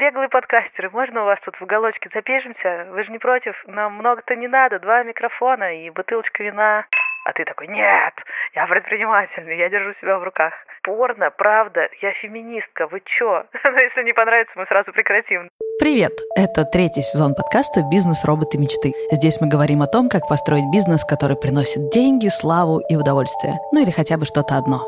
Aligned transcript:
беглые 0.00 0.30
подкастеры, 0.30 0.88
можно 0.90 1.22
у 1.22 1.26
вас 1.26 1.38
тут 1.44 1.54
в 1.56 1.62
уголочке 1.62 2.08
запишемся? 2.14 2.86
Вы 2.90 3.04
же 3.04 3.12
не 3.12 3.18
против? 3.18 3.54
Нам 3.66 3.94
много-то 3.94 4.34
не 4.34 4.48
надо, 4.48 4.78
два 4.80 5.02
микрофона 5.02 5.76
и 5.76 5.90
бутылочка 5.90 6.42
вина. 6.42 6.86
А 7.26 7.32
ты 7.34 7.44
такой, 7.44 7.68
нет, 7.68 8.14
я 8.54 8.66
предпринимательный, 8.66 9.58
я 9.58 9.68
держу 9.68 9.92
себя 10.00 10.18
в 10.18 10.24
руках. 10.24 10.54
Порно, 10.82 11.30
правда, 11.30 11.90
я 12.00 12.12
феминистка, 12.12 12.86
вы 12.86 13.02
чё? 13.04 13.44
Но 13.64 13.78
если 13.78 14.02
не 14.02 14.14
понравится, 14.14 14.54
мы 14.56 14.64
сразу 14.64 14.90
прекратим. 14.90 15.50
Привет! 15.78 16.12
Это 16.34 16.64
третий 16.64 17.02
сезон 17.02 17.34
подкаста 17.34 17.82
«Бизнес. 17.90 18.24
Роботы. 18.24 18.56
Мечты». 18.56 18.92
Здесь 19.12 19.38
мы 19.42 19.48
говорим 19.48 19.82
о 19.82 19.86
том, 19.86 20.08
как 20.08 20.26
построить 20.28 20.70
бизнес, 20.72 21.04
который 21.04 21.36
приносит 21.36 21.90
деньги, 21.90 22.28
славу 22.28 22.80
и 22.88 22.96
удовольствие. 22.96 23.58
Ну 23.72 23.82
или 23.82 23.90
хотя 23.90 24.16
бы 24.16 24.24
что-то 24.24 24.56
одно. 24.56 24.80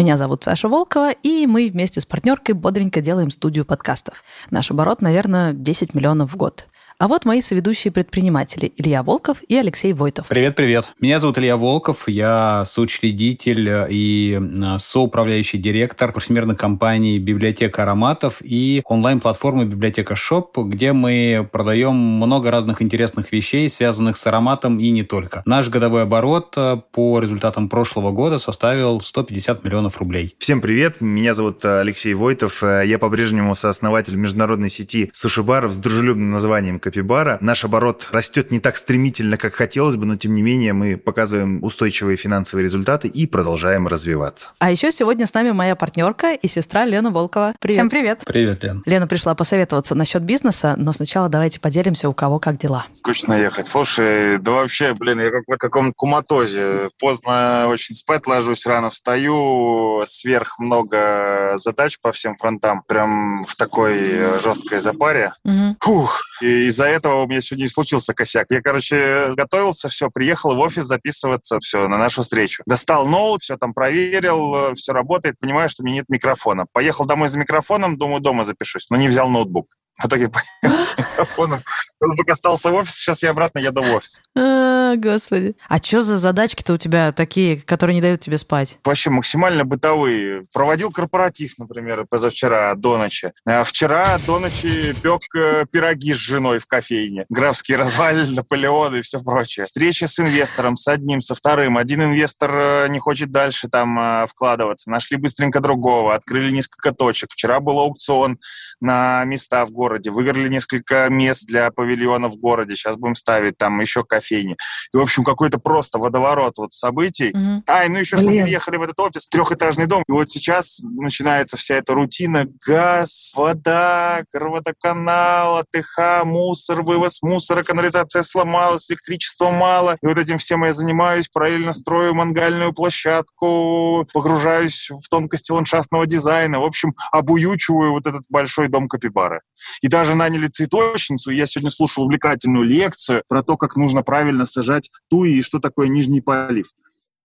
Меня 0.00 0.16
зовут 0.16 0.42
Саша 0.42 0.66
Волкова, 0.66 1.10
и 1.10 1.46
мы 1.46 1.68
вместе 1.70 2.00
с 2.00 2.06
партнеркой 2.06 2.54
бодренько 2.54 3.02
делаем 3.02 3.30
студию 3.30 3.66
подкастов. 3.66 4.24
Наш 4.50 4.70
оборот, 4.70 5.02
наверное, 5.02 5.52
10 5.52 5.92
миллионов 5.92 6.32
в 6.32 6.38
год. 6.38 6.68
А 7.00 7.08
вот 7.08 7.24
мои 7.24 7.40
соведущие 7.40 7.90
предприниматели 7.92 8.74
Илья 8.76 9.02
Волков 9.02 9.38
и 9.48 9.56
Алексей 9.56 9.94
Войтов. 9.94 10.28
Привет, 10.28 10.54
привет. 10.54 10.92
Меня 11.00 11.18
зовут 11.18 11.38
Илья 11.38 11.56
Волков, 11.56 12.06
я 12.08 12.64
соучредитель 12.66 13.86
и 13.88 14.38
э, 14.38 14.78
соуправляющий 14.78 15.58
директор 15.58 16.12
парфюмерной 16.12 16.56
компании 16.56 17.18
«Библиотека 17.18 17.84
ароматов» 17.84 18.42
и 18.42 18.82
онлайн-платформы 18.84 19.64
«Библиотека 19.64 20.14
Шоп», 20.14 20.58
где 20.58 20.92
мы 20.92 21.48
продаем 21.50 21.94
много 21.94 22.50
разных 22.50 22.82
интересных 22.82 23.32
вещей, 23.32 23.70
связанных 23.70 24.18
с 24.18 24.26
ароматом 24.26 24.78
и 24.78 24.90
не 24.90 25.02
только. 25.02 25.42
Наш 25.46 25.70
годовой 25.70 26.02
оборот 26.02 26.52
э, 26.58 26.82
по 26.92 27.18
результатам 27.20 27.70
прошлого 27.70 28.10
года 28.10 28.36
составил 28.38 29.00
150 29.00 29.64
миллионов 29.64 29.96
рублей. 29.96 30.36
Всем 30.38 30.60
привет, 30.60 31.00
меня 31.00 31.32
зовут 31.32 31.64
э, 31.64 31.80
Алексей 31.80 32.12
Войтов, 32.12 32.62
я 32.62 32.98
по-прежнему 32.98 33.54
сооснователь 33.54 34.16
международной 34.16 34.68
сети 34.68 35.08
суши-баров 35.14 35.72
с 35.72 35.78
дружелюбным 35.78 36.30
названием 36.30 36.78
Капибара. 36.90 37.38
Наш 37.40 37.64
оборот 37.64 38.08
растет 38.10 38.50
не 38.50 38.58
так 38.58 38.76
стремительно, 38.76 39.36
как 39.36 39.54
хотелось 39.54 39.94
бы, 39.94 40.06
но 40.06 40.16
тем 40.16 40.34
не 40.34 40.42
менее 40.42 40.72
мы 40.72 40.96
показываем 40.96 41.62
устойчивые 41.62 42.16
финансовые 42.16 42.64
результаты 42.64 43.06
и 43.06 43.28
продолжаем 43.28 43.86
развиваться. 43.86 44.48
А 44.58 44.72
еще 44.72 44.90
сегодня 44.90 45.24
с 45.24 45.32
нами 45.32 45.52
моя 45.52 45.76
партнерка 45.76 46.32
и 46.32 46.48
сестра 46.48 46.84
Лена 46.84 47.12
Волкова. 47.12 47.54
Привет. 47.60 47.76
Всем 47.78 47.90
привет. 47.90 48.22
Привет, 48.26 48.64
Лен. 48.64 48.82
Лена 48.86 49.06
пришла 49.06 49.36
посоветоваться 49.36 49.94
насчет 49.94 50.22
бизнеса, 50.22 50.74
но 50.76 50.92
сначала 50.92 51.28
давайте 51.28 51.60
поделимся, 51.60 52.08
у 52.08 52.12
кого 52.12 52.40
как 52.40 52.58
дела. 52.58 52.86
Скучно 52.90 53.34
ехать. 53.34 53.68
Слушай, 53.68 54.38
да 54.38 54.50
вообще, 54.50 54.92
блин, 54.92 55.20
я 55.20 55.30
как 55.30 55.44
в 55.46 55.56
каком-то 55.58 55.92
куматозе. 55.94 56.90
Поздно 56.98 57.68
очень 57.68 57.94
спать 57.94 58.26
ложусь, 58.26 58.66
рано 58.66 58.90
встаю, 58.90 60.02
сверх 60.06 60.58
много 60.58 61.52
задач 61.54 62.00
по 62.00 62.10
всем 62.10 62.34
фронтам. 62.34 62.82
Прям 62.88 63.44
в 63.44 63.54
такой 63.54 64.40
жесткой 64.40 64.80
запаре. 64.80 65.32
Угу. 65.44 65.76
Фух, 65.80 66.20
и 66.40 66.66
из-за 66.66 66.86
этого 66.86 67.22
у 67.22 67.26
меня 67.26 67.40
сегодня 67.40 67.66
и 67.66 67.68
случился 67.68 68.14
косяк. 68.14 68.46
Я, 68.50 68.60
короче, 68.60 69.30
готовился, 69.36 69.88
все, 69.88 70.10
приехал 70.10 70.54
в 70.54 70.58
офис 70.60 70.84
записываться, 70.84 71.58
все, 71.60 71.88
на 71.88 71.98
нашу 71.98 72.22
встречу. 72.22 72.62
Достал 72.66 73.06
ноут, 73.06 73.42
все 73.42 73.56
там 73.56 73.74
проверил, 73.74 74.74
все 74.74 74.92
работает, 74.92 75.36
понимаю, 75.38 75.68
что 75.68 75.82
у 75.82 75.86
меня 75.86 75.96
нет 75.96 76.08
микрофона. 76.08 76.66
Поехал 76.72 77.04
домой 77.06 77.28
за 77.28 77.38
микрофоном, 77.38 77.98
думаю, 77.98 78.20
дома 78.20 78.44
запишусь, 78.44 78.88
но 78.90 78.96
не 78.96 79.08
взял 79.08 79.28
ноутбук. 79.28 79.66
Итоге 80.06 80.28
поехал 80.28 80.84
с 80.94 80.98
микрофоном. 80.98 81.62
Ноутбук 82.00 82.30
остался 82.30 82.70
в 82.70 82.74
офисе, 82.74 82.96
сейчас 82.96 83.22
я 83.22 83.30
обратно 83.30 83.58
еду 83.58 83.82
в 83.82 83.94
офис. 83.94 84.22
А, 84.36 84.96
господи. 84.96 85.54
А 85.68 85.78
что 85.78 86.00
за 86.00 86.16
задачки-то 86.16 86.74
у 86.74 86.76
тебя 86.78 87.12
такие, 87.12 87.60
которые 87.60 87.94
не 87.94 88.00
дают 88.00 88.20
тебе 88.20 88.38
спать? 88.38 88.78
Вообще 88.84 89.10
максимально 89.10 89.64
бытовые. 89.64 90.46
Проводил 90.52 90.90
корпоратив, 90.90 91.58
например, 91.58 92.06
позавчера 92.08 92.74
до 92.74 92.96
ночи. 92.96 93.32
А 93.44 93.64
вчера 93.64 94.18
до 94.26 94.38
ночи 94.38 94.94
пек 95.02 95.22
э, 95.36 95.66
пироги 95.70 96.14
с 96.14 96.16
женой 96.16 96.58
в 96.58 96.66
кофейне. 96.66 97.26
Графские 97.28 97.76
развалины, 97.76 98.34
Наполеоны 98.34 98.98
и 98.98 99.02
все 99.02 99.20
прочее. 99.20 99.66
Встреча 99.66 100.06
с 100.06 100.18
инвестором, 100.18 100.76
с 100.76 100.88
одним, 100.88 101.20
со 101.20 101.34
вторым. 101.34 101.76
Один 101.76 102.02
инвестор 102.02 102.54
э, 102.54 102.88
не 102.88 102.98
хочет 102.98 103.30
дальше 103.30 103.68
там 103.68 103.98
э, 103.98 104.26
вкладываться. 104.26 104.90
Нашли 104.90 105.18
быстренько 105.18 105.60
другого, 105.60 106.14
открыли 106.14 106.50
несколько 106.50 106.92
точек. 106.92 107.30
Вчера 107.30 107.60
был 107.60 107.78
аукцион 107.78 108.38
на 108.80 109.24
места 109.24 109.66
в 109.66 109.70
городе. 109.70 109.89
Выиграли 110.10 110.48
несколько 110.48 111.08
мест 111.08 111.46
для 111.46 111.70
павильона 111.70 112.28
в 112.28 112.36
городе. 112.36 112.76
Сейчас 112.76 112.96
будем 112.96 113.14
ставить 113.14 113.56
там 113.58 113.80
еще 113.80 114.04
кофейни. 114.04 114.56
И, 114.92 114.96
в 114.96 115.00
общем, 115.00 115.24
какой-то 115.24 115.58
просто 115.58 115.98
водоворот 115.98 116.58
вот 116.58 116.72
событий. 116.72 117.30
Mm-hmm. 117.30 117.62
А, 117.66 117.88
ну 117.88 117.98
еще 117.98 118.16
что 118.16 118.26
мы 118.26 118.42
приехали 118.42 118.76
в 118.76 118.82
этот 118.82 118.98
офис, 119.00 119.28
трехэтажный 119.28 119.86
дом. 119.86 120.02
И 120.08 120.12
вот 120.12 120.30
сейчас 120.30 120.80
начинается 120.82 121.56
вся 121.56 121.76
эта 121.76 121.94
рутина. 121.94 122.46
Газ, 122.66 123.32
вода, 123.34 124.24
водоканал, 124.32 125.58
АТХ, 125.58 126.24
мусор, 126.24 126.82
вывоз 126.82 127.22
мусора, 127.22 127.62
канализация 127.62 128.22
сломалась, 128.22 128.90
электричества 128.90 129.50
мало. 129.50 129.96
И 130.02 130.06
вот 130.06 130.18
этим 130.18 130.38
всем 130.38 130.64
я 130.64 130.72
занимаюсь, 130.72 131.28
параллельно 131.28 131.72
строю 131.72 132.14
мангальную 132.14 132.72
площадку, 132.72 134.06
погружаюсь 134.12 134.88
в 134.90 135.08
тонкости 135.08 135.52
ландшафтного 135.52 136.06
дизайна. 136.06 136.60
В 136.60 136.64
общем, 136.64 136.94
обуючиваю 137.12 137.92
вот 137.92 138.06
этот 138.06 138.22
большой 138.28 138.68
дом 138.68 138.88
Капибары. 138.88 139.40
И 139.82 139.88
даже 139.88 140.14
наняли 140.14 140.48
цветочницу. 140.48 141.30
Я 141.30 141.46
сегодня 141.46 141.70
слушал 141.70 142.04
увлекательную 142.04 142.64
лекцию 142.64 143.22
про 143.28 143.42
то, 143.42 143.56
как 143.56 143.76
нужно 143.76 144.02
правильно 144.02 144.46
сажать 144.46 144.90
туи 145.08 145.38
и 145.38 145.42
что 145.42 145.58
такое 145.58 145.88
нижний 145.88 146.20
полив. 146.20 146.66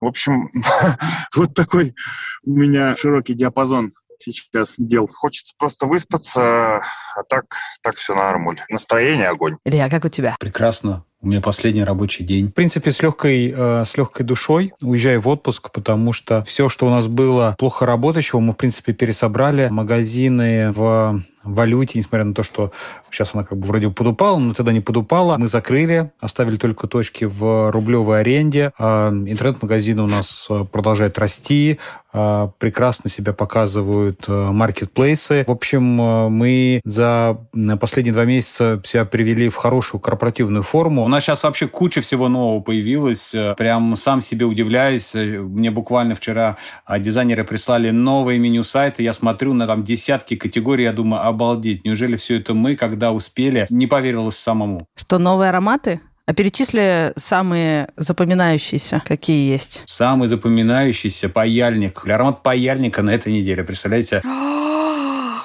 В 0.01 0.05
общем, 0.05 0.51
вот 1.35 1.53
такой 1.53 1.95
у 2.43 2.51
меня 2.51 2.95
широкий 2.95 3.33
диапазон 3.33 3.93
сейчас 4.19 4.75
дел. 4.77 5.07
Хочется 5.11 5.53
просто 5.57 5.87
выспаться, 5.87 6.77
а 6.77 7.23
так, 7.29 7.55
так 7.81 7.95
все 7.95 8.15
нормально. 8.15 8.65
Настроение 8.69 9.27
огонь. 9.27 9.57
Илья, 9.65 9.89
как 9.89 10.05
у 10.05 10.09
тебя? 10.09 10.35
Прекрасно. 10.39 11.05
У 11.25 11.27
меня 11.27 11.41
последний 11.41 11.83
рабочий 11.83 12.23
день. 12.23 12.49
В 12.49 12.53
принципе, 12.53 12.91
с 12.91 13.01
легкой, 13.01 13.51
э, 13.51 13.83
с 13.83 13.97
легкой 13.97 14.27
душой 14.27 14.73
уезжаю 14.83 15.19
в 15.21 15.27
отпуск, 15.27 15.71
потому 15.71 16.13
что 16.13 16.43
все, 16.43 16.69
что 16.69 16.85
у 16.85 16.91
нас 16.91 17.07
было 17.07 17.55
плохо 17.57 17.87
работающего, 17.87 18.39
мы, 18.39 18.53
в 18.53 18.57
принципе, 18.57 18.93
пересобрали. 18.93 19.69
Магазины 19.69 20.71
в 20.71 21.23
валюте, 21.45 21.99
несмотря 21.99 22.25
на 22.25 22.33
то, 22.33 22.43
что 22.43 22.71
сейчас 23.09 23.31
она 23.33 23.43
как 23.43 23.57
бы 23.57 23.67
вроде 23.67 23.89
подупала, 23.89 24.37
но 24.39 24.53
тогда 24.53 24.73
не 24.73 24.81
подупала. 24.81 25.37
Мы 25.37 25.47
закрыли, 25.47 26.11
оставили 26.19 26.57
только 26.57 26.87
точки 26.87 27.25
в 27.25 27.71
рублевой 27.71 28.21
аренде. 28.21 28.71
А 28.77 29.09
интернет-магазины 29.09 30.01
у 30.01 30.07
нас 30.07 30.47
э, 30.49 30.65
продолжают 30.69 31.17
расти, 31.17 31.79
а, 32.11 32.51
прекрасно 32.59 33.09
себя 33.09 33.33
показывают 33.33 34.25
э, 34.27 34.31
маркетплейсы. 34.31 35.43
В 35.47 35.51
общем, 35.51 35.83
мы 35.83 36.81
за 36.83 37.37
последние 37.79 38.13
два 38.13 38.25
месяца 38.25 38.81
себя 38.83 39.05
привели 39.05 39.49
в 39.49 39.55
хорошую 39.55 40.01
корпоративную 40.01 40.63
форму. 40.63 41.07
Нас 41.15 41.23
сейчас 41.23 41.43
вообще 41.43 41.69
куча 41.69 42.01
всего 42.01 42.27
нового 42.27 42.59
появилось. 42.59 43.33
Прям 43.55 43.95
сам 43.95 44.19
себе 44.19 44.45
удивляюсь. 44.45 45.13
Мне 45.13 45.71
буквально 45.71 46.13
вчера 46.13 46.57
а, 46.83 46.99
дизайнеры 46.99 47.45
прислали 47.45 47.89
новое 47.89 48.37
меню 48.37 48.65
сайта. 48.65 49.01
Я 49.01 49.13
смотрю 49.13 49.53
на 49.53 49.65
там 49.65 49.85
десятки 49.85 50.35
категорий. 50.35 50.83
Я 50.83 50.91
думаю, 50.91 51.25
обалдеть, 51.25 51.85
неужели 51.85 52.17
все 52.17 52.37
это 52.37 52.53
мы, 52.53 52.75
когда 52.75 53.13
успели, 53.13 53.65
не 53.69 53.87
поверилось 53.87 54.35
самому? 54.35 54.87
Что, 54.97 55.17
новые 55.17 55.51
ароматы? 55.51 56.01
А 56.25 56.33
перечисли 56.33 57.13
самые 57.15 57.91
запоминающиеся, 57.95 59.01
какие 59.07 59.49
есть. 59.49 59.83
Самый 59.85 60.27
запоминающийся 60.27 61.29
паяльник. 61.29 62.05
Аромат 62.05 62.43
паяльника 62.43 63.01
на 63.03 63.11
этой 63.11 63.31
неделе, 63.31 63.63
представляете? 63.63 64.21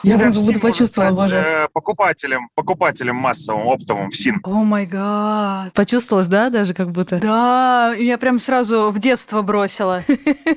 Я 0.03 0.17
прям 0.17 0.33
как 0.33 0.43
будто 0.43 0.61
почувствовала, 0.61 1.11
боже. 1.11 1.37
Э, 1.37 1.69
покупателем, 1.73 2.49
покупателем 2.55 3.17
массовым, 3.17 3.69
оптовым 3.69 4.11
в 4.11 4.17
СИН. 4.17 4.41
О 4.45 4.65
май 4.65 4.87
гад. 4.87 5.73
Почувствовалось, 5.75 6.27
да, 6.27 6.51
даже 6.51 6.75
как 6.75 6.91
будто? 6.91 7.19
Да, 7.21 7.95
меня 7.99 8.19
прям 8.19 8.39
сразу 8.39 8.91
в 8.91 8.99
детство 8.99 9.43
бросило. 9.43 10.03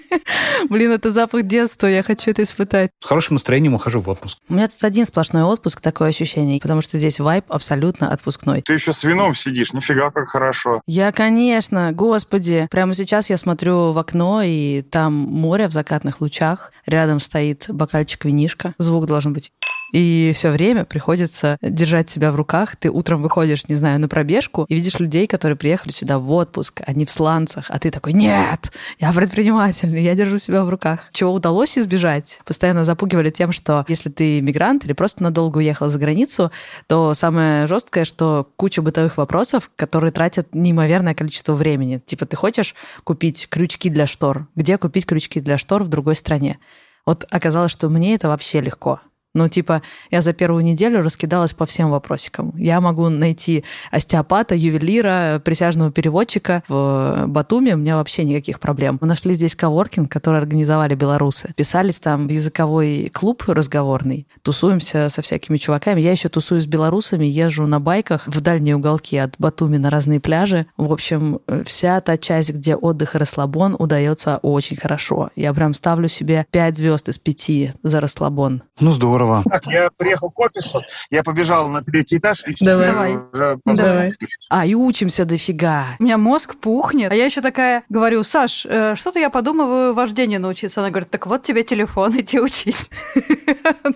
Блин, 0.69 0.91
это 0.91 1.11
запах 1.11 1.43
детства, 1.43 1.87
я 1.87 2.03
хочу 2.03 2.31
это 2.31 2.43
испытать. 2.43 2.91
С 3.01 3.05
хорошим 3.05 3.35
настроением 3.35 3.73
ухожу 3.73 3.99
в 4.01 4.09
отпуск. 4.09 4.39
У 4.47 4.53
меня 4.53 4.67
тут 4.67 4.83
один 4.83 5.05
сплошной 5.05 5.43
отпуск, 5.43 5.81
такое 5.81 6.09
ощущение, 6.09 6.59
потому 6.61 6.81
что 6.81 6.97
здесь 6.97 7.19
вайп 7.19 7.45
абсолютно 7.49 8.11
отпускной. 8.11 8.61
Ты 8.61 8.73
еще 8.73 8.93
с 8.93 9.03
вином 9.03 9.35
сидишь, 9.35 9.73
нифига 9.73 10.11
как 10.11 10.29
хорошо. 10.29 10.81
Я, 10.87 11.11
конечно, 11.11 11.91
господи. 11.91 12.67
Прямо 12.71 12.93
сейчас 12.93 13.29
я 13.29 13.37
смотрю 13.37 13.91
в 13.91 13.97
окно, 13.97 14.41
и 14.43 14.81
там 14.83 15.13
море 15.13 15.67
в 15.67 15.71
закатных 15.71 16.21
лучах. 16.21 16.71
Рядом 16.85 17.19
стоит 17.19 17.65
бокальчик 17.69 18.25
винишка. 18.25 18.73
Звук 18.77 19.05
должен 19.05 19.32
где-нибудь 19.33 19.51
и 19.93 20.31
все 20.33 20.49
время 20.49 20.85
приходится 20.85 21.57
держать 21.61 22.09
себя 22.09 22.31
в 22.31 22.35
руках. 22.35 22.75
Ты 22.75 22.89
утром 22.89 23.21
выходишь, 23.21 23.67
не 23.67 23.75
знаю, 23.75 23.99
на 23.99 24.07
пробежку 24.07 24.65
и 24.67 24.73
видишь 24.73 24.99
людей, 24.99 25.27
которые 25.27 25.55
приехали 25.55 25.91
сюда 25.91 26.17
в 26.17 26.31
отпуск, 26.31 26.81
они 26.87 27.05
в 27.05 27.11
сланцах, 27.11 27.65
а 27.69 27.77
ты 27.77 27.91
такой, 27.91 28.13
нет, 28.13 28.71
я 28.99 29.13
предпринимательный, 29.13 30.01
я 30.01 30.15
держу 30.15 30.39
себя 30.39 30.63
в 30.63 30.69
руках. 30.69 31.09
Чего 31.11 31.31
удалось 31.31 31.77
избежать? 31.77 32.39
Постоянно 32.43 32.85
запугивали 32.85 33.29
тем, 33.29 33.51
что 33.51 33.85
если 33.87 34.09
ты 34.09 34.41
мигрант 34.41 34.83
или 34.83 34.93
просто 34.93 35.21
надолго 35.21 35.59
уехал 35.59 35.89
за 35.89 35.99
границу, 35.99 36.51
то 36.87 37.13
самое 37.13 37.67
жесткое, 37.67 38.03
что 38.03 38.49
куча 38.55 38.81
бытовых 38.81 39.17
вопросов, 39.17 39.69
которые 39.75 40.11
тратят 40.11 40.55
неимоверное 40.55 41.13
количество 41.13 41.53
времени. 41.53 42.01
Типа 42.03 42.25
ты 42.25 42.35
хочешь 42.35 42.73
купить 43.03 43.47
крючки 43.47 43.91
для 43.91 44.07
штор? 44.07 44.47
Где 44.55 44.79
купить 44.79 45.05
крючки 45.05 45.39
для 45.39 45.59
штор 45.59 45.83
в 45.83 45.87
другой 45.87 46.15
стране? 46.15 46.57
Вот 47.05 47.25
оказалось, 47.29 47.71
что 47.71 47.89
мне 47.89 48.15
это 48.15 48.27
вообще 48.27 48.59
легко. 48.59 48.99
Ну, 49.35 49.47
типа, 49.47 49.81
я 50.11 50.21
за 50.21 50.31
первую 50.33 50.63
неделю 50.63 51.01
раскидалась 51.01 51.53
по 51.53 51.65
всем 51.65 51.89
вопросикам. 51.89 52.53
Я 52.55 52.79
могу 52.81 53.09
найти 53.09 53.63
остеопата, 53.89 54.53
ювелира, 54.53 55.41
присяжного 55.43 55.91
переводчика 55.91 56.61
в 56.67 57.25
Батуме, 57.27 57.73
у 57.73 57.77
меня 57.77 57.95
вообще 57.95 58.25
никаких 58.25 58.59
проблем. 58.59 58.99
Мы 59.01 59.07
нашли 59.07 59.33
здесь 59.33 59.55
коворкинг, 59.55 60.11
который 60.11 60.39
организовали 60.39 60.93
белорусы. 60.93 61.51
Писались 61.55 61.99
там 61.99 62.27
в 62.27 62.31
языковой 62.31 63.09
клуб 63.11 63.43
разговорный, 63.47 64.27
тусуемся 64.43 65.09
со 65.09 65.23
всякими 65.23 65.57
чуваками. 65.57 65.99
Я 65.99 66.11
еще 66.11 66.29
тусуюсь 66.29 66.63
с 66.63 66.67
белорусами, 66.67 67.25
езжу 67.25 67.65
на 67.65 67.79
байках 67.79 68.27
в 68.27 68.39
дальние 68.39 68.75
уголки 68.75 69.17
от 69.17 69.33
Батуми 69.39 69.77
на 69.77 69.89
разные 69.89 70.19
пляжи. 70.19 70.67
В 70.77 70.93
общем, 70.93 71.39
вся 71.65 71.99
та 72.01 72.17
часть, 72.17 72.51
где 72.51 72.75
отдых 72.75 73.15
и 73.15 73.17
расслабон, 73.17 73.75
удается 73.79 74.37
очень 74.43 74.77
хорошо. 74.77 75.31
Я 75.35 75.53
прям 75.55 75.73
ставлю 75.73 76.07
себе 76.07 76.45
5 76.51 76.77
звезд 76.77 77.09
из 77.09 77.17
5 77.17 77.75
за 77.81 77.99
расслабон. 77.99 78.61
Ну, 78.79 78.91
здорово 78.91 79.22
здорово. 79.23 79.43
Так, 79.49 79.65
я 79.67 79.89
приехал 79.95 80.29
к 80.29 80.39
офису, 80.39 80.81
я 81.09 81.23
побежал 81.23 81.67
на 81.67 81.83
третий 81.83 82.17
этаж. 82.17 82.43
И 82.45 82.53
Давай. 82.63 82.87
Давай. 82.87 83.15
Уже 83.15 83.59
Давай. 83.65 84.13
А, 84.49 84.65
и 84.65 84.75
учимся 84.75 85.25
дофига. 85.25 85.95
У 85.99 86.03
меня 86.03 86.17
мозг 86.17 86.55
пухнет. 86.55 87.11
А 87.11 87.15
я 87.15 87.25
еще 87.25 87.41
такая 87.41 87.83
говорю, 87.89 88.23
Саш, 88.23 88.65
э, 88.65 88.95
что-то 88.95 89.19
я 89.19 89.29
подумываю 89.29 89.93
вождению 89.93 90.41
научиться. 90.41 90.81
Она 90.81 90.89
говорит, 90.89 91.09
так 91.09 91.27
вот 91.27 91.43
тебе 91.43 91.63
телефон, 91.63 92.11
иди 92.19 92.39
учись. 92.39 92.89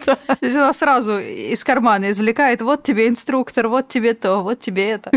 Да. 0.05 0.15
То 0.15 0.37
есть 0.41 0.55
она 0.55 0.73
сразу 0.73 1.17
из 1.17 1.63
кармана 1.63 2.11
извлекает, 2.11 2.61
вот 2.61 2.83
тебе 2.83 3.07
инструктор, 3.07 3.67
вот 3.67 3.87
тебе 3.87 4.13
то, 4.13 4.41
вот 4.41 4.59
тебе 4.59 4.91
это. 4.91 5.11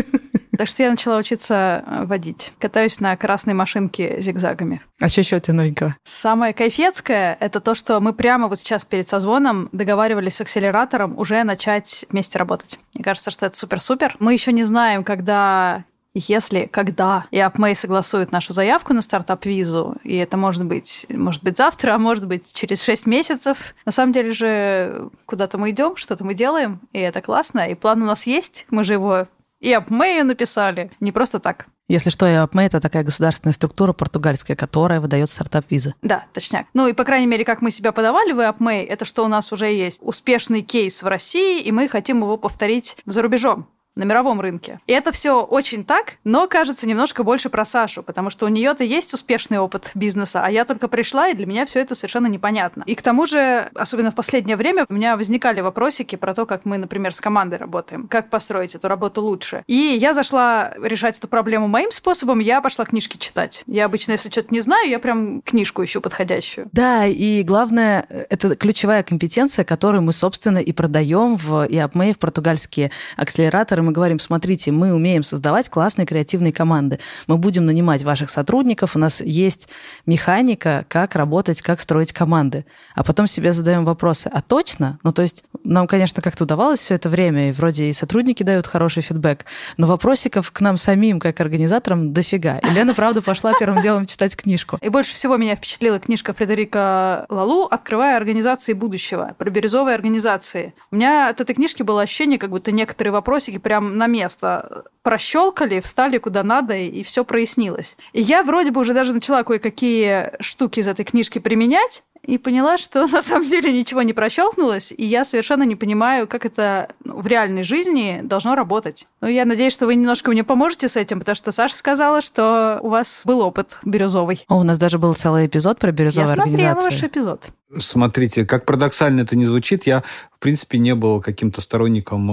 Так 0.61 0.67
что 0.67 0.83
я 0.83 0.91
начала 0.91 1.17
учиться 1.17 1.83
э, 1.87 2.05
водить. 2.05 2.53
Катаюсь 2.59 2.99
на 2.99 3.17
красной 3.17 3.55
машинке 3.55 4.21
зигзагами. 4.21 4.83
А 4.99 5.09
что 5.09 5.21
еще 5.21 5.37
у 5.37 5.39
тебя 5.39 5.55
новенького? 5.55 5.95
Самое 6.03 6.53
кайфецкое– 6.53 7.35
это 7.39 7.59
то, 7.59 7.73
что 7.73 7.99
мы 7.99 8.13
прямо 8.13 8.47
вот 8.47 8.59
сейчас 8.59 8.85
перед 8.85 9.09
созвоном 9.09 9.69
договаривались 9.71 10.35
с 10.35 10.41
акселератором 10.41 11.17
уже 11.17 11.43
начать 11.43 12.05
вместе 12.11 12.37
работать. 12.37 12.77
Мне 12.93 13.03
кажется, 13.03 13.31
что 13.31 13.47
это 13.47 13.57
супер-супер. 13.57 14.15
Мы 14.19 14.33
еще 14.33 14.53
не 14.53 14.61
знаем, 14.61 15.03
когда 15.03 15.83
если, 16.13 16.67
когда 16.71 17.25
и 17.31 17.37
AppMay 17.37 17.73
согласует 17.73 18.31
нашу 18.31 18.53
заявку 18.53 18.93
на 18.93 19.01
стартап-визу, 19.01 19.95
и 20.03 20.15
это 20.15 20.37
может 20.37 20.63
быть, 20.63 21.07
может 21.09 21.41
быть 21.41 21.57
завтра, 21.57 21.95
а 21.95 21.97
может 21.97 22.27
быть 22.27 22.53
через 22.53 22.83
6 22.83 23.07
месяцев, 23.07 23.73
на 23.83 23.91
самом 23.91 24.13
деле 24.13 24.31
же 24.31 25.09
куда-то 25.25 25.57
мы 25.57 25.71
идем, 25.71 25.95
что-то 25.95 26.23
мы 26.23 26.35
делаем, 26.35 26.81
и 26.93 26.99
это 26.99 27.23
классно, 27.23 27.61
и 27.61 27.73
план 27.73 28.03
у 28.03 28.05
нас 28.05 28.27
есть, 28.27 28.67
мы 28.69 28.83
же 28.83 28.93
его 28.93 29.27
и 29.61 29.71
AppMay 29.73 30.23
написали, 30.23 30.91
не 30.99 31.11
просто 31.11 31.39
так. 31.39 31.67
Если 31.87 32.09
что, 32.09 32.25
EAPME— 32.25 32.61
это 32.63 32.79
такая 32.79 33.03
государственная 33.03 33.53
структура 33.53 33.91
португальская, 33.91 34.55
которая 34.55 35.01
выдает 35.01 35.29
стартап-визы. 35.29 35.93
Да, 36.01 36.25
точняк. 36.33 36.67
Ну 36.73 36.87
и, 36.87 36.93
по 36.93 37.03
крайней 37.03 37.27
мере, 37.27 37.43
как 37.43 37.61
мы 37.61 37.69
себя 37.69 37.91
подавали 37.91 38.31
в 38.31 38.39
AppMay, 38.39 38.85
это 38.87 39.03
что 39.03 39.25
у 39.25 39.27
нас 39.27 39.51
уже 39.51 39.67
есть 39.67 39.99
успешный 40.01 40.61
кейс 40.61 41.03
в 41.03 41.07
России, 41.07 41.61
и 41.61 41.71
мы 41.71 41.89
хотим 41.89 42.21
его 42.21 42.37
повторить 42.37 42.95
за 43.05 43.21
рубежом 43.21 43.67
на 43.95 44.03
мировом 44.03 44.39
рынке. 44.39 44.79
И 44.87 44.93
это 44.93 45.11
все 45.11 45.43
очень 45.43 45.83
так, 45.83 46.15
но 46.23 46.47
кажется 46.47 46.87
немножко 46.87 47.23
больше 47.23 47.49
про 47.49 47.65
Сашу, 47.65 48.03
потому 48.03 48.29
что 48.29 48.45
у 48.45 48.49
нее-то 48.49 48.83
есть 48.83 49.13
успешный 49.13 49.59
опыт 49.59 49.91
бизнеса, 49.95 50.41
а 50.43 50.49
я 50.49 50.65
только 50.65 50.87
пришла, 50.87 51.27
и 51.27 51.33
для 51.33 51.45
меня 51.45 51.65
все 51.65 51.81
это 51.81 51.93
совершенно 51.93 52.27
непонятно. 52.27 52.83
И 52.87 52.95
к 52.95 53.01
тому 53.01 53.27
же, 53.27 53.69
особенно 53.75 54.11
в 54.11 54.15
последнее 54.15 54.55
время, 54.55 54.85
у 54.87 54.93
меня 54.93 55.17
возникали 55.17 55.61
вопросики 55.61 56.15
про 56.15 56.33
то, 56.33 56.45
как 56.45 56.65
мы, 56.65 56.77
например, 56.77 57.13
с 57.13 57.19
командой 57.19 57.55
работаем, 57.55 58.07
как 58.07 58.29
построить 58.29 58.75
эту 58.75 58.87
работу 58.87 59.21
лучше. 59.21 59.63
И 59.67 59.75
я 59.99 60.13
зашла 60.13 60.71
решать 60.81 61.17
эту 61.17 61.27
проблему 61.27 61.67
моим 61.67 61.91
способом, 61.91 62.39
я 62.39 62.61
пошла 62.61 62.85
книжки 62.85 63.17
читать. 63.17 63.63
Я 63.67 63.85
обычно, 63.85 64.13
если 64.13 64.29
что-то 64.29 64.53
не 64.53 64.61
знаю, 64.61 64.89
я 64.89 64.99
прям 64.99 65.41
книжку 65.41 65.83
ищу 65.83 65.99
подходящую. 65.99 66.69
Да, 66.71 67.05
и 67.05 67.43
главное, 67.43 68.05
это 68.29 68.55
ключевая 68.55 69.03
компетенция, 69.03 69.65
которую 69.65 70.01
мы, 70.01 70.13
собственно, 70.13 70.59
и 70.59 70.71
продаем 70.71 71.35
в 71.35 71.67
IAPME, 71.67 72.13
в 72.13 72.19
португальские 72.19 72.91
акселераторы, 73.17 73.80
мы 73.81 73.91
говорим, 73.91 74.19
смотрите, 74.19 74.71
мы 74.71 74.93
умеем 74.93 75.23
создавать 75.23 75.69
классные 75.69 76.05
креативные 76.05 76.53
команды. 76.53 76.99
Мы 77.27 77.37
будем 77.37 77.65
нанимать 77.65 78.03
ваших 78.03 78.29
сотрудников, 78.29 78.95
у 78.95 78.99
нас 78.99 79.21
есть 79.21 79.67
механика, 80.05 80.85
как 80.87 81.15
работать, 81.15 81.61
как 81.61 81.81
строить 81.81 82.13
команды. 82.13 82.65
А 82.95 83.03
потом 83.03 83.27
себе 83.27 83.53
задаем 83.53 83.85
вопросы, 83.85 84.29
а 84.33 84.41
точно? 84.41 84.99
Ну, 85.03 85.11
то 85.11 85.21
есть 85.21 85.43
нам, 85.63 85.87
конечно, 85.87 86.21
как-то 86.21 86.43
удавалось 86.43 86.79
все 86.79 86.95
это 86.95 87.09
время, 87.09 87.49
и 87.49 87.51
вроде 87.51 87.85
и 87.85 87.93
сотрудники 87.93 88.43
дают 88.43 88.67
хороший 88.67 89.03
фидбэк, 89.03 89.45
но 89.77 89.87
вопросиков 89.87 90.51
к 90.51 90.59
нам 90.61 90.77
самим, 90.77 91.19
как 91.19 91.39
организаторам, 91.39 92.13
дофига. 92.13 92.59
И 92.59 92.69
Лена, 92.71 92.93
правда, 92.93 93.21
пошла 93.21 93.53
первым 93.57 93.81
делом 93.83 94.05
читать 94.05 94.35
книжку. 94.35 94.77
И 94.81 94.89
больше 94.89 95.13
всего 95.13 95.37
меня 95.37 95.55
впечатлила 95.55 95.99
книжка 95.99 96.33
Фредерика 96.33 97.25
Лалу 97.29 97.65
«Открывая 97.65 98.17
организации 98.17 98.73
будущего», 98.73 99.35
про 99.37 99.49
бирюзовые 99.49 99.95
организации. 99.95 100.73
У 100.91 100.95
меня 100.95 101.29
от 101.29 101.41
этой 101.41 101.55
книжки 101.55 101.83
было 101.83 102.01
ощущение, 102.01 102.39
как 102.39 102.49
будто 102.49 102.71
некоторые 102.71 103.11
вопросики 103.13 103.57
прям 103.71 103.97
на 103.97 104.07
место 104.07 104.83
прощелкали, 105.01 105.79
встали 105.79 106.17
куда 106.17 106.43
надо, 106.43 106.75
и 106.75 107.03
все 107.03 107.23
прояснилось. 107.23 107.95
И 108.11 108.21
я 108.21 108.43
вроде 108.43 108.69
бы 108.71 108.81
уже 108.81 108.93
даже 108.93 109.13
начала 109.13 109.43
кое-какие 109.43 110.33
штуки 110.41 110.81
из 110.81 110.89
этой 110.89 111.05
книжки 111.05 111.39
применять, 111.39 112.03
и 112.23 112.37
поняла, 112.37 112.77
что 112.77 113.07
на 113.11 113.21
самом 113.21 113.47
деле 113.47 113.71
ничего 113.71 114.01
не 114.01 114.11
прощелкнулось, 114.11 114.93
и 114.95 115.05
я 115.05 115.23
совершенно 115.23 115.63
не 115.63 115.77
понимаю, 115.77 116.27
как 116.27 116.45
это 116.45 116.89
ну, 117.05 117.21
в 117.21 117.27
реальной 117.27 117.63
жизни 117.63 118.19
должно 118.23 118.55
работать. 118.55 119.07
Но 119.21 119.29
я 119.29 119.45
надеюсь, 119.45 119.71
что 119.71 119.85
вы 119.85 119.95
немножко 119.95 120.29
мне 120.31 120.43
поможете 120.43 120.89
с 120.89 120.97
этим, 120.97 121.19
потому 121.19 121.37
что 121.37 121.53
Саша 121.53 121.73
сказала, 121.73 122.21
что 122.21 122.77
у 122.81 122.89
вас 122.89 123.21
был 123.23 123.39
опыт 123.39 123.77
бирюзовый. 123.83 124.43
О, 124.49 124.57
у 124.57 124.63
нас 124.63 124.77
даже 124.77 124.99
был 124.99 125.13
целый 125.13 125.47
эпизод 125.47 125.79
про 125.79 125.93
бирюзовые 125.93 126.27
я 126.27 126.33
смотрела 126.35 126.71
организации. 126.71 126.99
ваш 126.99 127.09
эпизод. 127.09 127.51
Смотрите, 127.79 128.45
как 128.45 128.65
парадоксально 128.65 129.21
это 129.21 129.35
не 129.35 129.45
звучит, 129.45 129.85
я, 129.87 130.03
в 130.31 130.39
принципе, 130.39 130.77
не 130.77 130.93
был 130.93 131.21
каким-то 131.21 131.61
сторонником 131.61 132.29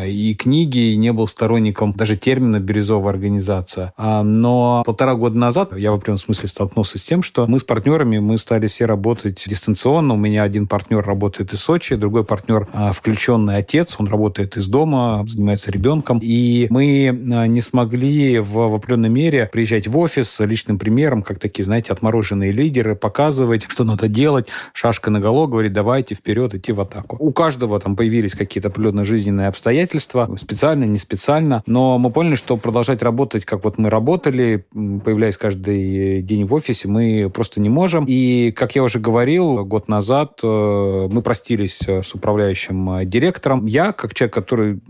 э, 0.00 0.08
и 0.08 0.34
книги, 0.34 0.92
и 0.92 0.96
не 0.96 1.12
был 1.12 1.28
сторонником 1.28 1.92
даже 1.92 2.16
термина 2.16 2.58
«бирюзовая 2.58 3.12
организация». 3.12 3.92
А, 3.98 4.22
но 4.22 4.82
полтора 4.86 5.14
года 5.14 5.36
назад 5.36 5.76
я 5.76 5.92
в 5.92 5.96
определенном 5.96 6.20
смысле 6.20 6.48
столкнулся 6.48 6.98
с 6.98 7.02
тем, 7.02 7.22
что 7.22 7.46
мы 7.46 7.58
с 7.58 7.64
партнерами, 7.64 8.18
мы 8.18 8.38
стали 8.38 8.66
все 8.66 8.86
работать 8.86 9.44
дистанционно. 9.46 10.14
У 10.14 10.16
меня 10.16 10.42
один 10.42 10.66
партнер 10.66 11.04
работает 11.04 11.52
из 11.52 11.60
Сочи, 11.60 11.96
другой 11.96 12.24
партнер 12.24 12.66
э, 12.72 12.92
включенный 12.94 13.56
отец, 13.56 13.96
он 13.98 14.06
работает 14.06 14.56
из 14.56 14.68
дома, 14.68 15.26
занимается 15.28 15.70
ребенком. 15.70 16.18
И 16.22 16.66
мы 16.70 17.10
не 17.48 17.60
смогли 17.60 18.38
в, 18.38 18.52
в 18.52 18.74
определенной 18.74 19.10
мере 19.10 19.50
приезжать 19.52 19.86
в 19.86 19.98
офис 19.98 20.40
личным 20.40 20.78
примером, 20.78 21.22
как 21.22 21.40
такие, 21.40 21.64
знаете, 21.64 21.92
отмороженные 21.92 22.52
лидеры, 22.52 22.94
показывать, 22.94 23.64
что 23.68 23.84
надо 23.84 24.08
делать, 24.08 24.45
шашка 24.72 25.10
на 25.10 25.20
голову, 25.20 25.48
говорит, 25.48 25.72
давайте 25.72 26.14
вперед 26.14 26.54
идти 26.54 26.72
в 26.72 26.80
атаку. 26.80 27.16
У 27.18 27.32
каждого 27.32 27.78
там 27.80 27.96
появились 27.96 28.34
какие-то 28.34 28.68
определенные 28.68 29.04
жизненные 29.04 29.48
обстоятельства, 29.48 30.28
специально, 30.36 30.84
не 30.84 30.98
специально, 30.98 31.62
но 31.66 31.98
мы 31.98 32.10
поняли, 32.10 32.34
что 32.34 32.56
продолжать 32.56 33.02
работать, 33.02 33.44
как 33.44 33.64
вот 33.64 33.78
мы 33.78 33.90
работали, 33.90 34.66
появляясь 34.72 35.36
каждый 35.36 36.22
день 36.22 36.44
в 36.44 36.54
офисе, 36.54 36.88
мы 36.88 37.30
просто 37.32 37.60
не 37.60 37.68
можем. 37.68 38.04
И, 38.08 38.52
как 38.52 38.74
я 38.74 38.82
уже 38.82 38.98
говорил, 38.98 39.64
год 39.64 39.88
назад 39.88 40.40
э, 40.42 41.08
мы 41.10 41.22
простились 41.22 41.80
с 41.80 42.14
управляющим 42.14 43.08
директором. 43.08 43.66
Я, 43.66 43.92
как 43.92 44.14
человек, 44.14 44.34
который 44.34 44.80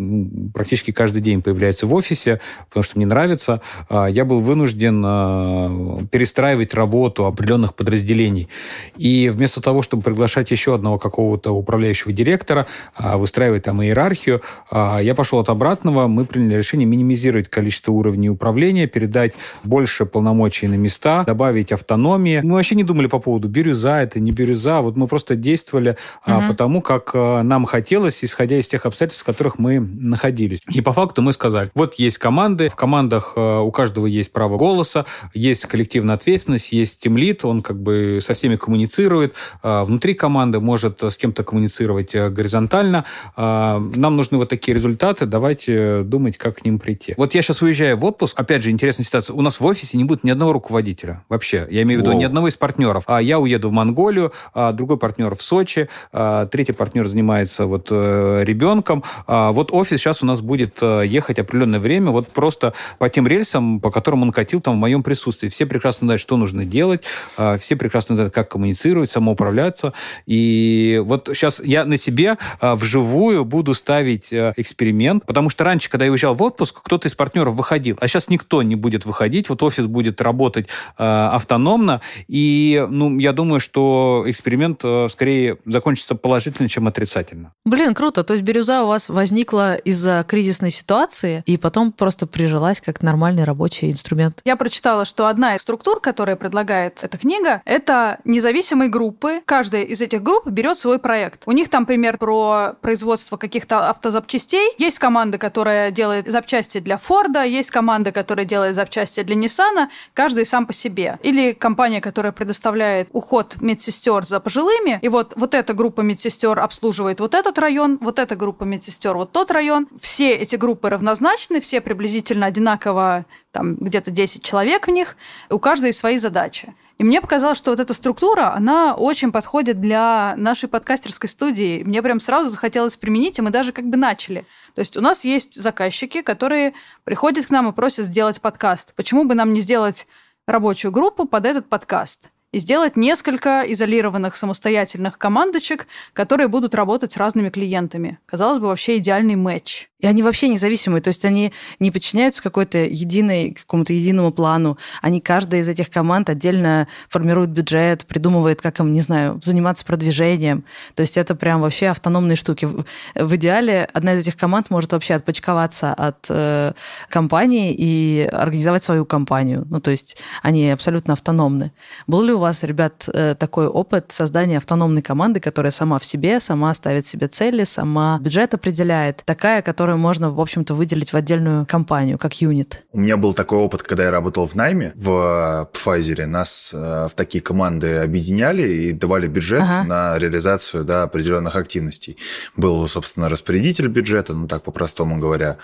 практически 0.53 0.91
каждый 0.91 1.23
день 1.23 1.43
появляется 1.43 1.87
в 1.87 1.95
офисе, 1.95 2.41
потому 2.69 2.83
что 2.83 2.97
мне 2.97 3.07
нравится, 3.07 3.61
э, 3.89 4.07
я 4.11 4.25
был 4.25 4.41
вынужден 4.41 5.03
э, 5.05 6.07
перестраивать 6.11 6.75
работу 6.75 7.27
определенных 7.27 7.75
подразделений. 7.75 8.49
И 8.97 9.29
вместо 9.29 9.46
вместо 9.47 9.61
того, 9.61 9.81
чтобы 9.81 10.03
приглашать 10.03 10.51
еще 10.51 10.75
одного 10.75 10.99
какого-то 10.99 11.53
управляющего 11.53 12.13
директора, 12.13 12.67
а, 12.97 13.17
выстраивать 13.17 13.63
там 13.63 13.81
иерархию, 13.81 14.43
а, 14.73 14.99
я 14.99 15.15
пошел 15.15 15.39
от 15.39 15.49
обратного. 15.49 16.09
Мы 16.09 16.25
приняли 16.25 16.57
решение 16.57 16.85
минимизировать 16.85 17.49
количество 17.49 17.93
уровней 17.93 18.29
управления, 18.29 18.89
передать 18.89 19.35
больше 19.63 20.05
полномочий 20.05 20.67
на 20.67 20.75
места, 20.75 21.23
добавить 21.23 21.71
автономии. 21.71 22.41
Мы 22.43 22.55
вообще 22.55 22.75
не 22.75 22.83
думали 22.83 23.07
по 23.07 23.21
поводу 23.21 23.47
бирюза, 23.47 24.01
это 24.03 24.19
не 24.19 24.33
бирюза. 24.33 24.81
Вот 24.81 24.97
мы 24.97 25.07
просто 25.07 25.37
действовали 25.37 25.97
угу. 26.27 26.49
потому, 26.49 26.83
как 26.83 27.15
нам 27.15 27.67
хотелось, 27.67 28.25
исходя 28.25 28.59
из 28.59 28.67
тех 28.67 28.85
обстоятельств, 28.85 29.23
в 29.23 29.27
которых 29.27 29.61
мы 29.61 29.79
находились. 29.79 30.59
И 30.73 30.81
по 30.81 30.93
факту 30.93 31.23
мы 31.23 31.33
сказали, 31.33 31.71
вот 31.77 31.95
есть 31.95 32.19
команды, 32.19 32.69
в 32.69 32.75
командах 32.75 33.37
у 33.37 33.71
каждого 33.71 34.07
есть 34.07 34.33
право 34.33 34.57
голоса, 34.57 35.07
есть 35.35 35.67
коллективная 35.67 36.17
ответственность, 36.17 36.73
есть 36.73 37.01
тимлит, 37.01 37.45
он 37.45 37.63
как 37.63 37.81
бы 37.81 38.19
со 38.21 38.35
всеми 38.35 38.57
коммуницирует, 38.57 39.36
внутри 39.63 40.15
команды 40.15 40.61
может 40.61 41.03
с 41.03 41.17
кем-то 41.17 41.45
коммуницировать 41.45 42.15
э, 42.15 42.29
горизонтально. 42.29 43.05
Нам 43.37 44.17
нужны 44.17 44.39
вот 44.39 44.49
такие 44.49 44.75
результаты, 44.75 45.27
давайте 45.27 46.03
думать, 46.03 46.37
как 46.37 46.59
к 46.59 46.65
ним 46.65 46.79
прийти. 46.79 47.15
Вот 47.17 47.35
я 47.35 47.43
сейчас 47.43 47.63
уезжаю 47.63 47.97
в 47.97 48.05
отпуск, 48.05 48.39
опять 48.39 48.63
же, 48.63 48.71
интересная 48.71 49.05
ситуация. 49.05 49.35
У 49.35 49.43
нас 49.43 49.61
в 49.61 49.65
офисе 49.65 49.97
не 49.97 50.05
будет 50.05 50.25
ни 50.25 50.31
одного 50.31 50.53
руководителя 50.53 51.25
вообще. 51.29 51.67
Я 51.71 51.83
имею 51.83 52.01
в 52.01 52.03
виду 52.03 52.13
Воу. 52.13 52.21
ни 52.21 52.25
одного 52.25 52.49
из 52.49 52.57
партнеров. 52.57 53.05
А 53.07 53.21
я 53.21 53.39
уеду 53.39 53.69
в 53.69 53.73
Монголию, 53.73 54.33
а 54.55 54.73
другой 54.73 54.99
партнер 54.99 55.35
в 55.35 55.43
Сочи, 55.43 55.89
а 56.13 56.47
третий 56.47 56.73
партнер 56.73 57.07
занимается 57.07 57.67
вот 57.67 57.89
э, 57.91 58.43
ребенком. 58.45 59.03
А 59.27 59.53
вот 59.53 59.73
офис 59.73 59.99
сейчас 59.99 60.23
у 60.23 60.27
нас 60.27 60.41
будет 60.41 60.79
э, 60.83 61.05
ехать 61.07 61.39
определенное 61.39 61.81
время 61.81 62.11
вот 62.11 62.29
просто 62.29 62.75
по 62.99 63.09
тем 63.09 63.27
рельсам, 63.27 63.81
по 63.81 63.91
которым 63.91 64.23
он 64.23 64.33
катил 64.33 64.61
там 64.61 64.75
в 64.75 64.79
моем 64.79 65.03
присутствии. 65.03 65.49
Все 65.49 65.67
прекрасно 65.67 66.07
знают, 66.07 66.21
что 66.21 66.37
нужно 66.37 66.65
делать, 66.65 67.03
а, 67.37 67.59
все 67.59 67.77
прекрасно 67.77 68.15
знают, 68.15 68.35
как 68.35 68.51
коммуницировать, 68.51 69.11
самоуправляться. 69.27 69.93
И 70.27 71.03
вот 71.05 71.29
сейчас 71.33 71.61
я 71.65 71.85
на 71.85 71.97
себе 71.97 72.39
а, 72.61 72.77
вживую 72.77 73.45
буду 73.45 73.75
ставить 73.75 74.33
э, 74.33 74.53
эксперимент, 74.57 75.27
потому 75.27 75.51
что 75.51 75.65
раньше, 75.65 75.91
когда 75.91 76.05
я 76.05 76.11
уезжал 76.11 76.35
в 76.35 76.43
отпуск, 76.43 76.81
кто-то 76.83 77.09
из 77.09 77.15
партнеров 77.15 77.55
выходил, 77.55 77.97
а 78.01 78.07
сейчас 78.07 78.29
никто 78.29 78.63
не 78.63 78.77
будет 78.77 79.05
выходить, 79.05 79.49
вот 79.49 79.63
офис 79.63 79.87
будет 79.87 80.21
работать 80.21 80.69
автономно, 80.97 82.01
и 82.29 82.87
ну, 82.89 83.19
я 83.19 83.33
думаю, 83.33 83.61
что 83.61 84.25
эксперимент 84.27 84.83
скорее 85.11 85.59
закончится 85.65 86.15
положительно, 86.15 86.69
чем 86.69 86.87
отрицательно. 86.87 87.53
Блин, 87.65 87.95
круто. 87.95 88.25
То 88.25 88.35
есть 88.35 88.45
бирюза 88.45 88.85
у 88.85 88.89
вас 88.89 89.09
возникла 89.09 89.75
из-за 89.77 90.25
кризисной 90.29 90.71
ситуации, 90.71 91.43
и 91.47 91.57
потом 91.57 91.93
просто 91.93 92.27
прижилась 92.27 92.81
как 92.81 93.03
нормальный 93.03 93.45
рабочий 93.45 93.91
инструмент. 93.91 94.41
Я 94.45 94.57
прочитала, 94.57 95.05
что 95.05 95.27
одна 95.27 95.55
из 95.57 95.63
структур, 95.63 96.01
которая 96.01 96.37
предлагает 96.37 97.03
эта 97.03 97.19
книга, 97.19 97.63
это 97.65 98.19
независимые 98.25 98.91
группы. 99.17 99.43
Каждая 99.45 99.83
из 99.83 100.01
этих 100.01 100.23
групп 100.23 100.47
берет 100.47 100.79
свой 100.79 100.99
проект. 100.99 101.43
У 101.47 101.53
них 101.53 101.69
там 101.69 101.87
пример 101.87 102.19
про 102.19 102.75
производство 102.81 103.37
каких-то 103.37 103.89
автозапчастей. 103.89 104.75
Есть 104.79 104.99
команда, 104.99 105.39
которая 105.39 105.91
делает 105.91 106.31
запчасти 106.31 106.81
для 106.81 106.97
Форда, 106.99 107.45
есть 107.45 107.71
команда, 107.71 108.13
которая 108.13 108.47
делает 108.47 108.75
запчасти 108.75 109.23
для 109.23 109.35
Ниссана, 109.35 109.91
каждый 110.15 110.45
сам 110.45 110.67
по 110.67 110.73
себе. 110.73 111.19
Или 111.23 111.53
компания, 111.53 112.01
которая 112.01 112.33
предоставляет 112.33 113.09
уход 113.13 113.57
медсестер 113.61 114.25
за 114.25 114.41
пожилыми, 114.41 114.99
и 115.03 115.09
вот, 115.09 115.33
вот 115.37 115.55
эта 115.55 115.73
группа 115.73 116.03
медсестер 116.03 116.59
обслуживает 116.59 117.21
вот 117.21 117.35
этот 117.35 117.59
район, 117.59 117.99
вот 118.01 118.19
эта 118.19 118.37
группа 118.37 118.65
медсестер 118.65 119.17
вот 119.17 119.33
тот 119.33 119.51
район. 119.51 119.89
Все 120.01 120.35
эти 120.35 120.57
группы 120.57 120.91
равнозначны, 120.91 121.61
все 121.61 121.81
приблизительно 121.81 122.47
одинаково, 122.47 123.25
там 123.53 123.77
где-то 123.77 124.11
10 124.11 124.43
человек 124.43 124.87
в 124.87 124.91
них, 124.91 125.17
у 125.51 125.59
каждой 125.59 125.93
свои 125.93 126.19
задачи. 126.19 126.75
И 126.99 127.05
мне 127.05 127.21
показалось, 127.21 127.59
что 127.59 127.73
вот 127.73 127.81
эта 127.81 127.93
структура, 127.93 128.55
она 128.55 128.95
очень 128.95 129.31
подходит 129.31 129.81
для 129.81 130.35
нашей 130.37 130.69
подкастерской 130.69 131.29
студии. 131.29 131.83
Мне 131.83 132.03
прям 132.03 132.21
сразу 132.21 132.49
захотелось 132.49 132.97
применить, 132.97 133.39
и 133.39 133.43
мы 133.43 133.51
даже 133.51 133.73
как 133.73 133.85
бы 133.85 133.99
начали. 133.99 134.47
То 134.75 134.79
есть 134.79 134.97
у 134.97 135.03
нас 135.03 135.25
есть 135.25 135.61
заказчики, 135.61 136.23
которые 136.23 136.73
приходят 137.05 137.47
к 137.47 137.51
нам 137.51 137.69
и 137.69 137.73
просят 137.73 138.07
сделать 138.07 138.41
подкаст. 138.41 138.95
Почему 138.95 139.25
бы 139.25 139.35
нам 139.35 139.53
не 139.53 139.61
сделать 139.61 140.07
рабочую 140.47 140.91
группу 140.91 141.27
под 141.27 141.45
этот 141.45 141.69
подкаст? 141.69 142.31
И 142.57 142.59
сделать 142.59 142.97
несколько 142.97 143.65
изолированных 143.67 144.35
самостоятельных 144.35 145.19
командочек, 145.19 145.87
которые 146.15 146.49
будут 146.49 146.75
работать 146.75 147.13
с 147.13 147.19
разными 147.19 147.51
клиентами. 147.51 148.19
Казалось 148.25 148.59
бы, 148.59 148.69
вообще 148.69 148.97
идеальный 148.97 149.37
матч. 149.37 149.91
И 149.99 150.07
они 150.07 150.23
вообще 150.23 150.49
независимые, 150.49 151.01
то 151.01 151.09
есть 151.09 151.25
они 151.25 151.55
не 151.81 151.91
подчиняются 151.91 152.43
какой-то 152.43 152.79
единой, 152.79 153.53
какому-то 153.53 153.95
единому 153.95 154.31
плану. 154.31 154.77
Они, 155.01 155.23
каждая 155.23 155.63
из 155.63 155.69
этих 155.71 155.91
команд 155.91 156.29
отдельно 156.29 156.87
формирует 157.09 157.49
бюджет, 157.49 158.05
придумывает, 158.05 158.61
как 158.61 158.79
им, 158.79 158.93
не 158.93 159.01
знаю, 159.01 159.41
заниматься 159.43 159.87
продвижением. 159.87 160.65
То 160.95 161.01
есть 161.01 161.17
это 161.17 161.35
прям 161.35 161.63
вообще 161.63 161.89
автономные 161.89 162.37
штуки. 162.37 162.69
В 163.15 163.37
идеале 163.37 163.89
одна 163.95 164.15
из 164.15 164.21
этих 164.21 164.37
команд 164.37 164.69
может 164.69 164.93
вообще 164.93 165.15
отпочковаться 165.15 165.95
от 165.95 166.27
э, 166.29 166.75
компании 167.09 167.75
и 167.77 168.29
организовать 168.31 168.83
свою 168.83 169.07
компанию. 169.07 169.67
Ну, 169.71 169.81
то 169.81 169.91
есть 169.91 170.19
они 170.43 170.71
абсолютно 170.71 171.15
автономны. 171.15 171.73
Был 172.07 172.21
ли 172.21 172.35
у 172.35 172.39
вас, 172.39 172.46
ребят, 172.63 173.09
э, 173.13 173.35
такой 173.39 173.67
опыт 173.67 174.13
создания 174.13 174.59
автономной 174.59 175.03
команды, 175.03 175.41
которая 175.41 175.71
сама 175.71 175.99
в 175.99 176.05
себе, 176.05 176.41
сама 176.41 176.73
ставит 176.75 177.07
себе 177.07 177.29
цели, 177.29 177.65
сама 177.65 178.19
бюджет 178.21 178.55
определяет, 178.55 179.23
такая, 179.25 179.63
которую 179.63 179.99
можно, 179.99 180.31
в 180.31 180.41
общем-то, 180.41 180.75
выделить 180.75 181.13
в 181.13 181.17
отдельную 181.17 181.67
компанию, 181.67 182.19
как 182.19 182.41
юнит? 182.41 182.85
У 182.93 183.01
меня 183.01 183.17
был 183.17 183.35
такой 183.35 183.59
опыт, 183.59 183.83
когда 183.83 184.05
я 184.05 184.11
работал 184.11 184.47
в 184.47 184.55
найме 184.55 184.93
в 184.95 185.69
Pfizer. 185.73 186.27
Нас 186.27 186.73
э, 186.75 187.09
в 187.11 187.15
такие 187.15 187.43
команды 187.43 187.97
объединяли 187.99 188.69
и 188.69 188.93
давали 188.93 189.27
бюджет 189.27 189.63
ага. 189.63 189.85
на 189.85 190.19
реализацию 190.19 190.85
да, 190.85 191.03
определенных 191.05 191.57
активностей. 191.57 192.17
Был, 192.57 192.87
собственно, 192.89 193.29
распорядитель 193.29 193.89
бюджета, 193.89 194.33
ну 194.33 194.49
так 194.49 194.63
по-простому 194.63 195.19
говоря, 195.19 195.59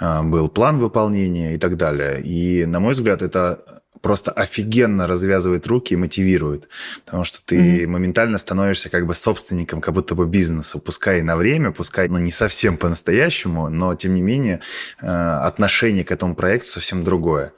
э, 0.00 0.22
был 0.22 0.48
план 0.48 0.78
выполнения 0.78 1.54
и 1.54 1.58
так 1.58 1.76
далее. 1.76 2.22
И, 2.22 2.66
на 2.66 2.80
мой 2.80 2.92
взгляд, 2.92 3.22
это 3.22 3.75
просто 4.00 4.30
офигенно 4.30 5.06
развязывает 5.06 5.66
руки 5.66 5.94
и 5.94 5.96
мотивирует. 5.96 6.68
Потому 7.04 7.24
что 7.24 7.38
ты 7.44 7.56
mm-hmm. 7.56 7.86
моментально 7.86 8.38
становишься 8.38 8.88
как 8.88 9.06
бы 9.06 9.14
собственником 9.14 9.80
как 9.80 9.94
будто 9.94 10.14
бы 10.14 10.26
бизнеса. 10.26 10.78
Пускай 10.78 11.22
на 11.22 11.36
время, 11.36 11.72
пускай 11.72 12.08
ну, 12.08 12.18
не 12.18 12.30
совсем 12.30 12.76
по-настоящему, 12.76 13.68
но 13.68 13.94
тем 13.94 14.14
не 14.14 14.22
менее 14.22 14.60
э, 15.00 15.06
отношение 15.06 16.04
к 16.04 16.12
этому 16.12 16.34
проекту 16.34 16.70
совсем 16.70 17.04
другое. 17.04 17.52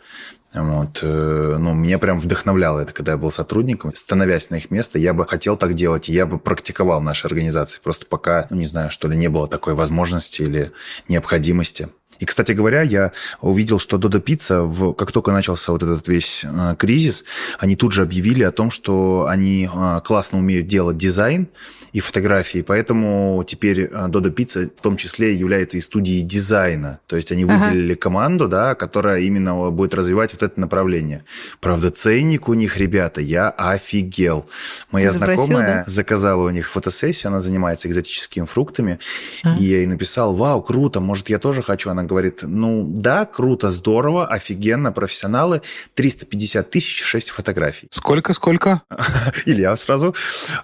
Вот, 0.54 1.00
э, 1.02 1.56
ну, 1.58 1.74
меня 1.74 1.98
прям 1.98 2.18
вдохновляло 2.18 2.80
это, 2.80 2.94
когда 2.94 3.12
я 3.12 3.18
был 3.18 3.30
сотрудником. 3.30 3.92
Становясь 3.94 4.48
на 4.50 4.56
их 4.56 4.70
место, 4.70 4.98
я 4.98 5.12
бы 5.12 5.26
хотел 5.26 5.56
так 5.56 5.74
делать, 5.74 6.08
и 6.08 6.12
я 6.12 6.24
бы 6.24 6.38
практиковал 6.38 7.00
в 7.00 7.04
нашей 7.04 7.26
организации. 7.26 7.78
Просто 7.82 8.06
пока, 8.06 8.46
ну, 8.50 8.56
не 8.56 8.66
знаю, 8.66 8.90
что 8.90 9.08
ли, 9.08 9.16
не 9.16 9.28
было 9.28 9.46
такой 9.46 9.74
возможности 9.74 10.42
или 10.42 10.72
необходимости. 11.06 11.88
И, 12.18 12.24
кстати 12.24 12.52
говоря, 12.52 12.82
я 12.82 13.12
увидел, 13.40 13.78
что 13.78 13.98
Додо 13.98 14.20
Пицца, 14.20 14.62
в, 14.62 14.92
как 14.92 15.12
только 15.12 15.32
начался 15.32 15.72
вот 15.72 15.82
этот 15.82 16.08
весь 16.08 16.44
э, 16.44 16.74
кризис, 16.78 17.24
они 17.58 17.76
тут 17.76 17.92
же 17.92 18.02
объявили 18.02 18.42
о 18.42 18.52
том, 18.52 18.70
что 18.70 19.26
они 19.28 19.68
э, 19.72 20.00
классно 20.04 20.38
умеют 20.38 20.66
делать 20.66 20.96
дизайн 20.96 21.48
и 21.92 22.00
фотографии, 22.00 22.60
поэтому 22.60 23.42
теперь 23.46 23.88
Додо 23.88 24.30
Пицца 24.30 24.68
в 24.76 24.82
том 24.82 24.96
числе 24.96 25.34
является 25.34 25.78
и 25.78 25.80
студией 25.80 26.22
дизайна. 26.22 27.00
То 27.06 27.16
есть 27.16 27.32
они 27.32 27.44
выделили 27.44 27.92
ага. 27.92 28.00
команду, 28.00 28.48
да, 28.48 28.74
которая 28.74 29.20
именно 29.20 29.70
будет 29.70 29.94
развивать 29.94 30.32
вот 30.32 30.42
это 30.42 30.60
направление. 30.60 31.24
Правда, 31.60 31.90
ценник 31.90 32.48
у 32.48 32.54
них, 32.54 32.76
ребята, 32.76 33.20
я 33.20 33.50
офигел. 33.50 34.46
Моя 34.90 35.12
запросил, 35.12 35.46
знакомая 35.46 35.84
да? 35.86 35.90
заказала 35.90 36.44
у 36.44 36.50
них 36.50 36.68
фотосессию, 36.68 37.28
она 37.28 37.40
занимается 37.40 37.88
экзотическими 37.88 38.44
фруктами, 38.44 38.98
а? 39.42 39.56
и 39.58 39.64
я 39.64 39.78
ей 39.78 39.86
написал, 39.86 40.34
вау, 40.34 40.62
круто, 40.62 41.00
может, 41.00 41.30
я 41.30 41.38
тоже 41.38 41.62
хочу. 41.62 41.90
Она 41.90 42.04
говорит, 42.08 42.40
ну 42.42 42.84
да, 42.88 43.24
круто, 43.24 43.70
здорово, 43.70 44.26
офигенно, 44.26 44.90
профессионалы, 44.92 45.62
350 45.94 46.70
тысяч, 46.70 47.02
6 47.02 47.30
фотографий. 47.30 47.88
Сколько, 47.90 48.32
сколько? 48.32 48.82
Илья 49.46 49.76
сразу 49.76 50.14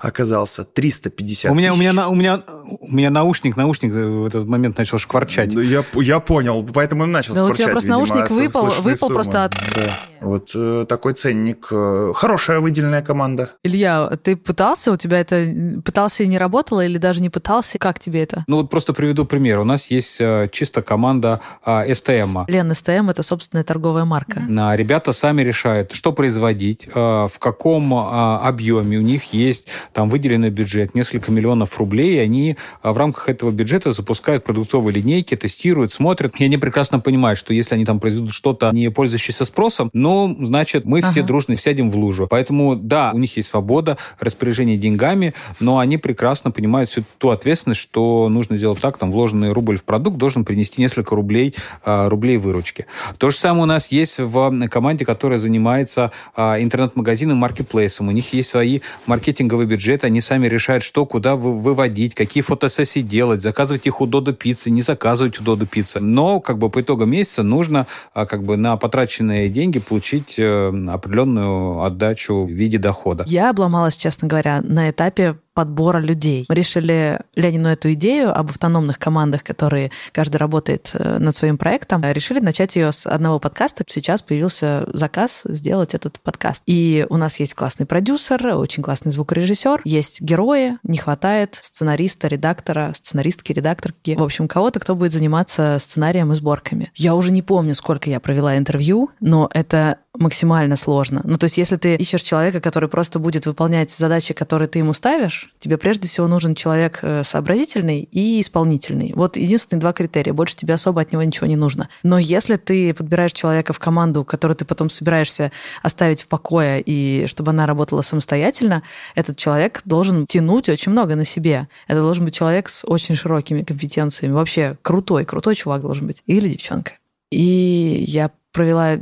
оказался, 0.01 0.65
350 0.65 1.53
у 1.53 1.55
меня, 1.55 1.71
тысяч. 1.71 1.79
У 1.79 1.81
меня, 1.81 2.09
у, 2.09 2.15
меня, 2.15 2.43
у 2.81 2.93
меня 2.93 3.11
наушник, 3.11 3.57
наушник 3.57 3.93
в 3.93 4.27
этот 4.27 4.47
момент 4.47 4.79
начал 4.79 4.99
шкварчать. 4.99 5.53
Ну, 5.53 5.61
я, 5.61 5.85
я 5.95 6.21
понял, 6.21 6.65
поэтому 6.65 7.05
и 7.05 7.07
начал 7.07 7.35
да 7.35 7.41
шкварчать. 7.41 7.61
у 7.61 7.63
тебя 7.63 7.73
просто 7.73 7.89
видимо, 7.89 7.99
наушник 7.99 8.31
выпал, 8.31 8.71
выпал 8.83 9.09
просто 9.11 9.45
от... 9.45 9.53
Да. 9.75 9.99
Вот 10.25 10.51
э, 10.55 10.87
такой 10.89 11.15
ценник. 11.15 11.69
Э, 11.71 12.13
хорошая 12.15 12.61
выделенная 12.61 13.03
команда. 13.03 13.51
Илья, 13.63 14.11
ты 14.23 14.37
пытался, 14.37 14.93
у 14.93 14.97
тебя 14.97 15.21
это 15.21 15.47
пытался 15.85 16.23
и 16.23 16.27
не 16.27 16.39
работало, 16.39 16.85
или 16.85 16.99
даже 16.99 17.23
не 17.23 17.31
пытался? 17.31 17.79
Как 17.79 17.99
тебе 17.99 18.23
это? 18.23 18.45
Ну 18.47 18.59
вот 18.59 18.71
просто 18.71 18.93
приведу 18.93 19.25
пример. 19.25 19.59
У 19.59 19.65
нас 19.65 19.91
есть 19.91 20.21
э, 20.21 20.49
чисто 20.53 20.83
команда 20.83 21.41
а, 21.65 21.85
СТМ. 21.93 22.45
Лен, 22.49 22.75
СТМ– 22.75 23.09
это 23.11 23.23
собственная 23.23 23.65
торговая 23.65 24.05
марка. 24.05 24.41
Mm-hmm. 24.41 24.77
Ребята 24.77 25.13
сами 25.13 25.43
решают, 25.43 25.93
что 25.93 26.13
производить, 26.13 26.89
а, 26.95 27.29
в 27.29 27.39
каком 27.39 27.93
а, 27.95 28.41
объеме. 28.47 28.99
У 28.99 29.03
них 29.03 29.33
есть 29.33 29.69
там 29.93 30.09
выделенный 30.09 30.51
бюджет, 30.51 30.95
несколько 30.95 31.33
миллионов 31.33 31.79
рублей, 31.79 32.17
и 32.17 32.19
они 32.19 32.57
а, 32.83 32.93
в 32.93 32.99
рамках 32.99 33.29
этого 33.29 33.51
бюджета 33.51 33.93
запускают 33.93 34.45
продуктовые 34.45 34.95
линейки, 34.95 35.37
тестируют, 35.37 35.93
смотрят. 35.93 36.35
И 36.39 36.45
они 36.45 36.57
прекрасно 36.57 37.01
понимают, 37.01 37.39
что 37.39 37.53
если 37.55 37.75
они 37.75 37.85
там 37.85 38.01
произведут 38.01 38.33
что-то, 38.33 38.71
не 38.73 38.91
пользующееся 38.91 39.45
спросом, 39.45 39.91
ну, 40.15 40.47
значит, 40.47 40.85
мы 40.85 41.03
все 41.03 41.21
ага. 41.21 41.27
дружно 41.29 41.57
сядем 41.57 41.91
в 41.91 41.97
лужу. 41.97 42.27
Поэтому, 42.29 42.77
да, 42.77 43.11
у 43.15 43.19
них 43.19 43.37
есть 43.37 43.51
свобода 43.51 43.99
распоряжения 44.19 44.77
деньгами, 44.77 45.35
но 45.61 45.79
они 45.79 45.99
прекрасно 45.99 46.51
понимают 46.51 46.89
всю 46.89 47.05
ту 47.19 47.31
ответственность, 47.31 47.81
что 47.81 48.29
нужно 48.29 48.57
делать 48.57 48.81
так, 48.81 48.99
там, 48.99 49.13
вложенный 49.13 49.53
рубль 49.53 49.77
в 49.77 49.85
продукт 49.85 50.17
должен 50.17 50.45
принести 50.45 50.81
несколько 50.81 51.15
рублей 51.15 51.35
рублей, 51.35 51.55
а, 51.85 52.09
рублей 52.09 52.37
выручки. 52.37 52.87
То 53.19 53.31
же 53.31 53.37
самое 53.37 53.65
у 53.65 53.67
нас 53.67 53.89
есть 53.89 54.19
в 54.19 54.69
команде, 54.69 55.05
которая 55.05 55.39
занимается 55.39 56.13
а, 56.37 56.61
интернет-магазином, 56.61 57.39
маркетплейсом. 57.39 58.09
У 58.09 58.11
них 58.11 58.33
есть 58.33 58.51
свои 58.51 58.81
маркетинговые 59.07 59.67
бюджеты, 59.67 60.07
они 60.07 60.21
сами 60.21 60.47
решают, 60.47 60.85
что, 60.85 61.07
куда 61.07 61.35
выводить, 61.37 62.15
какие 62.15 62.43
фотосессии 62.43 63.01
делать, 63.01 63.43
заказывать 63.43 63.87
их 63.87 64.01
у 64.01 64.07
Додо 64.07 64.33
Пиццы, 64.33 64.71
не 64.71 64.83
заказывать 64.83 65.41
у 65.41 65.43
Додо 65.43 65.67
Пиццы. 65.67 66.01
Но 66.01 66.41
как 66.41 66.59
бы 66.59 66.71
по 66.71 66.81
итогам 66.81 67.11
месяца 67.11 67.43
нужно 67.43 67.87
а, 68.13 68.27
как 68.27 68.43
бы 68.43 68.57
на 68.57 68.77
потраченные 68.77 69.49
деньги 69.49 69.79
получить 69.79 70.04
э, 70.39 70.69
определенную 70.89 71.83
отдачу 71.83 72.45
в 72.45 72.51
виде 72.51 72.79
дохода. 72.79 73.25
Я 73.27 73.51
обломалась, 73.51 73.97
честно 73.97 74.29
говоря, 74.29 74.61
на 74.63 74.91
этапе 74.91 75.37
подбора 75.55 75.99
людей. 75.99 76.45
Мы 76.49 76.55
решили 76.55 77.21
Ленину 77.35 77.69
эту 77.69 77.93
идею 77.95 78.37
об 78.37 78.51
автономных 78.51 78.99
командах, 78.99 79.45
которые 79.45 79.91
каждый 80.13 80.37
работает 80.37 80.91
э, 80.93 81.19
над 81.19 81.35
своим 81.35 81.57
проектом, 81.57 82.03
решили 82.05 82.41
начать 82.41 82.77
ее 82.77 82.93
с 82.93 83.07
одного 83.07 83.39
подкаста. 83.39 83.85
Сейчас 83.89 84.23
появился 84.23 84.87
заказ 84.93 85.43
сделать 85.45 85.95
этот 85.95 86.21
подкаст. 86.21 86.63
И 86.67 87.07
у 87.09 87.17
нас 87.17 87.39
есть 87.41 87.55
классный 87.55 87.87
продюсер, 87.87 88.47
очень 88.49 88.83
классный 88.83 89.13
звукорежиссер, 89.13 89.83
есть 89.85 90.21
герои, 90.21 90.79
не 90.83 90.99
хватает 90.99 91.59
сценариста, 91.63 92.29
редактора, 92.29 92.93
сценаристки, 92.97 93.53
редакторки. 93.53 94.17
В 94.19 94.23
общем, 94.23 94.49
кого-то, 94.49 94.81
кто 94.81 94.97
будет 94.97 95.13
заниматься 95.13 95.79
сценарием 95.81 96.33
и 96.33 96.35
сборками. 96.35 96.91
Я 96.95 97.15
уже 97.15 97.31
не 97.31 97.43
помню, 97.43 97.75
сколько 97.75 98.11
я 98.11 98.19
провела 98.19 98.59
интервью, 98.59 99.11
но 99.21 99.49
это 99.53 99.99
максимально 100.19 100.77
сложно. 100.77 101.21
Ну, 101.25 101.37
то 101.37 101.45
есть, 101.45 101.59
если 101.59 101.77
ты 101.77 101.97
ищешь 101.97 102.23
человека, 102.23 102.61
который 102.61 102.89
просто 102.89 103.19
будет 103.19 103.47
выполнять 103.47 103.91
задачи, 103.91 104.33
которые 104.33 104.69
ты 104.69 104.79
ему 104.79 104.93
ставишь, 104.93 105.53
тебе 105.59 105.77
прежде 105.77 106.07
всего 106.07 106.29
нужен 106.29 106.55
человек 106.55 107.01
э, 107.03 107.23
сообразительный 107.25 108.09
и 108.11 108.41
исполнительный. 108.41 109.13
Вот 109.15 109.37
единственные 109.37 109.81
два 109.81 109.93
критерия. 109.93 110.33
Больше 110.33 110.57
тебе 110.57 110.75
особо 110.75 111.01
от 111.01 111.13
него 111.13 111.23
ничего 111.23 111.47
не 111.47 111.57
нужно. 111.57 111.89
Но 112.03 112.19
если 112.19 112.57
ты 112.57 112.95
подбираешь 112.95 113.33
человека 113.33 113.73
в 113.73 113.79
команду, 113.79 114.25
которую 114.25 114.57
ты 114.57 114.65
потом 114.65 114.89
собираешься 114.89 115.51
оставить 115.83 116.23
в 116.23 116.29
покое, 116.29 116.81
и 116.85 117.27
чтобы 117.27 117.51
она 117.51 117.67
работала 117.67 118.03
самостоятельно, 118.03 118.83
этот 119.15 119.37
человек 119.37 119.83
должен 119.85 120.27
тянуть 120.27 120.69
очень 120.69 120.93
много 120.93 121.17
на 121.17 121.25
себе. 121.25 121.69
Это 121.89 122.01
должен 122.01 122.25
быть 122.25 122.35
человек 122.35 122.69
с 122.69 122.85
очень 122.87 123.17
широкими 123.17 123.63
компетенциями. 123.63 124.33
Вообще 124.33 124.77
крутой, 124.83 125.25
крутой 125.25 125.57
чувак 125.57 125.83
должен 125.83 126.07
быть. 126.07 126.23
Или 126.27 126.49
девчонка. 126.51 126.93
И 127.35 128.05
я 128.07 128.31
провела 128.53 128.99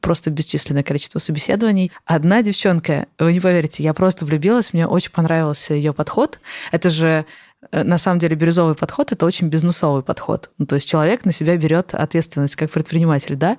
просто 0.00 0.30
бесчисленное 0.30 0.82
количество 0.82 1.18
собеседований. 1.18 1.92
Одна 2.06 2.42
девчонка, 2.42 3.06
вы 3.18 3.34
не 3.34 3.40
поверите, 3.40 3.82
я 3.82 3.92
просто 3.92 4.24
влюбилась, 4.24 4.72
мне 4.72 4.86
очень 4.86 5.12
понравился 5.12 5.74
ее 5.74 5.92
подход. 5.92 6.40
Это 6.72 6.88
же 6.88 7.26
э, 7.70 7.82
на 7.84 7.98
самом 7.98 8.18
деле 8.18 8.34
бирюзовый 8.34 8.74
подход 8.74 9.12
это 9.12 9.26
очень 9.26 9.48
бизнесовый 9.48 10.02
подход. 10.02 10.50
Ну, 10.56 10.64
то 10.64 10.76
есть 10.76 10.88
человек 10.88 11.26
на 11.26 11.32
себя 11.32 11.56
берет 11.58 11.94
ответственность 11.94 12.56
как 12.56 12.70
предприниматель, 12.70 13.36
да, 13.36 13.58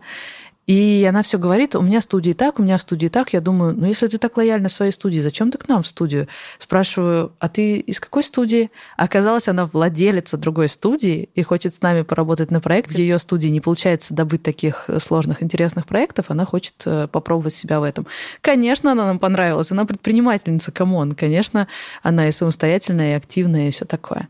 и 0.68 1.06
она 1.08 1.22
все 1.22 1.38
говорит, 1.38 1.76
у 1.76 1.82
меня 1.82 2.02
студии 2.02 2.34
так, 2.34 2.60
у 2.60 2.64
меня 2.64 2.80
студии 2.80 3.08
так. 3.08 3.34
Я 3.34 3.42
думаю, 3.42 3.76
ну 3.78 3.86
если 3.86 4.08
ты 4.08 4.18
так 4.18 4.36
лояльна 4.36 4.68
своей 4.68 4.92
студии, 4.92 5.20
зачем 5.20 5.52
ты 5.52 5.60
к 5.60 5.68
нам 5.68 5.84
в 5.84 5.88
студию? 5.88 6.28
Спрашиваю, 6.58 7.34
а 7.40 7.50
ты 7.50 7.78
из 7.78 8.00
какой 8.00 8.24
студии? 8.24 8.72
Оказалось, 8.98 9.48
она 9.48 9.68
владелица 9.68 10.38
другой 10.38 10.68
студии 10.68 11.30
и 11.36 11.44
хочет 11.44 11.76
с 11.76 11.82
нами 11.82 12.02
поработать 12.02 12.50
на 12.50 12.62
проект. 12.62 12.92
В 12.92 12.98
ее 12.98 13.20
студии 13.20 13.50
не 13.50 13.62
получается 13.62 14.16
добыть 14.16 14.42
таких 14.42 14.90
сложных, 14.98 15.44
интересных 15.44 15.86
проектов, 15.86 16.26
она 16.30 16.46
хочет 16.46 16.76
э, 16.86 17.08
попробовать 17.12 17.54
себя 17.54 17.80
в 17.80 17.84
этом. 17.84 18.08
Конечно, 18.42 18.92
она 18.92 19.06
нам 19.06 19.20
понравилась, 19.20 19.72
она 19.72 19.86
предпринимательница, 19.86 20.72
come 20.72 20.96
on. 20.96 21.14
Конечно, 21.14 21.68
она 22.02 22.28
и 22.28 22.32
самостоятельная, 22.32 23.12
и 23.12 23.18
активная, 23.18 23.68
и 23.68 23.72
все 23.72 23.86
такое. 23.86 24.30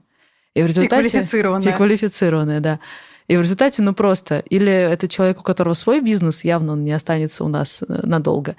И 0.53 0.61
в 0.61 0.65
результате... 0.65 1.07
И 1.07 1.09
квалифицированная. 1.09 1.71
И 1.71 1.75
квалифицированная, 1.75 2.59
да. 2.59 2.79
И 3.27 3.37
в 3.37 3.41
результате, 3.41 3.81
ну 3.81 3.93
просто, 3.93 4.39
или 4.39 4.71
это 4.71 5.07
человек, 5.07 5.39
у 5.39 5.43
которого 5.43 5.73
свой 5.73 5.99
бизнес, 5.99 6.43
явно 6.43 6.73
он 6.73 6.83
не 6.83 6.91
останется 6.91 7.43
у 7.43 7.47
нас 7.47 7.81
э, 7.81 8.01
надолго, 8.03 8.55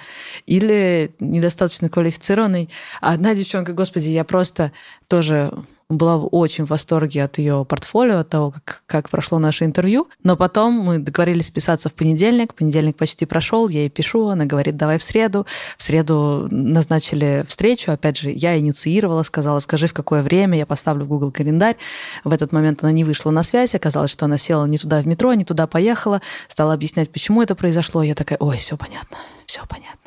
или 0.46 1.12
недостаточно 1.20 1.88
квалифицированный. 1.88 2.68
А 3.00 3.12
одна 3.12 3.35
девчонка, 3.35 3.73
господи, 3.73 4.08
я 4.11 4.25
просто 4.25 4.73
тоже 5.08 5.52
была 5.88 6.16
очень 6.16 6.66
в 6.66 6.70
восторге 6.70 7.24
от 7.24 7.38
ее 7.38 7.64
портфолио, 7.64 8.18
от 8.18 8.28
того, 8.28 8.50
как, 8.50 8.82
как 8.86 9.08
прошло 9.08 9.38
наше 9.38 9.64
интервью. 9.64 10.08
Но 10.24 10.36
потом 10.36 10.74
мы 10.74 10.98
договорились 10.98 11.46
списаться 11.46 11.88
в 11.88 11.94
понедельник. 11.94 12.54
Понедельник 12.54 12.96
почти 12.96 13.24
прошел, 13.24 13.68
я 13.68 13.80
ей 13.80 13.88
пишу, 13.88 14.28
она 14.28 14.46
говорит, 14.46 14.76
давай 14.76 14.98
в 14.98 15.02
среду. 15.02 15.46
В 15.76 15.82
среду 15.82 16.48
назначили 16.50 17.44
встречу. 17.46 17.92
Опять 17.92 18.16
же, 18.18 18.30
я 18.30 18.58
инициировала, 18.58 19.22
сказала, 19.22 19.60
скажи, 19.60 19.86
в 19.86 19.94
какое 19.94 20.22
время, 20.22 20.58
я 20.58 20.66
поставлю 20.66 21.04
в 21.04 21.08
Google 21.08 21.30
календарь. 21.30 21.76
В 22.24 22.32
этот 22.32 22.52
момент 22.52 22.82
она 22.82 22.92
не 22.92 23.04
вышла 23.04 23.30
на 23.30 23.42
связь, 23.42 23.74
оказалось, 23.74 24.10
что 24.10 24.24
она 24.24 24.38
села 24.38 24.66
не 24.66 24.78
туда 24.78 25.00
в 25.00 25.06
метро, 25.06 25.32
не 25.34 25.44
туда 25.44 25.66
поехала, 25.66 26.20
стала 26.48 26.74
объяснять, 26.74 27.10
почему 27.10 27.42
это 27.42 27.54
произошло. 27.54 28.02
Я 28.02 28.14
такая, 28.14 28.38
ой, 28.40 28.56
все 28.56 28.76
понятно, 28.76 29.18
все 29.46 29.60
понятно 29.68 30.05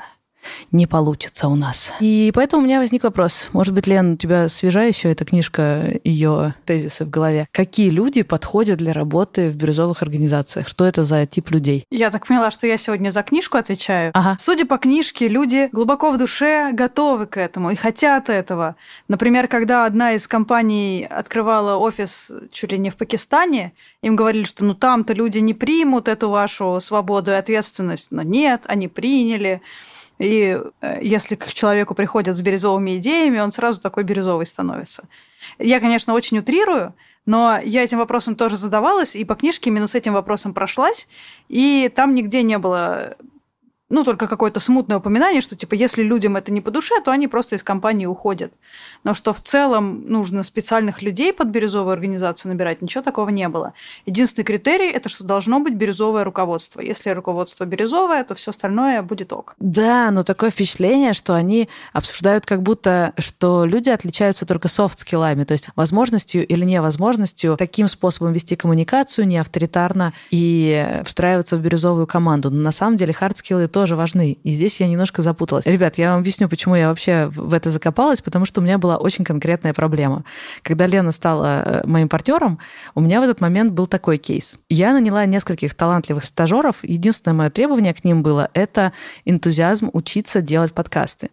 не 0.72 0.88
получится 0.88 1.48
у 1.48 1.56
нас. 1.56 1.92
И 2.00 2.32
поэтому 2.34 2.62
у 2.62 2.66
меня 2.66 2.80
возник 2.80 3.04
вопрос. 3.04 3.50
Может 3.54 3.74
быть, 3.74 3.88
Лен, 3.88 4.14
у 4.14 4.18
тебя 4.18 4.50
свежая 4.50 4.90
еще 4.90 5.12
эта 5.12 5.26
книжка, 5.26 6.00
ее 6.04 6.56
тезисы 6.66 7.06
в 7.06 7.10
голове. 7.10 7.48
Какие 7.52 7.90
люди 7.90 8.22
подходят 8.22 8.78
для 8.78 8.94
работы 8.94 9.50
в 9.50 9.56
бирюзовых 9.56 10.02
организациях? 10.02 10.68
Что 10.68 10.86
это 10.86 11.03
за 11.03 11.25
тип 11.25 11.50
людей? 11.51 11.86
Я 11.90 12.12
так 12.12 12.27
поняла, 12.27 12.51
что 12.51 12.68
я 12.68 12.77
сегодня 12.77 13.10
за 13.10 13.24
книжку 13.24 13.58
отвечаю. 13.58 14.12
Ага. 14.14 14.38
Судя 14.40 14.66
по 14.66 14.77
книжке, 14.77 15.27
люди 15.27 15.70
глубоко 15.72 16.12
в 16.12 16.18
душе 16.18 16.72
готовы 16.74 17.25
к 17.25 17.38
этому 17.38 17.72
и 17.72 17.75
хотят 17.75 18.29
этого. 18.29 18.75
Например, 19.08 19.48
когда 19.48 19.86
одна 19.86 20.14
из 20.14 20.27
компаний 20.27 21.08
открывала 21.10 21.77
офис 21.77 22.32
чуть 22.51 22.72
ли 22.72 22.77
не 22.77 22.90
в 22.90 22.96
Пакистане, 22.96 23.74
им 24.01 24.16
говорили, 24.16 24.44
что 24.44 24.64
ну 24.66 24.74
там-то 24.74 25.14
люди 25.14 25.40
не 25.40 25.53
примут 25.53 26.08
эту 26.08 26.29
вашу 26.29 26.79
свободу 26.79 27.32
и 27.32 27.36
ответственность. 27.36 28.12
Но 28.12 28.22
нет, 28.22 28.64
они 28.68 28.88
приняли. 28.88 29.62
И 30.20 30.62
э, 30.82 31.00
если 31.01 31.36
к 31.36 31.51
человеку 31.53 31.96
приходят 31.96 32.36
с 32.36 32.42
бирюзовыми 32.42 32.98
идеями, 32.98 33.40
он 33.40 33.51
сразу 33.51 33.82
такой 33.82 34.03
бирюзовый 34.03 34.46
становится. 34.46 35.05
Я, 35.58 35.79
конечно, 35.79 36.14
очень 36.14 36.40
утрирую, 36.40 36.94
но 37.25 37.58
я 37.64 37.84
этим 37.84 38.00
вопросом 38.00 38.36
тоже 38.36 38.58
задавалась, 38.58 39.16
и 39.16 39.24
по 39.24 39.36
книжке 39.36 39.70
именно 39.70 39.88
с 39.88 39.96
этим 39.96 40.14
вопросом 40.14 40.53
прошлась, 40.53 41.08
и 41.48 41.92
там 41.94 42.16
нигде 42.16 42.44
не 42.44 42.58
было 42.58 43.16
ну, 43.90 44.04
только 44.04 44.28
какое-то 44.28 44.60
смутное 44.60 44.98
упоминание, 44.98 45.42
что, 45.42 45.56
типа, 45.56 45.74
если 45.74 46.04
людям 46.04 46.36
это 46.36 46.52
не 46.52 46.62
по 46.62 46.72
душе, 46.72 46.96
то 47.04 47.12
они 47.12 47.28
просто 47.28 47.56
из 47.56 47.64
компании 47.64 48.06
уходят. 48.06 48.54
Но 49.04 49.14
что 49.14 49.34
в 49.34 49.42
целом 49.42 50.04
нужно 50.08 50.44
специальных 50.44 51.02
людей 51.02 51.34
под 51.34 51.48
бирюзовую 51.48 51.94
организацию 51.94 52.52
набирать, 52.52 52.82
ничего 52.82 53.04
такого 53.04 53.30
не 53.30 53.48
было. 53.50 53.74
Единственный 54.06 54.46
критерий– 54.46 54.90
это 54.94 55.10
что 55.10 55.24
должно 55.24 55.60
быть 55.60 55.74
бирюзовое 55.74 56.24
руководство. 56.24 56.82
Если 56.82 57.10
руководство 57.10 57.66
бирюзовое, 57.66 58.24
то 58.24 58.36
все 58.36 58.52
остальное 58.52 59.02
будет 59.02 59.34
ок. 59.34 59.56
Да, 59.60 60.12
но 60.12 60.24
такое 60.24 60.52
впечатление, 60.52 61.14
что 61.14 61.34
они 61.34 61.68
обсуждают 61.94 62.46
как 62.46 62.62
будто, 62.62 63.14
что 63.18 63.66
люди 63.66 63.90
отличаются 63.90 64.46
только 64.46 64.68
софт-скиллами, 64.68 65.46
то 65.46 65.54
есть 65.54 65.70
возможностью 65.75 66.46
или 66.46 66.64
невозможностью 66.64 67.58
таким 67.58 67.88
способом 67.88 68.34
вести 68.34 68.56
коммуникацию, 68.56 69.28
не 69.28 69.38
авторитарно 69.40 70.14
и 70.30 71.02
встраиваться 71.06 71.58
в 71.58 71.62
бирюзовую 71.62 72.06
команду. 72.06 72.52
Но 72.52 72.62
на 72.62 72.72
самом 72.72 72.98
деле 72.98 73.14
хардскиллы 73.14 73.68
тоже 73.79 73.96
важны. 73.96 74.37
И 74.44 74.51
здесь 74.51 74.81
я 74.81 74.87
немножко 74.89 75.22
запуталась. 75.22 75.65
Ребят, 75.65 75.98
я 75.98 76.11
вам 76.11 76.20
объясню, 76.20 76.50
почему 76.50 76.75
я 76.75 76.89
вообще 76.89 77.27
в 77.33 77.53
это 77.53 77.72
закопалась, 77.72 78.20
потому 78.20 78.44
что 78.46 78.59
у 78.59 78.63
меня 78.63 78.77
была 78.77 78.98
очень 78.98 79.24
конкретная 79.24 79.74
проблема. 79.74 80.25
Когда 80.63 80.85
Лена 80.85 81.13
стала 81.13 81.63
э, 81.65 81.87
моим 81.87 82.09
партнером, 82.09 82.59
у 82.94 83.00
меня 83.00 83.22
в 83.22 83.24
этот 83.24 83.39
момент 83.39 83.72
был 83.72 83.87
такой 83.87 84.18
кейс. 84.18 84.59
Я 84.68 84.92
наняла 84.92 85.25
нескольких 85.25 85.75
талантливых 85.75 86.25
стажеров. 86.25 86.79
Единственное 86.83 87.35
мое 87.35 87.50
требование 87.50 87.94
к 87.94 88.03
ним 88.03 88.22
было 88.22 88.50
это 88.53 88.92
энтузиазм 89.24 89.92
учиться 89.94 90.42
делать 90.42 90.74
подкасты. 90.74 91.29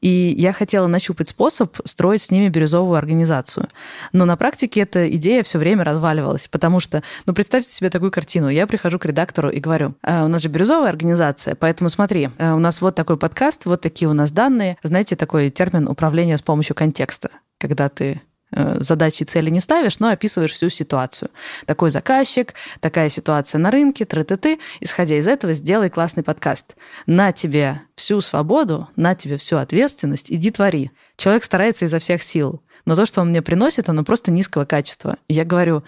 И 0.00 0.36
я 0.38 0.52
хотела 0.52 0.86
нащупать 0.86 1.26
способ 1.26 1.78
строить 1.84 2.22
с 2.22 2.30
ними 2.30 2.48
бирюзовую 2.48 2.96
организацию. 2.96 3.70
Но 4.12 4.24
на 4.24 4.36
практике 4.36 4.82
эта 4.82 5.10
идея 5.16 5.42
все 5.42 5.58
время 5.58 5.82
разваливалась, 5.82 6.46
потому 6.46 6.78
что, 6.78 7.02
ну, 7.26 7.34
представьте 7.34 7.72
себе 7.72 7.90
такую 7.90 8.12
картину. 8.12 8.50
Я 8.50 8.68
прихожу 8.68 9.00
к 9.00 9.04
редактору 9.04 9.50
и 9.50 9.58
говорю, 9.58 9.96
а, 10.02 10.26
у 10.26 10.28
нас 10.28 10.42
же 10.42 10.48
бирюзовая 10.48 10.90
организация, 10.90 11.56
поэтому 11.56 11.87
ну 11.88 11.90
смотри, 11.90 12.28
э, 12.36 12.52
у 12.52 12.58
нас 12.58 12.82
вот 12.82 12.94
такой 12.96 13.16
подкаст, 13.16 13.64
вот 13.64 13.80
такие 13.80 14.10
у 14.10 14.12
нас 14.12 14.30
данные. 14.30 14.76
Знаете, 14.82 15.16
такой 15.16 15.48
термин 15.48 15.88
управления 15.88 16.36
с 16.36 16.42
помощью 16.42 16.76
контекста, 16.76 17.30
когда 17.56 17.88
ты 17.88 18.20
э, 18.52 18.76
задачи 18.80 19.22
и 19.22 19.24
цели 19.24 19.48
не 19.48 19.60
ставишь, 19.60 19.98
но 19.98 20.10
описываешь 20.10 20.52
всю 20.52 20.68
ситуацию. 20.68 21.30
Такой 21.64 21.88
заказчик, 21.88 22.52
такая 22.80 23.08
ситуация 23.08 23.58
на 23.58 23.70
рынке, 23.70 24.04
тры 24.04 24.24
ты 24.24 24.36
ты 24.36 24.58
Исходя 24.80 25.16
из 25.16 25.26
этого, 25.26 25.54
сделай 25.54 25.88
классный 25.88 26.22
подкаст. 26.22 26.76
На 27.06 27.32
тебе 27.32 27.80
всю 27.94 28.20
свободу, 28.20 28.90
на 28.94 29.14
тебе 29.14 29.38
всю 29.38 29.56
ответственность, 29.56 30.30
иди 30.30 30.50
твори. 30.50 30.90
Человек 31.16 31.42
старается 31.42 31.86
изо 31.86 32.00
всех 32.00 32.22
сил, 32.22 32.62
но 32.84 32.96
то, 32.96 33.06
что 33.06 33.22
он 33.22 33.30
мне 33.30 33.40
приносит, 33.40 33.88
оно 33.88 34.04
просто 34.04 34.30
низкого 34.30 34.66
качества. 34.66 35.16
Я 35.26 35.46
говорю, 35.46 35.84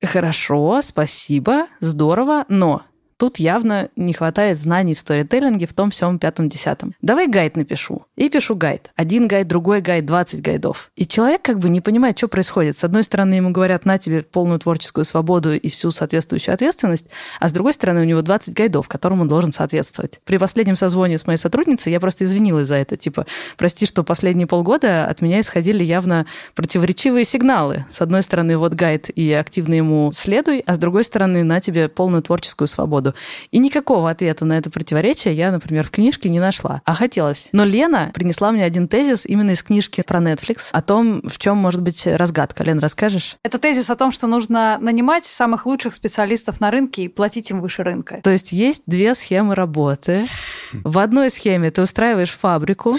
хорошо, 0.00 0.80
спасибо, 0.80 1.66
здорово, 1.80 2.44
но 2.48 2.84
Тут 3.24 3.38
явно 3.38 3.88
не 3.96 4.12
хватает 4.12 4.58
знаний 4.58 4.92
в 4.92 4.98
сторителлинге 4.98 5.66
в 5.66 5.72
том 5.72 5.90
всем 5.90 6.18
пятом 6.18 6.50
десятом. 6.50 6.92
Давай 7.00 7.26
гайд 7.26 7.56
напишу. 7.56 8.04
И 8.16 8.28
пишу 8.28 8.54
гайд. 8.54 8.90
Один 8.96 9.28
гайд, 9.28 9.48
другой 9.48 9.80
гайд, 9.80 10.04
20 10.04 10.42
гайдов. 10.42 10.90
И 10.94 11.06
человек 11.06 11.40
как 11.40 11.58
бы 11.58 11.70
не 11.70 11.80
понимает, 11.80 12.18
что 12.18 12.28
происходит. 12.28 12.76
С 12.76 12.84
одной 12.84 13.02
стороны, 13.02 13.32
ему 13.32 13.50
говорят, 13.50 13.86
на 13.86 13.96
тебе 13.96 14.20
полную 14.20 14.58
творческую 14.58 15.06
свободу 15.06 15.54
и 15.54 15.68
всю 15.70 15.90
соответствующую 15.90 16.52
ответственность, 16.52 17.06
а 17.40 17.48
с 17.48 17.52
другой 17.52 17.72
стороны, 17.72 18.02
у 18.02 18.04
него 18.04 18.20
20 18.20 18.52
гайдов, 18.52 18.88
которым 18.88 19.22
он 19.22 19.28
должен 19.28 19.52
соответствовать. 19.52 20.20
При 20.24 20.36
последнем 20.36 20.76
созвоне 20.76 21.16
с 21.16 21.26
моей 21.26 21.38
сотрудницей 21.38 21.92
я 21.92 22.00
просто 22.00 22.26
извинилась 22.26 22.68
за 22.68 22.74
это. 22.74 22.98
Типа, 22.98 23.24
прости, 23.56 23.86
что 23.86 24.04
последние 24.04 24.46
полгода 24.46 25.06
от 25.06 25.22
меня 25.22 25.40
исходили 25.40 25.82
явно 25.82 26.26
противоречивые 26.54 27.24
сигналы. 27.24 27.86
С 27.90 28.02
одной 28.02 28.22
стороны, 28.22 28.58
вот 28.58 28.74
гайд 28.74 29.08
и 29.08 29.32
активно 29.32 29.72
ему 29.72 30.12
следуй, 30.12 30.62
а 30.66 30.74
с 30.74 30.78
другой 30.78 31.04
стороны, 31.04 31.42
на 31.42 31.62
тебе 31.62 31.88
полную 31.88 32.22
творческую 32.22 32.68
свободу. 32.68 33.13
И 33.50 33.58
никакого 33.58 34.10
ответа 34.10 34.44
на 34.44 34.58
это 34.58 34.70
противоречие 34.70 35.34
я, 35.34 35.50
например, 35.50 35.86
в 35.86 35.90
книжке 35.90 36.28
не 36.28 36.40
нашла. 36.40 36.82
А 36.84 36.94
хотелось. 36.94 37.48
Но 37.52 37.64
Лена 37.64 38.10
принесла 38.14 38.52
мне 38.52 38.64
один 38.64 38.88
тезис 38.88 39.26
именно 39.26 39.50
из 39.50 39.62
книжки 39.62 40.02
про 40.06 40.20
Netflix 40.20 40.68
о 40.72 40.82
том, 40.82 41.22
в 41.22 41.38
чем 41.38 41.56
может 41.56 41.82
быть 41.82 42.06
разгадка. 42.06 42.64
Лен, 42.64 42.78
расскажешь? 42.78 43.36
Это 43.42 43.58
тезис 43.58 43.90
о 43.90 43.96
том, 43.96 44.12
что 44.12 44.26
нужно 44.26 44.78
нанимать 44.80 45.24
самых 45.24 45.66
лучших 45.66 45.94
специалистов 45.94 46.60
на 46.60 46.70
рынке 46.70 47.02
и 47.02 47.08
платить 47.08 47.50
им 47.50 47.60
выше 47.60 47.82
рынка. 47.82 48.20
То 48.22 48.30
есть 48.30 48.52
есть 48.52 48.82
две 48.86 49.14
схемы 49.14 49.54
работы. 49.54 50.26
В 50.72 50.98
одной 50.98 51.30
схеме 51.30 51.70
ты 51.70 51.82
устраиваешь 51.82 52.36
фабрику, 52.36 52.96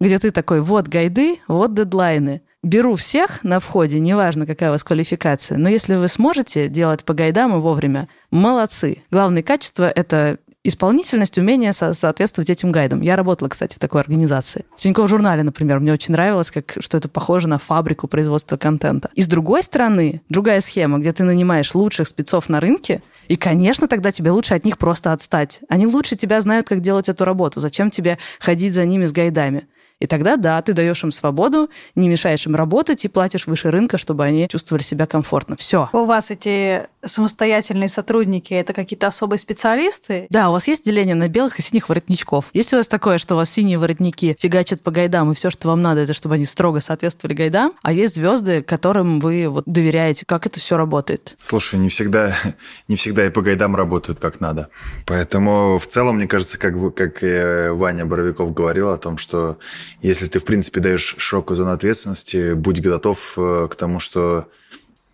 где 0.00 0.18
ты 0.18 0.30
такой, 0.30 0.60
вот 0.60 0.88
гайды, 0.88 1.40
вот 1.48 1.74
дедлайны 1.74 2.42
беру 2.62 2.94
всех 2.96 3.42
на 3.42 3.60
входе, 3.60 3.98
неважно, 3.98 4.46
какая 4.46 4.70
у 4.70 4.72
вас 4.72 4.84
квалификация, 4.84 5.58
но 5.58 5.68
если 5.68 5.94
вы 5.96 6.08
сможете 6.08 6.68
делать 6.68 7.04
по 7.04 7.14
гайдам 7.14 7.54
и 7.56 7.60
вовремя, 7.60 8.08
молодцы. 8.30 9.02
Главное 9.10 9.42
качество— 9.42 9.88
это 9.94 10.38
исполнительность, 10.64 11.38
умение 11.38 11.72
со- 11.72 11.92
соответствовать 11.92 12.48
этим 12.48 12.70
гайдам. 12.70 13.00
Я 13.00 13.16
работала, 13.16 13.48
кстати, 13.48 13.74
в 13.74 13.78
такой 13.80 14.00
организации. 14.00 14.64
В 14.76 14.80
Тинькофф 14.80 15.10
журнале, 15.10 15.42
например, 15.42 15.80
мне 15.80 15.92
очень 15.92 16.12
нравилось, 16.12 16.52
как, 16.52 16.74
что 16.78 16.96
это 16.96 17.08
похоже 17.08 17.48
на 17.48 17.58
фабрику 17.58 18.06
производства 18.06 18.56
контента. 18.56 19.10
И 19.14 19.22
с 19.22 19.26
другой 19.26 19.64
стороны, 19.64 20.22
другая 20.28 20.60
схема, 20.60 20.98
где 20.98 21.12
ты 21.12 21.24
нанимаешь 21.24 21.74
лучших 21.74 22.06
спецов 22.06 22.48
на 22.48 22.60
рынке, 22.60 23.02
и, 23.26 23.36
конечно, 23.36 23.88
тогда 23.88 24.12
тебе 24.12 24.30
лучше 24.30 24.54
от 24.54 24.64
них 24.64 24.78
просто 24.78 25.12
отстать. 25.12 25.60
Они 25.68 25.86
лучше 25.86 26.16
тебя 26.16 26.40
знают, 26.40 26.68
как 26.68 26.80
делать 26.80 27.08
эту 27.08 27.24
работу. 27.24 27.58
Зачем 27.58 27.90
тебе 27.90 28.18
ходить 28.38 28.74
за 28.74 28.84
ними 28.84 29.04
с 29.04 29.12
гайдами? 29.12 29.66
И 30.02 30.06
тогда, 30.08 30.36
да, 30.36 30.60
ты 30.62 30.72
даешь 30.72 31.04
им 31.04 31.12
свободу, 31.12 31.70
не 31.94 32.08
мешаешь 32.08 32.44
им 32.44 32.56
работать 32.56 33.04
и 33.04 33.08
платишь 33.08 33.46
выше 33.46 33.70
рынка, 33.70 33.98
чтобы 33.98 34.24
они 34.24 34.48
чувствовали 34.48 34.82
себя 34.82 35.06
комфортно. 35.06 35.54
Все. 35.54 35.90
У 35.92 36.06
вас 36.06 36.32
эти 36.32 36.88
самостоятельные 37.04 37.88
сотрудники, 37.88 38.52
это 38.52 38.72
какие-то 38.72 39.06
особые 39.06 39.38
специалисты? 39.38 40.26
Да, 40.28 40.48
у 40.50 40.52
вас 40.54 40.66
есть 40.66 40.84
деление 40.84 41.14
на 41.14 41.28
белых 41.28 41.60
и 41.60 41.62
синих 41.62 41.88
воротничков. 41.88 42.46
Есть 42.52 42.72
у 42.74 42.78
вас 42.78 42.88
такое, 42.88 43.18
что 43.18 43.34
у 43.34 43.36
вас 43.36 43.50
синие 43.50 43.78
воротники 43.78 44.36
фигачат 44.40 44.82
по 44.82 44.90
гайдам, 44.90 45.30
и 45.30 45.34
все, 45.36 45.50
что 45.50 45.68
вам 45.68 45.82
надо, 45.82 46.00
это 46.00 46.14
чтобы 46.14 46.34
они 46.34 46.46
строго 46.46 46.80
соответствовали 46.80 47.34
гайдам, 47.34 47.74
а 47.82 47.92
есть 47.92 48.16
звезды, 48.16 48.62
которым 48.62 49.20
вы 49.20 49.46
вот 49.48 49.64
доверяете. 49.66 50.24
Как 50.26 50.46
это 50.46 50.58
все 50.58 50.76
работает? 50.76 51.36
Слушай, 51.40 51.78
не 51.78 51.88
всегда, 51.88 52.34
не 52.88 52.96
всегда 52.96 53.24
и 53.24 53.30
по 53.30 53.40
гайдам 53.40 53.76
работают 53.76 54.18
как 54.18 54.40
надо. 54.40 54.68
Поэтому 55.06 55.78
в 55.78 55.86
целом, 55.86 56.16
мне 56.16 56.26
кажется, 56.26 56.58
как, 56.58 56.74
как 56.94 57.22
и 57.22 57.68
Ваня 57.70 58.04
Боровиков 58.04 58.52
говорил 58.52 58.90
о 58.90 58.98
том, 58.98 59.16
что 59.18 59.58
если 60.00 60.26
ты, 60.26 60.38
в 60.38 60.44
принципе, 60.44 60.80
даешь 60.80 61.14
широкую 61.18 61.56
зону 61.56 61.72
ответственности, 61.72 62.54
будь 62.54 62.80
готов 62.80 63.34
э, 63.36 63.68
к 63.70 63.74
тому, 63.74 64.00
что 64.00 64.48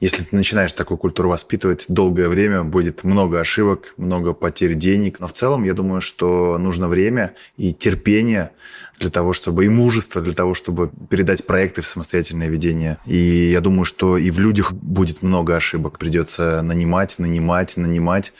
если 0.00 0.22
ты 0.22 0.37
начинаешь 0.37 0.72
такую 0.72 0.98
культуру 0.98 1.28
воспитывать, 1.28 1.87
долгое 1.88 2.28
время 2.28 2.62
будет 2.62 3.04
много 3.04 3.40
ошибок, 3.40 3.94
много 3.96 4.32
потерь 4.32 4.74
денег. 4.74 5.18
Но 5.20 5.26
в 5.26 5.32
целом, 5.32 5.64
я 5.64 5.74
думаю, 5.74 6.00
что 6.00 6.56
нужно 6.58 6.88
время 6.88 7.34
и 7.56 7.72
терпение 7.72 8.50
для 9.00 9.11
того, 9.11 9.32
чтобы 9.32 9.64
и 9.64 9.68
мужество 9.68 10.20
для 10.20 10.34
того, 10.34 10.54
чтобы 10.54 10.90
передать 11.11 11.46
проекты 11.46 11.82
в 11.82 11.87
самостоятельное 11.87 12.48
ведение. 12.48 12.98
И 13.06 13.50
я 13.52 13.61
думаю, 13.61 13.84
что 13.84 14.18
и 14.18 14.30
в 14.30 14.38
людях 14.38 14.72
будет 14.72 15.22
много 15.22 15.56
ошибок. 15.56 15.98
Придется 15.98 16.62
нанимать, 16.62 17.18
нанимать, 17.18 17.76
нанимать. 17.76 18.32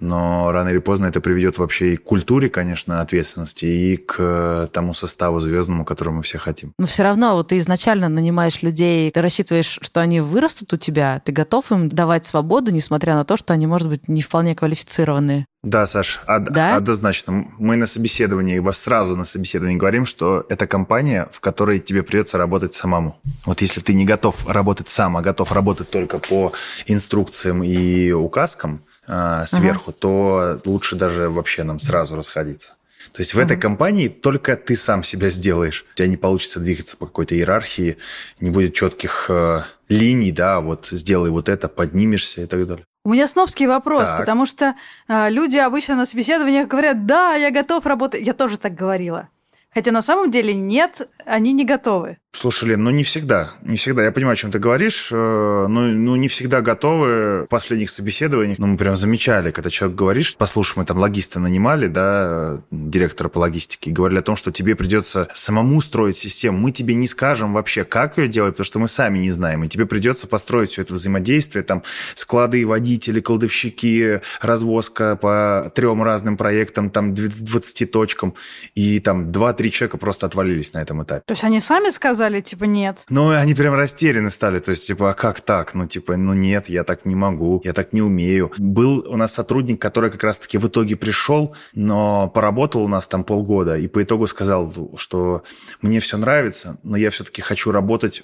Но 0.00 0.50
рано 0.50 0.70
или 0.70 0.78
поздно 0.78 1.06
это 1.06 1.20
приведет 1.20 1.58
вообще 1.58 1.92
и 1.92 1.96
к 1.96 2.02
культуре, 2.02 2.48
конечно, 2.48 3.00
ответственности, 3.00 3.66
и 3.66 3.96
к 3.96 4.68
тому 4.72 4.94
составу 4.94 5.38
звездному, 5.38 5.84
которого 5.84 6.14
мы 6.14 6.22
все 6.22 6.38
хотим. 6.38 6.72
Но 6.76 6.86
все 6.86 7.04
равно 7.04 7.36
вот 7.36 7.48
ты 7.48 7.58
изначально 7.58 8.08
нанимаешь 8.08 8.62
людей, 8.62 9.08
ты 9.12 9.22
рассчитываешь, 9.22 9.78
что 9.80 10.00
они 10.00 10.20
вырастут 10.20 10.72
у 10.72 10.76
тебя, 10.76 11.01
ты 11.24 11.32
готов 11.32 11.70
им 11.72 11.88
давать 11.88 12.26
свободу, 12.26 12.70
несмотря 12.72 13.14
на 13.14 13.24
то, 13.24 13.36
что 13.36 13.52
они, 13.52 13.66
может 13.66 13.88
быть, 13.88 14.08
не 14.08 14.22
вполне 14.22 14.54
квалифицированные. 14.54 15.46
Да, 15.62 15.86
Саш, 15.86 16.20
од- 16.26 16.50
Да? 16.52 16.76
однозначно. 16.76 17.46
Мы 17.58 17.76
на 17.76 17.86
собеседовании, 17.86 18.58
во- 18.58 18.72
сразу 18.72 19.16
на 19.16 19.24
собеседовании 19.24 19.76
говорим, 19.78 20.04
что 20.06 20.44
это 20.48 20.66
компания, 20.66 21.28
в 21.32 21.40
которой 21.40 21.78
тебе 21.78 22.02
придется 22.02 22.36
работать 22.38 22.74
самому. 22.74 23.16
Вот 23.46 23.60
если 23.62 23.80
ты 23.80 23.94
не 23.94 24.04
готов 24.04 24.46
работать 24.48 24.88
сам, 24.88 25.16
а 25.16 25.22
готов 25.22 25.52
работать 25.52 25.88
только 25.90 26.18
по 26.18 26.52
инструкциям 26.86 27.62
и 27.62 28.12
указкам 28.12 28.82
а, 29.06 29.44
сверху, 29.46 29.92
то 29.92 30.58
лучше 30.64 30.94
даже 30.96 31.28
вообще 31.28 31.64
нам 31.64 31.78
сразу 31.80 32.14
расходиться. 32.16 32.74
То 33.12 33.20
есть 33.20 33.34
в 33.34 33.38
этой 33.38 33.56
компании 33.56 34.06
только 34.08 34.56
ты 34.56 34.76
сам 34.76 35.02
себя 35.02 35.28
сделаешь. 35.30 35.84
У 35.92 35.96
тебя 35.96 36.06
не 36.06 36.16
получится 36.16 36.60
двигаться 36.60 36.96
по 36.96 37.06
какой-то 37.06 37.34
иерархии, 37.34 37.98
не 38.40 38.50
будет 38.50 38.74
четких 38.74 39.26
э, 39.28 39.62
линий, 39.92 40.32
да, 40.32 40.60
вот 40.60 40.88
сделай 40.90 41.30
вот 41.30 41.48
это, 41.48 41.68
поднимешься 41.68 42.42
и 42.42 42.46
так 42.46 42.66
далее. 42.66 42.84
У 43.04 43.10
меня 43.10 43.26
снобский 43.26 43.66
вопрос, 43.66 44.10
Так. 44.10 44.20
потому 44.20 44.46
что 44.46 44.74
а, 45.08 45.28
люди 45.28 45.58
обычно 45.58 45.96
на 45.96 46.06
собеседованиях 46.06 46.68
говорят, 46.68 47.04
да, 47.06 47.34
я 47.34 47.50
готов 47.50 47.84
работать. 47.84 48.24
Я 48.24 48.32
тоже 48.32 48.58
так 48.58 48.74
говорила. 48.74 49.28
Хотя 49.74 49.90
на 49.90 50.02
самом 50.02 50.30
деле 50.30 50.54
нет, 50.54 51.08
они 51.24 51.52
не 51.52 51.64
готовы. 51.64 52.18
Слушай, 52.34 52.70
Лен, 52.70 52.82
ну 52.82 52.90
не 52.90 53.02
всегда. 53.02 53.52
Не 53.60 53.76
всегда. 53.76 54.04
Я 54.04 54.10
понимаю, 54.10 54.32
о 54.32 54.36
чем 54.36 54.50
ты 54.50 54.58
говоришь. 54.58 55.10
э, 55.12 55.66
Но 55.68 55.82
ну, 55.82 56.16
не 56.16 56.28
всегда 56.28 56.62
готовы 56.62 57.42
в 57.42 57.46
последних 57.50 57.90
собеседованиях. 57.90 58.58
Ну, 58.58 58.68
мы 58.68 58.76
прям 58.78 58.96
замечали, 58.96 59.50
когда 59.50 59.68
человек 59.68 59.98
говорит, 59.98 60.34
послушай, 60.38 60.78
мы 60.78 60.86
там 60.86 60.96
логиста 60.96 61.40
нанимали, 61.40 61.88
да, 61.88 62.62
директора 62.70 63.28
по 63.28 63.38
логистике, 63.40 63.90
и 63.90 63.92
говорили 63.92 64.20
о 64.20 64.22
том, 64.22 64.36
что 64.36 64.50
тебе 64.50 64.74
придется 64.74 65.28
самому 65.34 65.82
строить 65.82 66.16
систему. 66.16 66.56
Мы 66.56 66.72
тебе 66.72 66.94
не 66.94 67.06
скажем 67.06 67.52
вообще, 67.52 67.84
как 67.84 68.16
ее 68.16 68.28
делать, 68.28 68.54
потому 68.54 68.64
что 68.64 68.78
мы 68.78 68.88
сами 68.88 69.18
не 69.18 69.30
знаем. 69.30 69.64
И 69.64 69.68
тебе 69.68 69.84
придется 69.84 70.26
построить 70.26 70.72
все 70.72 70.82
это 70.82 70.94
взаимодействие, 70.94 71.62
там, 71.62 71.82
склады, 72.14 72.66
водители, 72.66 73.20
кладовщики, 73.20 74.22
развозка 74.40 75.16
по 75.16 75.70
трем 75.74 76.02
разным 76.02 76.38
проектам, 76.38 76.88
там, 76.88 77.12
20 77.12 77.90
точкам. 77.90 78.34
И 78.74 79.00
там 79.00 79.30
2-3 79.30 79.68
человека 79.68 79.98
просто 79.98 80.24
отвалились 80.24 80.72
на 80.72 80.78
этом 80.78 81.02
этапе. 81.02 81.22
То 81.26 81.32
есть 81.34 81.44
они 81.44 81.60
сами 81.60 81.90
сказали, 81.90 82.21
типа, 82.40 82.64
нет. 82.64 83.04
Ну, 83.08 83.30
они 83.30 83.54
прям 83.54 83.74
растеряны 83.74 84.30
стали. 84.30 84.58
То 84.58 84.70
есть, 84.70 84.86
типа, 84.86 85.10
а 85.10 85.14
как 85.14 85.40
так? 85.40 85.74
Ну, 85.74 85.86
типа, 85.86 86.16
ну 86.16 86.34
нет, 86.34 86.68
я 86.68 86.84
так 86.84 87.04
не 87.04 87.14
могу, 87.14 87.60
я 87.64 87.72
так 87.72 87.92
не 87.92 88.02
умею. 88.02 88.52
Был 88.58 89.04
у 89.08 89.16
нас 89.16 89.32
сотрудник, 89.32 89.80
который 89.80 90.10
как 90.10 90.24
раз-таки 90.24 90.58
в 90.58 90.66
итоге 90.66 90.96
пришел, 90.96 91.54
но 91.74 92.28
поработал 92.28 92.82
у 92.84 92.88
нас 92.88 93.06
там 93.06 93.24
полгода 93.24 93.76
и 93.76 93.88
по 93.88 94.02
итогу 94.02 94.26
сказал, 94.26 94.72
что 94.96 95.42
мне 95.80 96.00
все 96.00 96.16
нравится, 96.16 96.78
но 96.82 96.96
я 96.96 97.10
все-таки 97.10 97.42
хочу 97.42 97.72
работать 97.72 98.22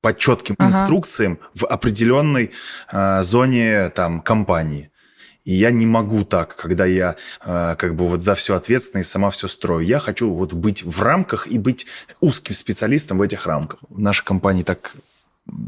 по 0.00 0.12
четким 0.12 0.56
Ага. 0.58 0.70
инструкциям 0.70 1.38
в 1.54 1.64
определенной 1.64 2.50
э, 2.92 3.22
зоне 3.22 3.88
там 3.90 4.20
компании. 4.20 4.90
И 5.44 5.54
я 5.54 5.70
не 5.70 5.86
могу 5.86 6.24
так, 6.24 6.56
когда 6.56 6.86
я 6.86 7.16
э, 7.44 7.74
как 7.76 7.96
бы 7.96 8.06
вот 8.06 8.20
за 8.20 8.34
все 8.34 8.54
ответственный, 8.54 9.04
сама 9.04 9.30
все 9.30 9.48
строю. 9.48 9.84
Я 9.86 9.98
хочу 9.98 10.32
вот 10.32 10.52
быть 10.52 10.84
в 10.84 11.02
рамках 11.02 11.46
и 11.46 11.58
быть 11.58 11.86
узким 12.20 12.54
специалистом 12.54 13.18
в 13.18 13.22
этих 13.22 13.46
рамках. 13.46 13.80
В 13.88 13.98
нашей 13.98 14.24
компании 14.24 14.62
так 14.62 14.92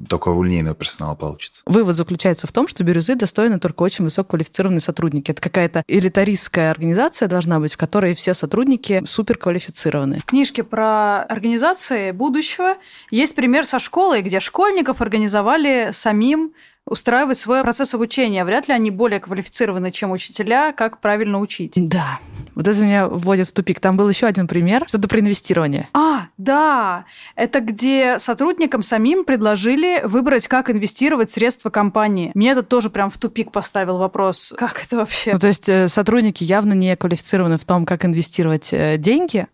только 0.09 0.29
у 0.29 0.43
линейного 0.43 0.77
персонала 0.77 1.15
получится. 1.15 1.63
Вывод 1.67 1.97
заключается 1.97 2.47
в 2.47 2.53
том, 2.53 2.69
что 2.69 2.85
бирюзы 2.85 3.17
достойны 3.17 3.59
только 3.59 3.83
очень 3.83 4.05
высококвалифицированные 4.05 4.81
сотрудники. 4.81 5.33
Это 5.33 5.43
какая-то 5.43 5.83
элитаристская 5.89 6.71
организация 6.71 7.29
должна 7.29 7.59
быть, 7.59 7.75
в 7.75 7.77
которой 7.77 8.15
все 8.15 8.35
сотрудники 8.35 9.03
суперквалифицированы. 9.05 10.21
В 10.21 10.25
книжке 10.25 10.63
про 10.63 11.23
организации 11.25 12.13
будущего 12.13 12.77
есть 13.11 13.35
пример 13.35 13.67
со 13.67 13.79
школой, 13.79 14.23
где 14.23 14.39
школьников 14.39 15.01
организовали 15.01 15.89
самим 15.93 16.53
устраивать 16.87 17.39
свой 17.39 17.63
процесс 17.63 17.95
обучения. 17.95 18.45
Вряд 18.45 18.69
ли 18.69 18.75
они 18.75 18.91
более 18.91 19.21
квалифицированы, 19.21 19.91
чем 19.91 20.13
учителя, 20.13 20.73
как 20.73 21.01
правильно 21.01 21.41
учить. 21.41 21.73
Да, 21.77 22.19
вот 22.55 22.69
это 22.69 22.81
меня 22.81 23.09
вводит 23.09 23.49
в 23.49 23.53
тупик. 23.53 23.81
Там 23.81 23.97
был 23.97 24.09
еще 24.09 24.27
один 24.27 24.47
пример, 24.47 24.85
что-то 24.87 25.09
про 25.09 25.21
инвестирование. 25.21 25.89
А, 25.93 26.27
да, 26.37 27.07
это 27.37 27.61
где 27.61 28.19
сотрудникам 28.19 28.83
самим 28.83 29.25
предложили 29.25 30.03
выбрать, 30.05 30.47
как 30.47 30.71
инвестировать 30.71 31.31
средства 31.31 31.71
компании. 31.71 32.31
Мне 32.35 32.53
это 32.53 32.63
тоже 32.63 32.91
прям 32.91 33.11
в 33.11 33.19
тупик 33.19 33.51
поставил 33.51 33.99
вопрос, 33.99 34.53
как 34.57 34.85
это 34.85 34.97
вообще? 34.97 35.33
Ну, 35.33 35.39
то 35.39 35.47
есть 35.47 35.69
э, 35.69 35.89
сотрудники 35.89 36.45
явно 36.45 36.75
не 36.75 36.95
квалифицированы 36.97 37.59
в 37.59 37.65
том, 37.65 37.87
как 37.87 38.05
инвестировать 38.05 38.69
э, 38.73 38.99
деньги, 38.99 39.47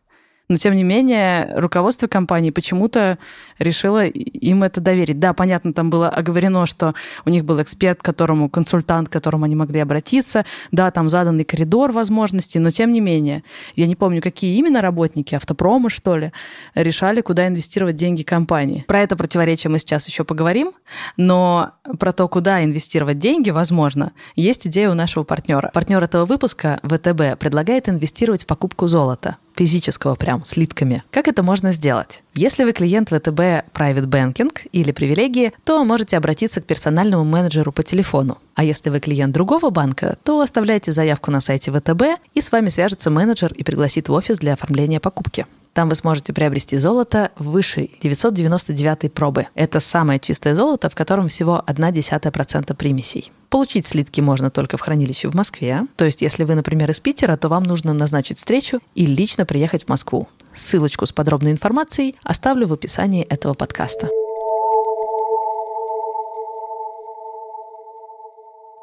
но 0.51 0.57
тем 0.57 0.75
не 0.75 0.83
менее 0.83 1.55
руководство 1.57 2.09
компании 2.09 2.51
почему-то 2.51 3.19
решило 3.61 4.05
им 4.05 4.65
это 4.65 4.81
доверить. 4.81 5.21
Да, 5.21 5.33
понятно, 5.33 5.73
там 5.73 5.91
было 5.91 6.09
оговорено, 6.09 6.67
что 6.67 6.95
у 7.25 7.31
них 7.31 7.45
был 7.45 7.63
эксперт, 7.63 8.03
которому 8.03 8.51
консультант, 8.51 9.09
к 9.09 9.13
которому 9.13 9.45
они 9.45 9.55
могли 9.55 9.79
обратиться. 9.79 10.45
Да, 10.73 10.91
там 10.91 11.09
заданный 11.09 11.45
коридор 11.45 11.93
возможностей, 11.93 12.59
но 12.59 12.71
тем 12.71 12.93
не 12.93 13.01
менее, 13.01 13.45
я 13.77 13.87
не 13.87 13.95
помню, 13.95 14.21
какие 14.21 14.59
именно 14.59 14.81
работники, 14.81 15.37
автопрома, 15.37 15.89
что 15.89 16.17
ли, 16.17 16.33
решали, 16.75 17.21
куда 17.21 17.47
инвестировать 17.47 17.95
деньги 17.95 18.25
компании. 18.25 18.85
Про 18.89 19.03
это 19.03 19.17
противоречие 19.17 19.71
мы 19.71 19.79
сейчас 19.79 20.09
еще 20.09 20.25
поговорим, 20.25 20.73
но 21.17 21.75
про 22.01 22.13
то, 22.13 22.27
куда 22.27 22.65
инвестировать 22.65 23.21
деньги, 23.21 23.51
возможно, 23.51 24.13
есть 24.35 24.67
идея 24.67 24.91
у 24.91 24.95
нашего 24.95 25.23
партнера. 25.23 25.71
Партнер 25.73 26.03
этого 26.03 26.25
выпуска, 26.25 26.81
ВТБ, 26.83 27.39
предлагает 27.39 27.89
инвестировать 27.89 28.43
в 28.43 28.47
покупку 28.47 28.89
золота. 28.89 29.37
Физического 29.61 30.15
прям, 30.15 30.43
слитками. 30.47 31.03
Как 31.11 31.29
это 31.29 31.43
можно 31.43 31.73
сделать? 31.73 32.23
Если 32.33 32.65
вы 32.65 32.73
клиент 32.73 33.11
ВТБ 33.11 33.41
Private 33.75 34.07
Banking 34.07 34.51
или 34.73 34.91
привилегии, 34.91 35.53
то 35.65 35.85
можете 35.85 36.17
обратиться 36.17 36.63
к 36.63 36.65
персональному 36.65 37.25
менеджеру 37.25 37.71
по 37.71 37.83
телефону. 37.83 38.39
А 38.55 38.65
если 38.65 38.89
вы 38.89 39.01
клиент 39.01 39.35
другого 39.35 39.69
банка, 39.69 40.17
то 40.25 40.41
оставляйте 40.41 40.93
заявку 40.93 41.31
на 41.31 41.43
сайте 41.43 41.71
ВТБ, 41.71 42.03
и 42.33 42.41
с 42.41 42.51
вами 42.51 42.71
свяжется 42.71 43.11
менеджер 43.11 43.53
и 43.53 43.63
пригласит 43.63 44.09
в 44.09 44.13
офис 44.15 44.39
для 44.39 44.55
оформления 44.55 44.99
покупки. 44.99 45.45
Там 45.73 45.89
вы 45.89 45.95
сможете 45.95 46.33
приобрести 46.33 46.77
золото 46.77 47.31
высшей 47.39 47.99
999 48.03 49.13
пробы. 49.13 49.47
Это 49.55 49.81
самое 49.81 50.19
чистое 50.19 50.55
золото, 50.55 50.91
в 50.91 50.95
котором 50.95 51.29
всего 51.29 51.63
0,1% 51.67 52.75
примесей. 52.75 53.33
Получить 53.49 53.87
слитки 53.87 54.21
можно 54.21 54.51
только 54.51 54.77
в 54.77 54.81
хранилище 54.81 55.29
в 55.29 55.35
Москве. 55.35 55.83
То 55.97 56.05
есть, 56.05 56.23
если 56.23 56.45
вы, 56.45 56.55
например, 56.55 56.91
из 56.91 57.01
Питера, 57.01 57.37
то 57.37 57.49
вам 57.49 57.65
нужно 57.65 57.93
назначить 57.93 58.39
встречу 58.39 58.81
и 58.95 59.07
лично 59.07 59.45
приехать 59.45 59.85
в 59.85 59.89
Москву. 59.89 60.29
Ссылочку 60.55 61.07
с 61.07 61.13
подробной 61.13 61.53
информацией 61.53 62.17
оставлю 62.23 62.67
в 62.67 62.73
описании 62.73 63.25
этого 63.25 63.55
подкаста. 63.55 64.09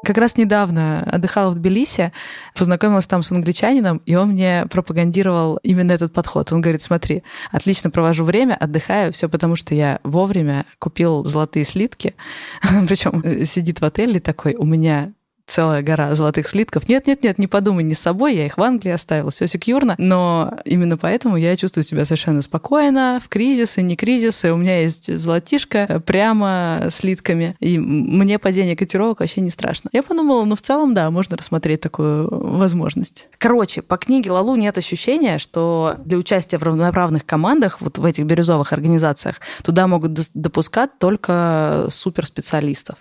Как 0.04 0.16
раз 0.16 0.36
недавно 0.36 1.02
отдыхала 1.02 1.50
в 1.50 1.56
Тбилиси, 1.56 2.12
познакомилась 2.54 3.06
там 3.06 3.22
с 3.22 3.32
англичанином, 3.32 4.00
и 4.06 4.14
он 4.14 4.30
мне 4.30 4.64
пропагандировал 4.70 5.58
именно 5.62 5.90
этот 5.90 6.12
подход. 6.12 6.52
Он 6.52 6.60
говорит, 6.60 6.82
смотри, 6.82 7.24
отлично 7.50 7.90
провожу 7.90 8.24
время, 8.24 8.54
отдыхаю, 8.54 9.12
все 9.12 9.28
потому 9.28 9.56
что 9.56 9.74
я 9.74 9.98
вовремя 10.04 10.66
купил 10.78 11.24
золотые 11.24 11.64
слитки, 11.64 12.14
причем 12.88 13.22
э, 13.24 13.44
сидит 13.44 13.80
в 13.80 13.84
отеле 13.84 14.20
такой, 14.20 14.54
у 14.54 14.64
меня 14.64 15.12
целая 15.48 15.82
гора 15.82 16.14
золотых 16.14 16.48
слитков. 16.48 16.88
Нет-нет-нет, 16.88 17.38
не 17.38 17.46
подумай 17.46 17.84
не 17.84 17.94
с 17.94 17.98
собой, 17.98 18.36
я 18.36 18.46
их 18.46 18.58
в 18.58 18.62
Англии 18.62 18.92
оставила, 18.92 19.30
все 19.30 19.48
секьюрно, 19.48 19.94
но 19.98 20.58
именно 20.64 20.96
поэтому 20.96 21.36
я 21.36 21.56
чувствую 21.56 21.84
себя 21.84 22.04
совершенно 22.04 22.42
спокойно, 22.42 23.20
в 23.22 23.28
кризисы, 23.28 23.82
не 23.82 23.96
кризисы, 23.96 24.52
у 24.52 24.56
меня 24.56 24.80
есть 24.80 25.12
золотишко 25.18 26.02
прямо 26.04 26.88
слитками, 26.90 27.56
и 27.60 27.78
мне 27.78 28.38
падение 28.38 28.76
котировок 28.76 29.20
вообще 29.20 29.40
не 29.40 29.50
страшно. 29.50 29.90
Я 29.92 30.02
подумала, 30.02 30.44
ну 30.44 30.54
в 30.54 30.60
целом, 30.60 30.94
да, 30.94 31.10
можно 31.10 31.36
рассмотреть 31.36 31.80
такую 31.80 32.28
возможность. 32.30 33.28
Короче, 33.38 33.82
по 33.82 33.96
книге 33.96 34.32
Лалу 34.32 34.56
нет 34.56 34.76
ощущения, 34.78 35.38
что 35.38 35.96
для 36.04 36.18
участия 36.18 36.58
в 36.58 36.62
равноправных 36.62 37.24
командах, 37.24 37.80
вот 37.80 37.98
в 37.98 38.04
этих 38.04 38.24
бирюзовых 38.24 38.72
организациях, 38.72 39.40
туда 39.62 39.86
могут 39.86 40.12
допускать 40.34 40.98
только 40.98 41.86
суперспециалистов. 41.90 42.96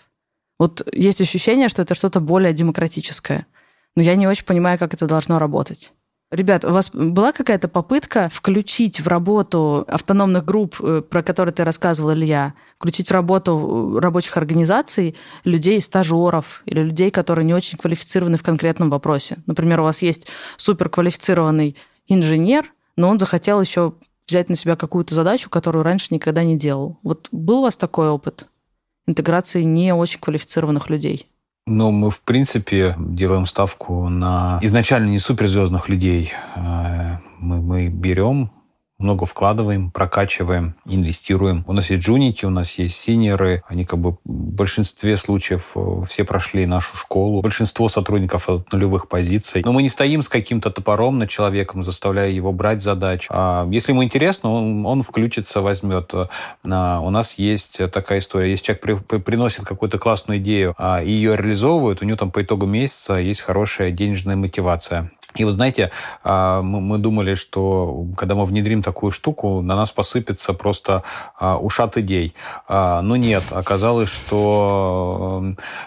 Вот 0.60 0.88
есть 0.92 1.22
ощущение, 1.22 1.70
что 1.70 1.82
это 1.82 1.96
что-то 1.96 2.20
более 2.20 2.54
демократическое. 2.54 3.46
Но 3.96 4.02
я 4.02 4.16
не 4.16 4.28
очень 4.28 4.46
понимаю, 4.46 4.80
как 4.80 4.94
это 4.94 5.08
должно 5.08 5.40
работать. 5.40 5.94
Ребят, 6.30 6.66
у 6.66 6.72
вас 6.72 6.90
была 6.90 7.32
какая-то 7.32 7.70
попытка 7.70 8.30
включить 8.34 9.00
в 9.00 9.08
работу 9.08 9.86
автономных 9.88 10.44
групп, 10.44 10.76
э, 10.82 11.02
про 11.02 11.24
которые 11.24 11.54
ты 11.54 11.64
рассказывал, 11.64 12.12
Илья, 12.12 12.54
включить 12.78 13.08
в 13.08 13.14
работу 13.14 13.96
э, 13.96 14.00
рабочих 14.02 14.36
организаций 14.36 15.16
людей, 15.46 15.80
стажеров 15.80 16.64
или 16.66 16.82
людей, 16.82 17.12
которые 17.12 17.46
не 17.46 17.54
очень 17.54 17.78
квалифицированы 17.78 18.38
в 18.38 18.44
конкретном 18.44 18.90
вопросе? 18.90 19.38
Например, 19.46 19.80
у 19.80 19.84
вас 19.84 20.02
есть 20.02 20.28
суперквалифицированный 20.58 21.78
инженер, 22.10 22.74
но 22.98 23.08
он 23.08 23.20
захотел 23.20 23.62
еще 23.62 23.94
взять 24.28 24.50
на 24.50 24.56
себя 24.56 24.76
какую-то 24.76 25.16
задачу, 25.16 25.50
которую 25.50 25.84
раньше 25.84 26.08
никогда 26.14 26.44
не 26.44 26.58
делал. 26.58 27.00
Вот 27.04 27.30
был 27.32 27.60
у 27.60 27.62
вас 27.62 27.78
такой 27.78 28.10
опыт? 28.10 28.48
Интеграции 29.08 29.64
не 29.64 29.94
очень 29.94 30.20
квалифицированных 30.20 30.90
людей? 30.90 31.28
Ну, 31.66 31.92
мы, 31.92 32.12
в 32.12 32.22
принципе, 32.22 32.96
делаем 32.98 33.46
ставку 33.46 34.08
на 34.08 34.60
изначально 34.62 35.08
не 35.08 35.20
суперзвездных 35.20 35.90
людей. 35.90 36.32
Э, 36.56 37.18
мы, 37.40 37.62
мы 37.62 37.88
берем 37.88 38.52
много 39.00 39.28
вкладываем, 39.28 39.92
прокачиваем, 39.92 40.76
инвестируем. 40.86 41.64
У 41.68 41.74
нас 41.74 41.90
есть 41.92 42.04
джуники, 42.04 42.46
у 42.46 42.50
нас 42.50 42.80
есть 42.80 42.98
синеры. 42.98 43.64
Они 43.68 43.86
как 43.86 44.00
бы 44.00 44.14
в 44.14 44.18
большинстве 44.26 45.18
случаев 45.18 45.74
э, 45.76 46.04
все 46.08 46.24
прошли 46.24 46.66
нашу 46.66 46.98
школу. 46.98 47.42
Большинство 47.42 47.90
сотрудников 47.90 48.50
от 48.50 48.72
нулевых 48.74 49.08
позиций. 49.08 49.62
Но 49.64 49.72
мы 49.72 49.84
не 49.84 49.90
стоим 49.90 50.24
с 50.24 50.30
каким-то 50.30 50.72
топором 50.72 51.20
над 51.20 51.30
человеком, 51.30 51.84
заставляя 51.84 52.30
его 52.30 52.52
брать 52.52 52.82
задачу. 52.82 53.32
А 53.32 53.68
если 53.70 53.92
ему 53.92 54.04
интересно, 54.04 54.52
он, 54.52 54.86
он 54.86 55.04
включится, 55.04 55.62
возьмет. 55.62 56.12
А, 56.14 57.00
у 57.02 57.10
нас 57.12 57.36
есть 57.38 57.78
такая 57.92 58.20
история. 58.20 58.50
Если 58.50 58.66
человек 58.66 58.82
при, 58.82 58.94
при, 58.96 59.18
приносит 59.20 59.64
какую-то 59.66 60.00
классную 60.00 60.40
идею 60.40 60.74
а, 60.78 61.04
и 61.04 61.12
ее 61.12 61.36
реализовывает, 61.36 62.02
у 62.02 62.06
него 62.06 62.18
там 62.18 62.32
по 62.32 62.42
итогу 62.42 62.66
месяца 62.66 63.16
есть 63.16 63.42
хорошая 63.42 63.92
денежная 63.92 64.36
мотивация. 64.36 65.12
И 65.36 65.44
вот 65.44 65.54
знаете, 65.54 65.92
а, 66.24 66.62
мы 66.62 66.98
думали, 66.98 67.36
что 67.36 68.08
когда 68.18 68.36
мы 68.36 68.46
внедрим 68.46 68.82
такую 68.88 69.12
штуку, 69.12 69.62
на 69.62 69.76
нас 69.76 69.92
посыпется 69.92 70.54
просто 70.54 71.04
а, 71.38 71.58
ушат 71.58 71.98
идей. 71.98 72.34
А, 72.70 73.02
но 73.02 73.18
нет, 73.18 73.44
оказалось, 73.52 74.10
что 74.10 75.44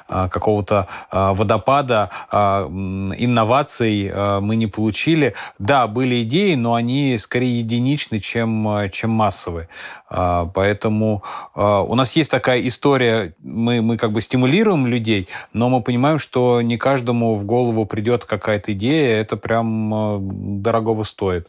какого-то 0.09 0.87
водопада 1.11 2.11
инноваций 2.31 4.13
мы 4.41 4.57
не 4.57 4.67
получили. 4.67 5.35
Да, 5.59 5.87
были 5.87 6.23
идеи, 6.23 6.55
но 6.57 6.75
они 6.75 7.17
скорее 7.19 7.61
единичны, 7.61 8.21
чем, 8.21 8.91
чем 8.91 9.11
массовые. 9.11 9.69
Поэтому 10.11 11.23
у 11.55 11.95
нас 11.95 12.17
есть 12.17 12.31
такая 12.31 12.67
история, 12.67 13.35
мы, 13.43 13.81
мы 13.81 13.97
как 13.97 14.13
бы 14.13 14.21
стимулируем 14.21 14.87
людей, 14.87 15.29
но 15.53 15.69
мы 15.69 15.83
понимаем, 15.83 16.19
что 16.19 16.61
не 16.63 16.77
каждому 16.77 17.37
в 17.37 17.45
голову 17.45 17.87
придет 17.87 18.25
какая-то 18.25 18.73
идея, 18.73 19.21
это 19.21 19.37
прям 19.37 19.95
э, 19.95 20.19
дорогого 20.21 21.05
стоит. 21.05 21.49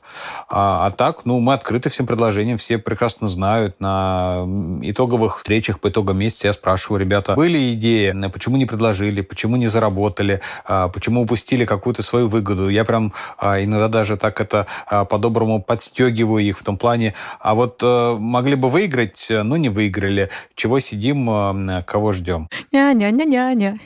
А, 0.49 0.87
а 0.87 0.91
так, 0.91 1.25
ну, 1.25 1.39
мы 1.39 1.53
открыты 1.53 1.89
всем 1.89 2.05
предложениям, 2.07 2.57
все 2.57 2.77
прекрасно 2.77 3.29
знают. 3.29 3.79
На 3.79 4.45
итоговых 4.81 5.37
встречах 5.37 5.79
по 5.79 5.89
итогам 5.89 6.17
месяца 6.17 6.47
я 6.47 6.53
спрашиваю, 6.53 6.99
ребята, 6.99 7.33
были 7.35 7.73
идеи, 7.73 8.13
почему 8.33 8.57
не 8.57 8.65
предложили, 8.65 9.21
почему 9.21 9.55
не 9.55 9.67
заработали, 9.67 10.41
а, 10.65 10.89
почему 10.89 11.21
упустили 11.21 11.65
какую-то 11.65 12.03
свою 12.03 12.27
выгоду. 12.27 12.69
Я 12.69 12.85
прям 12.85 13.13
а, 13.37 13.63
иногда 13.63 13.87
даже 13.87 14.17
так 14.17 14.39
это 14.41 14.67
по-доброму 15.09 15.61
подстегиваю 15.61 16.43
их 16.43 16.57
в 16.57 16.63
том 16.63 16.77
плане, 16.77 17.13
а 17.39 17.53
вот 17.53 17.79
э, 17.83 18.15
могли 18.51 18.55
бы 18.55 18.69
выиграть, 18.69 19.27
но 19.29 19.57
не 19.57 19.69
выиграли. 19.69 20.29
Чего 20.55 20.79
сидим, 20.79 21.29
э, 21.29 21.83
кого 21.83 22.13
ждем? 22.13 22.49
Ня-ня-ня-ня-ня. 22.71 23.77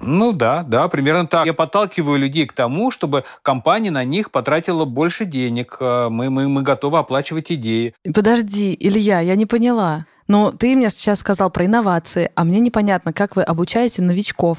Ну 0.00 0.32
да, 0.32 0.62
да, 0.62 0.88
примерно 0.88 1.26
так. 1.26 1.46
Я 1.46 1.52
подталкиваю 1.52 2.18
людей 2.18 2.46
к 2.46 2.52
тому, 2.52 2.90
чтобы 2.90 3.24
компания 3.42 3.90
на 3.90 4.04
них 4.04 4.30
потратила 4.30 4.84
больше 4.84 5.24
денег. 5.24 5.78
Э, 5.80 6.08
мы, 6.08 6.30
мы, 6.30 6.48
мы 6.48 6.62
готовы 6.62 6.98
оплачивать 6.98 7.50
идеи. 7.50 7.94
Подожди, 8.14 8.76
Илья, 8.78 9.20
я 9.20 9.34
не 9.34 9.46
поняла. 9.46 10.06
Но 10.28 10.52
ты 10.52 10.76
мне 10.76 10.90
сейчас 10.90 11.20
сказал 11.20 11.50
про 11.50 11.64
инновации, 11.64 12.30
а 12.34 12.44
мне 12.44 12.60
непонятно, 12.60 13.12
как 13.12 13.36
вы 13.36 13.42
обучаете 13.42 14.02
новичков. 14.02 14.58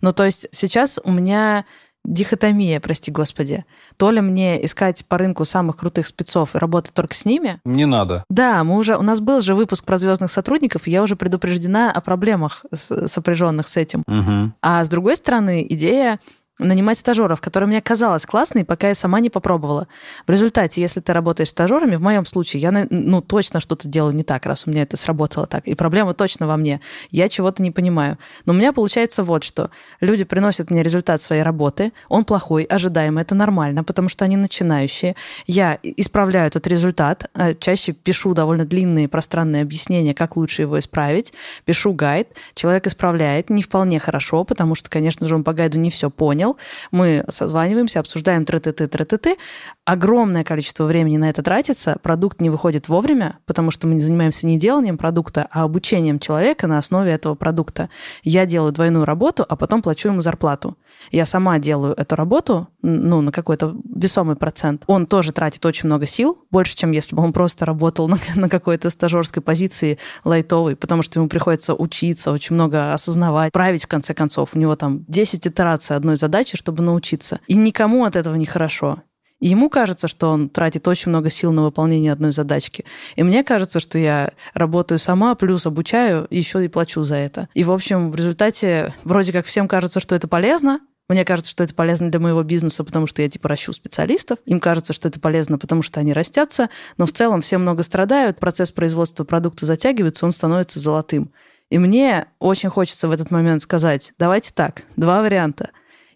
Ну, 0.00 0.12
то 0.12 0.24
есть 0.24 0.48
сейчас 0.52 0.98
у 1.02 1.10
меня 1.10 1.64
дихотомия, 2.08 2.80
прости 2.80 3.10
господи. 3.10 3.64
То 3.96 4.10
ли 4.10 4.20
мне 4.20 4.64
искать 4.64 5.04
по 5.06 5.18
рынку 5.18 5.44
самых 5.44 5.76
крутых 5.76 6.06
спецов 6.06 6.54
и 6.54 6.58
работать 6.58 6.94
только 6.94 7.14
с 7.14 7.24
ними? 7.24 7.60
Не 7.64 7.86
надо. 7.86 8.24
Да, 8.30 8.64
мы 8.64 8.76
уже, 8.76 8.96
у 8.96 9.02
нас 9.02 9.20
был 9.20 9.40
же 9.40 9.54
выпуск 9.54 9.84
про 9.84 9.98
звездных 9.98 10.30
сотрудников, 10.30 10.86
и 10.86 10.90
я 10.90 11.02
уже 11.02 11.16
предупреждена 11.16 11.92
о 11.92 12.00
проблемах, 12.00 12.64
сопряженных 12.72 13.68
с 13.68 13.76
этим. 13.76 14.02
Угу. 14.06 14.52
А 14.62 14.84
с 14.84 14.88
другой 14.88 15.16
стороны, 15.16 15.66
идея 15.68 16.18
нанимать 16.58 16.98
стажеров, 16.98 17.40
которая 17.40 17.68
мне 17.68 17.80
казалась 17.80 18.26
классной, 18.26 18.64
пока 18.64 18.88
я 18.88 18.94
сама 18.94 19.20
не 19.20 19.30
попробовала. 19.30 19.88
В 20.26 20.30
результате, 20.30 20.80
если 20.80 21.00
ты 21.00 21.12
работаешь 21.12 21.50
стажерами, 21.50 21.96
в 21.96 22.00
моем 22.00 22.26
случае, 22.26 22.62
я 22.62 22.86
ну, 22.90 23.20
точно 23.20 23.60
что-то 23.60 23.88
делаю 23.88 24.14
не 24.14 24.24
так, 24.24 24.46
раз 24.46 24.66
у 24.66 24.70
меня 24.70 24.82
это 24.82 24.96
сработало 24.96 25.46
так. 25.46 25.66
И 25.66 25.74
проблема 25.74 26.14
точно 26.14 26.46
во 26.46 26.56
мне. 26.56 26.80
Я 27.10 27.28
чего-то 27.28 27.62
не 27.62 27.70
понимаю. 27.70 28.18
Но 28.44 28.52
у 28.52 28.56
меня 28.56 28.72
получается 28.72 29.22
вот 29.22 29.44
что. 29.44 29.70
Люди 30.00 30.24
приносят 30.24 30.70
мне 30.70 30.82
результат 30.82 31.20
своей 31.22 31.42
работы, 31.42 31.92
он 32.08 32.24
плохой, 32.24 32.64
ожидаемый, 32.64 33.22
это 33.22 33.34
нормально, 33.34 33.84
потому 33.84 34.08
что 34.08 34.24
они 34.24 34.36
начинающие. 34.36 35.14
Я 35.46 35.78
исправляю 35.82 36.48
этот 36.48 36.66
результат, 36.66 37.30
а 37.34 37.54
чаще 37.54 37.92
пишу 37.92 38.34
довольно 38.34 38.64
длинные 38.64 39.08
пространные 39.08 39.62
объяснения, 39.62 40.14
как 40.14 40.36
лучше 40.36 40.62
его 40.62 40.78
исправить, 40.78 41.32
пишу 41.64 41.92
гайд, 41.92 42.28
человек 42.54 42.86
исправляет, 42.86 43.50
не 43.50 43.62
вполне 43.62 43.98
хорошо, 43.98 44.44
потому 44.44 44.74
что, 44.74 44.90
конечно 44.90 45.26
же, 45.26 45.34
он 45.34 45.44
по 45.44 45.52
гайду 45.52 45.78
не 45.78 45.90
все 45.90 46.10
понял, 46.10 46.47
понял, 46.48 46.56
мы 46.90 47.24
созваниваемся, 47.28 48.00
обсуждаем 48.00 48.44
тра-ты-ты, 48.44 48.86
тра-ты-ты. 48.86 49.36
Огромное 49.84 50.44
количество 50.44 50.84
времени 50.84 51.16
на 51.16 51.30
это 51.30 51.42
тратится, 51.42 51.96
продукт 52.02 52.40
не 52.40 52.50
выходит 52.50 52.88
вовремя, 52.88 53.38
потому 53.46 53.70
что 53.70 53.86
мы 53.86 53.94
не 53.94 54.00
занимаемся 54.00 54.46
не 54.46 54.58
деланием 54.58 54.98
продукта, 54.98 55.46
а 55.50 55.64
обучением 55.64 56.18
человека 56.18 56.66
на 56.66 56.78
основе 56.78 57.12
этого 57.12 57.34
продукта. 57.34 57.88
Я 58.22 58.46
делаю 58.46 58.72
двойную 58.72 59.04
работу, 59.04 59.44
а 59.48 59.56
потом 59.56 59.82
плачу 59.82 60.08
ему 60.08 60.20
зарплату. 60.20 60.76
Я 61.10 61.26
сама 61.26 61.58
делаю 61.58 61.94
эту 61.94 62.16
работу, 62.16 62.68
ну, 62.82 63.20
на 63.20 63.32
какой-то 63.32 63.76
весомый 63.94 64.36
процент. 64.36 64.82
Он 64.86 65.06
тоже 65.06 65.32
тратит 65.32 65.64
очень 65.64 65.86
много 65.86 66.06
сил, 66.06 66.38
больше, 66.50 66.76
чем 66.76 66.92
если 66.92 67.16
бы 67.16 67.22
он 67.22 67.32
просто 67.32 67.64
работал 67.64 68.08
на, 68.08 68.18
на 68.34 68.48
какой-то 68.48 68.90
стажерской 68.90 69.42
позиции 69.42 69.98
лайтовой, 70.24 70.76
потому 70.76 71.02
что 71.02 71.18
ему 71.20 71.28
приходится 71.28 71.74
учиться, 71.74 72.32
очень 72.32 72.54
много 72.54 72.92
осознавать, 72.92 73.52
править, 73.52 73.84
в 73.84 73.88
конце 73.88 74.14
концов. 74.14 74.50
У 74.54 74.58
него 74.58 74.76
там 74.76 75.04
10 75.08 75.46
итераций 75.46 75.96
одной 75.96 76.16
задачи, 76.16 76.56
чтобы 76.56 76.82
научиться. 76.82 77.40
И 77.46 77.54
никому 77.54 78.04
от 78.04 78.16
этого 78.16 78.34
не 78.34 78.46
хорошо. 78.46 79.02
Ему 79.40 79.70
кажется, 79.70 80.08
что 80.08 80.30
он 80.30 80.48
тратит 80.48 80.88
очень 80.88 81.10
много 81.10 81.30
сил 81.30 81.52
на 81.52 81.62
выполнение 81.62 82.12
одной 82.12 82.32
задачки. 82.32 82.84
И 83.14 83.22
мне 83.22 83.44
кажется, 83.44 83.78
что 83.78 83.96
я 83.98 84.32
работаю 84.52 84.98
сама, 84.98 85.34
плюс 85.36 85.64
обучаю, 85.64 86.26
еще 86.30 86.64
и 86.64 86.68
плачу 86.68 87.04
за 87.04 87.16
это. 87.16 87.48
И, 87.54 87.62
в 87.62 87.70
общем, 87.70 88.10
в 88.10 88.16
результате 88.16 88.94
вроде 89.04 89.32
как 89.32 89.46
всем 89.46 89.68
кажется, 89.68 90.00
что 90.00 90.16
это 90.16 90.26
полезно, 90.26 90.80
мне 91.08 91.24
кажется, 91.24 91.50
что 91.50 91.64
это 91.64 91.74
полезно 91.74 92.10
для 92.10 92.20
моего 92.20 92.42
бизнеса, 92.42 92.84
потому 92.84 93.06
что 93.06 93.22
я 93.22 93.30
типа 93.30 93.48
ращу 93.48 93.72
специалистов. 93.72 94.38
Им 94.44 94.60
кажется, 94.60 94.92
что 94.92 95.08
это 95.08 95.18
полезно, 95.18 95.58
потому 95.58 95.82
что 95.82 96.00
они 96.00 96.12
растятся. 96.12 96.68
Но 96.98 97.06
в 97.06 97.12
целом 97.12 97.40
все 97.40 97.56
много 97.56 97.82
страдают, 97.82 98.38
процесс 98.38 98.70
производства 98.72 99.24
продукта 99.24 99.64
затягивается, 99.64 100.26
он 100.26 100.32
становится 100.32 100.80
золотым. 100.80 101.32
И 101.70 101.78
мне 101.78 102.26
очень 102.38 102.68
хочется 102.68 103.08
в 103.08 103.10
этот 103.10 103.30
момент 103.30 103.62
сказать, 103.62 104.12
давайте 104.18 104.52
так, 104.52 104.82
два 104.96 105.22
варианта. 105.22 105.70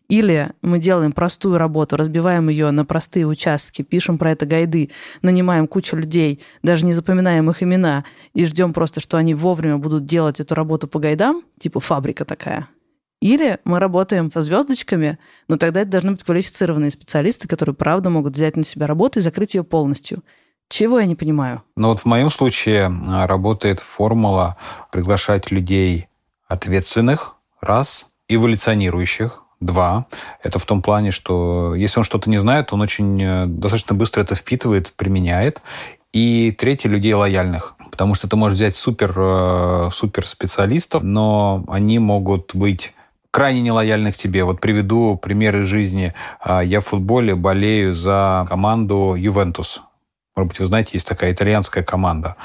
Или 0.09 0.51
мы 0.61 0.79
делаем 0.79 1.13
простую 1.13 1.57
работу, 1.57 1.97
разбиваем 1.97 2.51
ее 2.51 2.71
на 2.71 2.85
простые 2.85 3.27
участки, 3.27 3.81
пишем 3.81 4.19
про 4.19 4.33
это 4.33 4.45
гайды, 4.45 4.91
нанимаем 5.23 5.67
кучу 5.67 5.97
людей, 5.97 6.43
даже 6.63 6.85
не 6.85 6.93
запоминаем 6.93 7.49
их 7.49 7.63
имена 7.63 8.05
и 8.35 8.45
ждем 8.45 8.75
просто, 8.75 9.01
что 9.01 9.17
они 9.17 9.35
вовремя 9.35 9.79
будут 9.79 10.05
делать 10.05 10.39
эту 10.39 10.55
работу 10.55 10.87
по 10.87 10.99
гайдам, 10.99 11.45
типа 11.59 11.81
фабрика 11.81 12.27
такая. 12.27 12.69
Или 13.23 13.61
мы 13.63 13.79
работаем 13.79 14.33
со 14.33 14.43
звездочками, 14.43 15.17
но 15.47 15.57
тогда 15.57 15.83
это 15.83 15.93
должны 15.93 16.11
быть 16.11 16.25
квалифицированные 16.25 16.91
специалисты, 16.91 17.47
которые 17.47 17.77
правда 17.77 18.11
могут 18.11 18.35
взять 18.35 18.57
на 18.57 18.65
себя 18.65 18.89
работу 18.89 19.21
и 19.21 19.23
закрыть 19.23 19.55
ее 19.55 19.63
полностью. 19.63 20.25
Чего 20.69 20.99
я 20.99 21.07
не 21.07 21.15
понимаю? 21.15 21.63
Ну 21.77 21.89
вот 21.89 22.01
в 22.01 22.05
моем 22.05 22.31
случае 22.31 22.91
а, 23.07 23.29
работает 23.29 23.79
формула 23.79 24.57
приглашать 24.91 25.53
людей 25.53 26.09
ответственных, 26.49 27.37
раз, 27.61 28.07
эволюционирующих, 28.29 29.39
Два. 29.61 30.07
Это 30.43 30.59
в 30.59 30.65
том 30.65 30.83
плане, 30.83 31.13
что 31.13 31.77
если 31.77 32.01
он 32.01 32.05
что-то 32.05 32.29
не 32.29 32.39
знает, 32.39 32.73
он 32.73 32.81
очень 32.81 33.23
э, 33.23 33.47
достаточно 33.47 33.95
быстро 33.95 34.21
это 34.23 34.35
впитывает, 34.35 34.93
применяет. 34.97 35.63
И 36.13 36.51
третье, 36.59 36.89
людей 36.89 37.15
лояльных. 37.15 37.77
Потому 37.93 38.17
что 38.17 38.27
ты 38.27 38.35
можешь 38.35 38.57
взять 38.57 38.75
супер, 38.75 39.15
э, 39.17 39.91
супер 39.93 40.27
специалистов, 40.27 41.05
но 41.05 41.65
они 41.69 42.01
могут 42.01 42.57
быть 42.57 42.93
крайне 43.33 43.63
нелояльны 43.63 44.13
к 44.13 44.17
тебе. 44.17 44.45
Вот 44.45 44.61
приведу 44.61 45.17
примеры 45.17 45.67
жизни. 45.67 46.15
А, 46.39 46.61
я 46.61 46.81
в 46.81 46.87
футболе 46.87 47.35
болею 47.35 47.95
за 47.95 48.47
команду 48.49 49.15
Ювентус 49.19 49.83
может 50.35 50.49
быть, 50.49 50.61
вы 50.61 50.67
знаете, 50.67 50.93
есть 50.95 51.07
такая 51.07 51.33
итальянская 51.33 51.85
команда. 51.85 52.37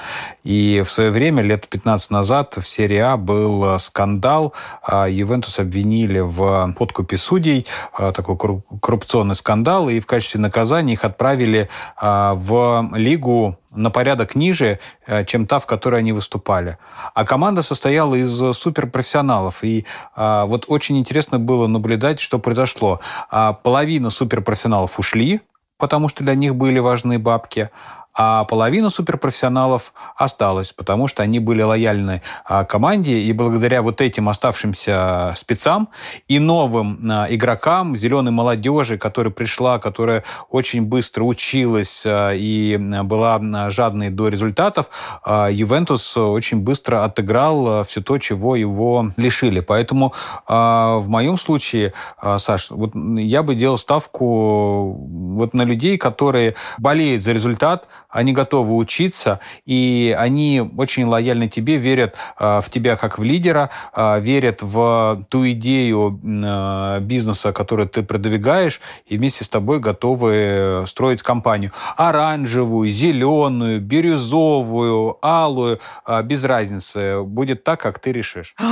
И 0.43 0.83
в 0.85 0.91
свое 0.91 1.09
время, 1.09 1.41
лет 1.41 1.69
15 1.69 2.11
назад, 2.11 2.57
в 2.57 2.67
серии 2.67 2.97
А 2.97 3.15
был 3.15 3.75
э, 3.75 3.79
скандал. 3.79 4.53
А, 4.83 5.07
Ювентус 5.07 5.57
обвинили 5.57 6.19
в 6.19 6.73
подкупе 6.77 7.15
судей, 7.15 7.65
э, 7.97 8.11
такой 8.13 8.37
коррупционный 8.81 9.35
скандал, 9.35 9.87
и 9.87 10.01
в 10.01 10.05
качестве 10.05 10.41
наказания 10.41 10.93
их 10.93 11.05
отправили 11.05 11.69
а, 11.95 12.33
в 12.35 12.89
лигу 12.93 13.57
на 13.71 13.89
порядок 13.89 14.35
ниже, 14.35 14.79
э, 15.05 15.23
чем 15.23 15.47
та, 15.47 15.59
в 15.59 15.65
которой 15.65 16.01
они 16.01 16.11
выступали. 16.11 16.77
А 17.13 17.23
команда 17.23 17.61
состояла 17.61 18.15
из 18.15 18.37
суперпрофессионалов. 18.57 19.63
И 19.63 19.85
а, 20.13 20.45
вот 20.45 20.65
очень 20.67 20.97
интересно 20.97 21.39
было 21.39 21.67
наблюдать, 21.67 22.19
что 22.19 22.37
произошло. 22.37 22.99
Половина 23.29 24.09
суперпрофессионалов 24.09 24.99
ушли, 24.99 25.39
потому 25.77 26.09
что 26.09 26.23
для 26.23 26.35
них 26.35 26.55
были 26.55 26.79
важны 26.79 27.19
бабки, 27.19 27.69
а 28.19 28.45
половина 28.45 28.89
суперпрофессионалов 28.89 29.93
осталась, 30.15 30.71
потому 30.71 31.07
что 31.07 31.21
они 31.21 31.37
были 31.39 31.61
лояльны 31.61 32.23
а, 32.45 32.65
команде, 32.65 33.19
и 33.19 33.31
благодаря 33.31 33.83
вот 33.83 34.01
этим 34.01 34.27
оставшимся 34.27 35.33
спецам 35.35 35.89
и 36.27 36.39
новым 36.39 36.99
а, 37.11 37.27
игрокам, 37.29 37.95
зеленой 37.95 38.31
молодежи, 38.31 38.97
которая 38.97 39.31
пришла, 39.31 39.77
которая 39.77 40.23
очень 40.49 40.81
быстро 40.81 41.25
училась 41.25 42.01
а, 42.07 42.31
и 42.33 42.77
была 43.03 43.39
жадной 43.69 44.09
до 44.09 44.29
результатов, 44.29 44.89
Ювентус 45.23 46.17
очень 46.17 46.61
быстро 46.61 47.03
отыграл 47.03 47.83
все 47.83 48.01
то, 48.01 48.17
чего 48.17 48.55
его 48.55 49.11
лишили. 49.17 49.59
Поэтому 49.59 50.13
в 50.47 51.05
моем 51.07 51.37
случае, 51.37 51.93
Саш, 52.37 52.71
вот 52.71 52.93
я 52.95 53.43
бы 53.43 53.53
делал 53.53 53.77
ставку 53.77 54.93
вот 54.93 55.53
на 55.53 55.61
людей, 55.63 55.97
которые 55.97 56.55
болеют 56.79 57.23
за 57.23 57.33
результат, 57.33 57.87
они 58.09 58.33
готовы 58.33 58.75
учиться, 58.75 59.39
и 59.65 60.15
они 60.17 60.61
очень 60.77 61.05
лояльны 61.05 61.49
тебе, 61.49 61.77
верят 61.77 62.15
э, 62.39 62.61
в 62.63 62.69
тебя 62.69 62.95
как 62.95 63.19
в 63.19 63.23
лидера, 63.23 63.69
э, 63.93 64.19
верят 64.19 64.61
в 64.61 65.25
ту 65.29 65.47
идею 65.49 66.19
э, 66.23 66.99
бизнеса, 67.01 67.51
которую 67.51 67.89
ты 67.89 68.03
продвигаешь, 68.03 68.81
и 69.05 69.17
вместе 69.17 69.43
с 69.43 69.49
тобой 69.49 69.79
готовы 69.79 70.85
строить 70.87 71.21
компанию. 71.21 71.71
Оранжевую, 71.95 72.91
зеленую, 72.91 73.81
бирюзовую, 73.81 75.17
алую, 75.21 75.79
без 76.23 76.43
разницы. 76.43 77.21
Будет 77.23 77.63
так, 77.63 77.79
как 77.79 77.99
ты 77.99 78.11
решишь. 78.11 78.55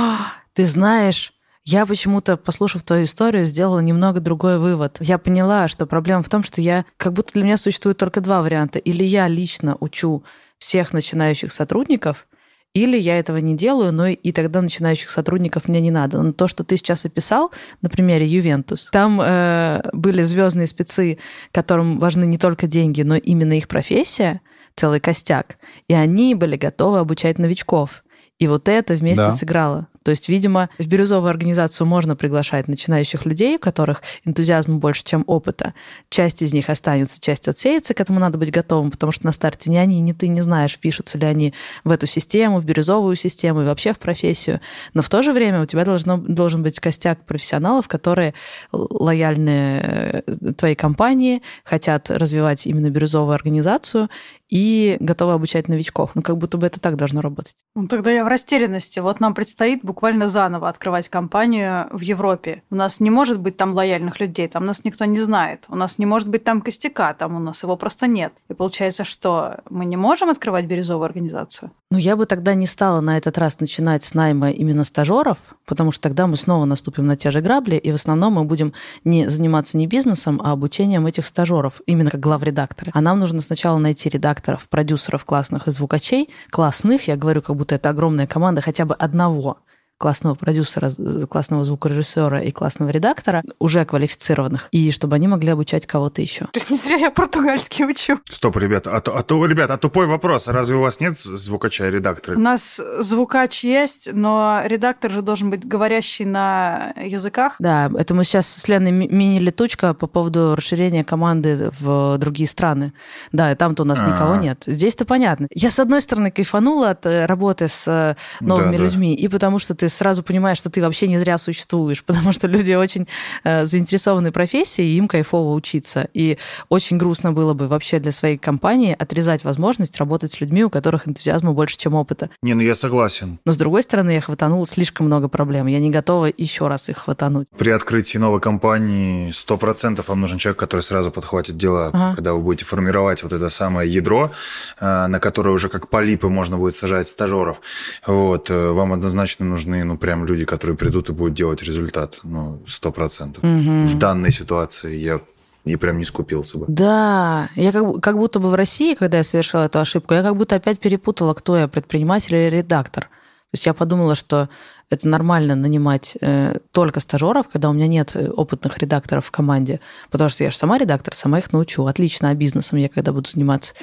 Ты 0.54 0.64
знаешь, 0.64 1.34
я 1.66 1.84
почему-то, 1.84 2.36
послушав 2.36 2.82
твою 2.82 3.04
историю, 3.04 3.44
сделала 3.44 3.80
немного 3.80 4.20
другой 4.20 4.58
вывод. 4.58 4.98
Я 5.00 5.18
поняла, 5.18 5.66
что 5.66 5.84
проблема 5.84 6.22
в 6.22 6.28
том, 6.28 6.44
что 6.44 6.60
я, 6.60 6.84
как 6.96 7.12
будто 7.12 7.32
для 7.32 7.42
меня 7.42 7.56
существует 7.56 7.98
только 7.98 8.20
два 8.20 8.40
варианта. 8.40 8.78
Или 8.78 9.02
я 9.02 9.26
лично 9.26 9.76
учу 9.80 10.22
всех 10.58 10.92
начинающих 10.92 11.52
сотрудников, 11.52 12.28
или 12.72 12.96
я 12.96 13.18
этого 13.18 13.38
не 13.38 13.56
делаю, 13.56 13.92
но 13.92 14.06
и 14.06 14.32
тогда 14.32 14.62
начинающих 14.62 15.10
сотрудников 15.10 15.66
мне 15.66 15.80
не 15.80 15.90
надо. 15.90 16.22
Но 16.22 16.32
то, 16.32 16.46
что 16.46 16.62
ты 16.62 16.76
сейчас 16.76 17.04
описал 17.04 17.50
на 17.82 17.88
примере 17.88 18.26
Ювентус, 18.26 18.88
там 18.92 19.20
э, 19.20 19.80
были 19.92 20.22
звездные 20.22 20.68
спецы, 20.68 21.18
которым 21.50 21.98
важны 21.98 22.26
не 22.26 22.38
только 22.38 22.68
деньги, 22.68 23.02
но 23.02 23.16
именно 23.16 23.54
их 23.54 23.66
профессия, 23.66 24.40
целый 24.76 25.00
костяк. 25.00 25.56
И 25.88 25.94
они 25.94 26.36
были 26.36 26.56
готовы 26.56 27.00
обучать 27.00 27.38
новичков. 27.38 28.04
И 28.38 28.46
вот 28.46 28.68
это 28.68 28.94
вместе 28.94 29.24
да. 29.24 29.30
сыграло. 29.32 29.88
То 30.06 30.10
есть, 30.10 30.28
видимо, 30.28 30.68
в 30.78 30.86
бирюзовую 30.86 31.28
организацию 31.28 31.84
можно 31.84 32.14
приглашать 32.14 32.68
начинающих 32.68 33.26
людей, 33.26 33.56
у 33.56 33.58
которых 33.58 34.02
энтузиазм 34.24 34.78
больше, 34.78 35.02
чем 35.02 35.24
опыта. 35.26 35.74
Часть 36.10 36.42
из 36.42 36.54
них 36.54 36.70
останется, 36.70 37.20
часть 37.20 37.48
отсеется, 37.48 37.92
к 37.92 38.00
этому 38.00 38.20
надо 38.20 38.38
быть 38.38 38.52
готовым, 38.52 38.92
потому 38.92 39.10
что 39.10 39.26
на 39.26 39.32
старте 39.32 39.68
ни 39.68 39.76
они, 39.76 40.00
ни 40.00 40.12
ты 40.12 40.28
не 40.28 40.42
знаешь, 40.42 40.74
впишутся 40.74 41.18
ли 41.18 41.26
они 41.26 41.54
в 41.82 41.90
эту 41.90 42.06
систему, 42.06 42.60
в 42.60 42.64
бирюзовую 42.64 43.16
систему 43.16 43.62
и 43.62 43.64
вообще 43.64 43.92
в 43.92 43.98
профессию. 43.98 44.60
Но 44.94 45.02
в 45.02 45.08
то 45.08 45.22
же 45.22 45.32
время 45.32 45.60
у 45.62 45.66
тебя 45.66 45.84
должно, 45.84 46.18
должен 46.18 46.62
быть 46.62 46.78
костяк 46.78 47.26
профессионалов, 47.26 47.88
которые 47.88 48.34
лояльны 48.70 49.50
э, 49.50 50.52
твоей 50.56 50.76
компании, 50.76 51.42
хотят 51.64 52.10
развивать 52.10 52.64
именно 52.68 52.90
бирюзовую 52.90 53.34
организацию 53.34 54.08
и 54.48 54.96
готовы 55.00 55.32
обучать 55.32 55.68
новичков. 55.68 56.10
Ну, 56.14 56.22
как 56.22 56.38
будто 56.38 56.56
бы 56.56 56.66
это 56.66 56.78
так 56.78 56.96
должно 56.96 57.20
работать. 57.20 57.56
Ну, 57.74 57.88
тогда 57.88 58.12
я 58.12 58.24
в 58.24 58.28
растерянности. 58.28 59.00
Вот 59.00 59.18
нам 59.18 59.34
предстоит 59.34 59.80
буквально 59.82 59.95
заново 60.26 60.68
открывать 60.68 61.08
компанию 61.08 61.88
в 61.90 62.00
Европе. 62.00 62.62
У 62.70 62.74
нас 62.74 63.00
не 63.00 63.10
может 63.10 63.38
быть 63.40 63.56
там 63.56 63.74
лояльных 63.74 64.20
людей, 64.20 64.48
там 64.48 64.64
нас 64.66 64.84
никто 64.84 65.04
не 65.04 65.18
знает. 65.18 65.64
У 65.68 65.76
нас 65.76 65.98
не 65.98 66.06
может 66.06 66.28
быть 66.28 66.44
там 66.44 66.60
костяка, 66.60 67.14
там 67.14 67.36
у 67.36 67.38
нас 67.38 67.62
его 67.62 67.76
просто 67.76 68.06
нет. 68.06 68.32
И 68.48 68.54
получается, 68.54 69.04
что 69.04 69.58
мы 69.70 69.84
не 69.84 69.96
можем 69.96 70.30
открывать 70.30 70.66
бирюзовую 70.66 71.04
организацию? 71.04 71.70
Ну, 71.90 71.98
я 71.98 72.16
бы 72.16 72.26
тогда 72.26 72.54
не 72.54 72.66
стала 72.66 73.00
на 73.00 73.16
этот 73.16 73.38
раз 73.38 73.60
начинать 73.60 74.02
с 74.02 74.14
найма 74.14 74.50
именно 74.50 74.84
стажеров, 74.84 75.38
потому 75.66 75.92
что 75.92 76.02
тогда 76.02 76.26
мы 76.26 76.36
снова 76.36 76.64
наступим 76.64 77.06
на 77.06 77.16
те 77.16 77.30
же 77.30 77.40
грабли, 77.40 77.76
и 77.76 77.92
в 77.92 77.94
основном 77.94 78.34
мы 78.34 78.44
будем 78.44 78.72
не 79.04 79.30
заниматься 79.30 79.76
не 79.76 79.86
бизнесом, 79.86 80.40
а 80.42 80.52
обучением 80.52 81.06
этих 81.06 81.26
стажеров, 81.26 81.80
именно 81.86 82.10
как 82.10 82.20
главредакторы. 82.20 82.90
А 82.94 83.00
нам 83.00 83.20
нужно 83.20 83.40
сначала 83.40 83.78
найти 83.78 84.08
редакторов, 84.08 84.68
продюсеров 84.68 85.24
классных 85.24 85.68
и 85.68 85.70
звукачей, 85.70 86.28
классных, 86.50 87.08
я 87.08 87.16
говорю, 87.16 87.42
как 87.42 87.56
будто 87.56 87.76
это 87.76 87.90
огромная 87.90 88.26
команда, 88.26 88.60
хотя 88.60 88.84
бы 88.84 88.94
одного 88.94 89.58
классного 89.98 90.34
продюсера, 90.34 90.90
классного 91.28 91.64
звукорежиссера 91.64 92.40
и 92.40 92.50
классного 92.50 92.90
редактора, 92.90 93.42
уже 93.58 93.84
квалифицированных, 93.84 94.68
и 94.70 94.90
чтобы 94.90 95.16
они 95.16 95.28
могли 95.28 95.50
обучать 95.50 95.86
кого-то 95.86 96.20
еще. 96.20 96.46
То 96.46 96.58
есть 96.58 96.70
не 96.70 96.76
зря 96.76 96.96
я 96.96 97.10
португальский 97.10 97.84
учу. 97.84 98.18
Стоп, 98.28 98.56
ребята, 98.56 98.94
а, 98.94 99.00
то, 99.00 99.16
а 99.16 99.22
то, 99.22 99.44
ребята, 99.46 99.74
а 99.74 99.78
тупой 99.78 100.06
вопрос. 100.06 100.48
Разве 100.48 100.76
у 100.76 100.82
вас 100.82 101.00
нет 101.00 101.18
звукача 101.18 101.88
и 101.88 101.90
редактора? 101.90 102.36
У 102.36 102.40
нас 102.40 102.80
звукач 102.98 103.64
есть, 103.64 104.10
но 104.12 104.60
редактор 104.64 105.10
же 105.10 105.22
должен 105.22 105.50
быть 105.50 105.66
говорящий 105.66 106.24
на 106.24 106.92
языках. 106.96 107.56
Да, 107.58 107.90
это 107.96 108.14
мы 108.14 108.24
сейчас 108.24 108.46
с 108.46 108.68
Леной 108.68 108.92
мини-летучка 108.92 109.94
по 109.94 110.06
поводу 110.06 110.54
расширения 110.54 111.04
команды 111.04 111.70
в 111.80 112.18
другие 112.18 112.48
страны. 112.48 112.92
Да, 113.32 113.52
и 113.52 113.54
там-то 113.54 113.82
у 113.82 113.86
нас 113.86 114.00
А-а-а. 114.00 114.10
никого 114.10 114.36
нет. 114.36 114.62
Здесь-то 114.66 115.04
понятно. 115.04 115.46
Я, 115.52 115.70
с 115.70 115.78
одной 115.78 116.00
стороны, 116.00 116.30
кайфанула 116.30 116.90
от 116.90 117.06
э, 117.06 117.26
работы 117.26 117.68
с 117.68 117.84
э, 117.86 118.16
новыми 118.40 118.76
да, 118.76 118.82
людьми, 118.82 119.16
да. 119.16 119.22
и 119.22 119.28
потому 119.28 119.58
что 119.58 119.74
ты 119.74 119.85
ты 119.86 119.90
сразу 119.90 120.22
понимаешь, 120.22 120.58
что 120.58 120.68
ты 120.68 120.80
вообще 120.82 121.06
не 121.06 121.18
зря 121.18 121.38
существуешь, 121.38 122.02
потому 122.06 122.32
что 122.32 122.48
люди 122.48 122.72
очень 122.72 123.06
э, 123.44 123.64
заинтересованы 123.64 124.32
профессией, 124.32 124.88
и 124.88 124.96
им 124.96 125.06
кайфово 125.08 125.54
учиться. 125.54 126.08
И 126.12 126.38
очень 126.68 126.98
грустно 126.98 127.32
было 127.32 127.54
бы 127.54 127.68
вообще 127.68 127.98
для 128.00 128.12
своей 128.12 128.36
компании 128.36 128.96
отрезать 128.98 129.44
возможность 129.44 129.96
работать 129.98 130.32
с 130.32 130.40
людьми, 130.40 130.64
у 130.64 130.70
которых 130.70 131.06
энтузиазма 131.06 131.52
больше, 131.52 131.76
чем 131.76 131.94
опыта. 131.94 132.30
Не, 132.42 132.54
ну 132.54 132.62
я 132.62 132.74
согласен. 132.74 133.38
Но 133.44 133.52
с 133.52 133.56
другой 133.56 133.82
стороны, 133.82 134.10
я 134.10 134.20
хватанула 134.20 134.66
слишком 134.66 135.06
много 135.06 135.28
проблем. 135.28 135.66
Я 135.68 135.78
не 135.78 135.90
готова 135.90 136.32
еще 136.36 136.66
раз 136.68 136.88
их 136.88 136.98
хватануть. 136.98 137.46
При 137.56 137.70
открытии 137.70 138.18
новой 138.18 138.40
компании 138.40 139.30
100% 139.30 140.04
вам 140.06 140.20
нужен 140.20 140.38
человек, 140.38 140.58
который 140.58 140.80
сразу 140.80 141.10
подхватит 141.10 141.56
дела, 141.56 141.90
Ага. 141.92 142.14
когда 142.14 142.32
вы 142.32 142.40
будете 142.40 142.64
формировать 142.64 143.22
вот 143.22 143.32
это 143.32 143.48
самое 143.50 143.92
ядро, 143.92 144.32
э, 144.80 145.06
на 145.06 145.20
которое 145.20 145.50
уже 145.50 145.68
как 145.68 145.88
полипы 145.88 146.28
можно 146.28 146.56
будет 146.56 146.74
сажать 146.74 147.08
стажеров. 147.08 147.60
Вот, 148.06 148.50
э, 148.50 148.70
вам 148.70 148.92
однозначно 148.92 149.44
нужны, 149.46 149.75
ну, 149.84 149.96
прям 149.96 150.24
люди, 150.24 150.44
которые 150.44 150.76
придут 150.76 151.10
и 151.10 151.12
будут 151.12 151.34
делать 151.34 151.62
результат, 151.62 152.20
ну, 152.22 152.62
100%. 152.66 153.38
Мгм. 153.42 153.86
В 153.86 153.98
данной 153.98 154.30
ситуации 154.30 154.96
я, 154.96 155.20
я 155.64 155.78
прям 155.78 155.98
не 155.98 156.04
скупился 156.04 156.58
бы. 156.58 156.66
Да, 156.68 157.50
я 157.54 157.72
как, 157.72 158.00
как 158.00 158.16
будто 158.16 158.38
бы 158.38 158.50
в 158.50 158.54
России, 158.54 158.94
когда 158.94 159.18
я 159.18 159.24
совершила 159.24 159.66
эту 159.66 159.78
ошибку, 159.78 160.14
я 160.14 160.22
как 160.22 160.36
будто 160.36 160.56
опять 160.56 160.78
перепутала, 160.78 161.34
кто 161.34 161.56
я, 161.56 161.68
предприниматель 161.68 162.34
или 162.34 162.56
редактор. 162.56 163.04
То 163.04 163.58
есть 163.58 163.66
я 163.66 163.74
подумала, 163.74 164.14
что 164.14 164.48
это 164.90 165.08
нормально 165.08 165.56
нанимать 165.56 166.16
э, 166.20 166.58
только 166.72 167.00
стажеров, 167.00 167.48
когда 167.48 167.70
у 167.70 167.72
меня 167.72 167.88
нет 167.88 168.12
э, 168.14 168.28
опытных 168.28 168.78
редакторов 168.78 169.26
в 169.26 169.30
команде, 169.30 169.80
потому 170.10 170.30
что 170.30 170.44
я 170.44 170.50
же 170.50 170.56
сама 170.56 170.78
редактор, 170.78 171.14
сама 171.14 171.38
их 171.38 171.52
научу. 171.52 171.84
Отлично, 171.86 172.30
а 172.30 172.34
бизнесом 172.34 172.78
я 172.78 172.88
когда 172.88 173.12
буду 173.12 173.28
заниматься. 173.28 173.74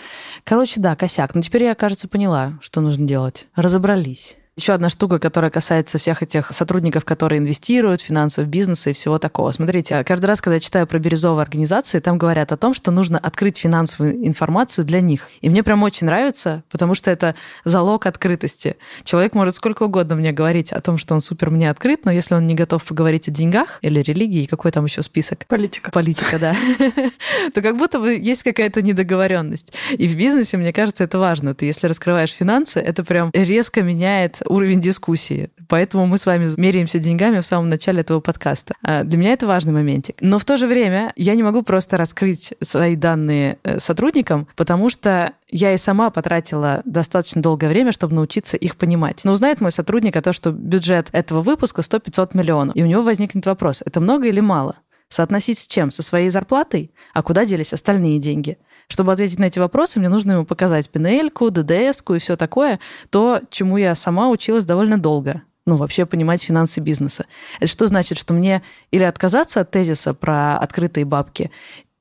Короче, 0.43 0.79
да, 0.79 0.95
косяк. 0.95 1.35
Но 1.35 1.41
теперь 1.41 1.63
я, 1.63 1.75
кажется, 1.75 2.07
поняла, 2.07 2.57
что 2.61 2.79
нужно 2.81 3.05
делать. 3.05 3.47
Разобрались. 3.55 4.37
Еще 4.55 4.73
одна 4.73 4.89
штука, 4.89 5.17
которая 5.17 5.49
касается 5.49 5.97
всех 5.97 6.21
этих 6.21 6.51
сотрудников, 6.51 7.05
которые 7.05 7.39
инвестируют, 7.39 8.01
финансов 8.01 8.45
бизнеса 8.45 8.91
и 8.91 8.93
всего 8.93 9.17
такого. 9.17 9.51
Смотрите, 9.51 10.03
каждый 10.03 10.27
раз, 10.27 10.41
когда 10.41 10.55
я 10.55 10.59
читаю 10.59 10.85
про 10.85 10.99
бирюзовые 10.99 11.41
организации, 11.41 11.99
там 11.99 12.19
говорят 12.19 12.51
о 12.51 12.57
том, 12.57 12.75
что 12.75 12.91
нужно 12.91 13.17
открыть 13.17 13.57
финансовую 13.57 14.27
информацию 14.27 14.85
для 14.85 15.01
них. 15.01 15.29
И 15.41 15.49
мне 15.49 15.63
прям 15.63 15.81
очень 15.81 16.05
нравится, 16.05 16.63
потому 16.69 16.93
что 16.93 17.09
это 17.09 17.33
залог 17.65 18.05
открытости. 18.05 18.77
Человек 19.03 19.33
может 19.33 19.55
сколько 19.55 19.83
угодно 19.83 20.13
мне 20.13 20.31
говорить 20.31 20.71
о 20.71 20.81
том, 20.81 20.99
что 20.99 21.15
он 21.15 21.21
супер 21.21 21.49
мне 21.49 21.71
открыт, 21.71 22.05
но 22.05 22.11
если 22.11 22.35
он 22.35 22.45
не 22.45 22.53
готов 22.53 22.83
поговорить 22.83 23.27
о 23.27 23.31
деньгах 23.31 23.79
или 23.81 24.01
религии, 24.01 24.45
какой 24.45 24.71
там 24.71 24.85
еще 24.85 25.01
список? 25.01 25.47
Политика. 25.47 25.89
политика, 25.89 26.37
да, 26.37 26.55
то 27.55 27.63
как 27.63 27.77
будто 27.77 27.99
бы 27.99 28.13
есть 28.13 28.43
какая-то 28.43 28.83
недоговоренность. 28.83 29.73
И 29.97 30.07
в 30.07 30.15
бизнесе, 30.15 30.57
мне 30.57 30.71
кажется, 30.73 31.03
это 31.03 31.17
важно. 31.17 31.55
Ты, 31.55 31.65
если 31.65 31.87
раскрываешь 31.87 32.31
финансы, 32.31 32.79
это 32.79 33.03
прям 33.03 33.31
резко 33.33 33.81
меняет 33.81 34.42
уровень 34.47 34.81
дискуссии. 34.81 35.49
Поэтому 35.67 36.05
мы 36.05 36.17
с 36.17 36.25
вами 36.25 36.47
меряемся 36.57 36.99
деньгами 36.99 37.39
в 37.39 37.45
самом 37.45 37.69
начале 37.69 38.01
этого 38.01 38.19
подкаста. 38.19 38.75
А 38.83 39.03
Для 39.03 39.17
меня 39.17 39.33
это 39.33 39.47
важный 39.47 39.73
моментик. 39.73 40.15
Но 40.21 40.39
в 40.39 40.45
то 40.45 40.57
же 40.57 40.67
время 40.67 41.13
я 41.15 41.35
не 41.35 41.43
могу 41.43 41.63
просто 41.63 41.97
раскрыть 41.97 42.53
свои 42.61 42.95
данные 42.95 43.57
э, 43.63 43.79
сотрудникам, 43.79 44.47
потому 44.55 44.89
что 44.89 45.33
я 45.49 45.73
и 45.73 45.77
сама 45.77 46.09
потратила 46.09 46.81
достаточно 46.85 47.41
долгое 47.41 47.69
время, 47.69 47.91
чтобы 47.91 48.15
научиться 48.15 48.57
их 48.57 48.75
понимать. 48.75 49.21
Но 49.23 49.31
узнает 49.31 49.61
мой 49.61 49.71
сотрудник 49.71 50.15
о 50.15 50.21
том, 50.21 50.33
что 50.33 50.51
бюджет 50.51 51.09
этого 51.11 51.41
выпуска 51.41 51.81
100-500 51.81 52.31
миллионов, 52.33 52.75
и 52.75 52.83
у 52.83 52.87
него 52.87 53.03
возникнет 53.03 53.45
вопрос, 53.45 53.83
это 53.85 53.99
много 53.99 54.27
или 54.27 54.39
мало? 54.39 54.77
Соотносить 55.09 55.59
с 55.59 55.67
чем? 55.67 55.91
Со 55.91 56.01
своей 56.01 56.29
зарплатой? 56.29 56.91
А 57.13 57.21
куда 57.21 57.45
делись 57.45 57.71
остальные 57.71 58.17
деньги? 58.17 58.57
Чтобы 58.93 59.11
ответить 59.11 59.39
на 59.39 59.45
эти 59.45 59.57
вопросы, 59.57 59.97
мне 59.97 60.07
нужно 60.07 60.33
ему 60.33 60.45
показать 60.45 60.87
пнл 60.87 61.49
ДДС-ку 61.49 62.13
и 62.13 62.19
все 62.19 62.35
такое, 62.35 62.79
то, 63.09 63.41
чему 63.49 63.77
я 63.77 63.95
сама 63.95 64.29
училась 64.29 64.65
довольно 64.65 64.99
долго. 64.99 65.41
Ну, 65.65 65.77
вообще 65.77 66.05
понимать 66.05 66.43
финансы 66.43 66.79
бизнеса. 66.79 67.25
Это 67.57 67.65
что 67.65 67.87
значит, 67.87 68.19
что 68.19 68.35
мне 68.35 68.61
или 68.91 69.01
отказаться 69.01 69.61
от 69.61 69.71
тезиса 69.71 70.13
про 70.13 70.59
открытые 70.59 71.05
бабки, 71.05 71.49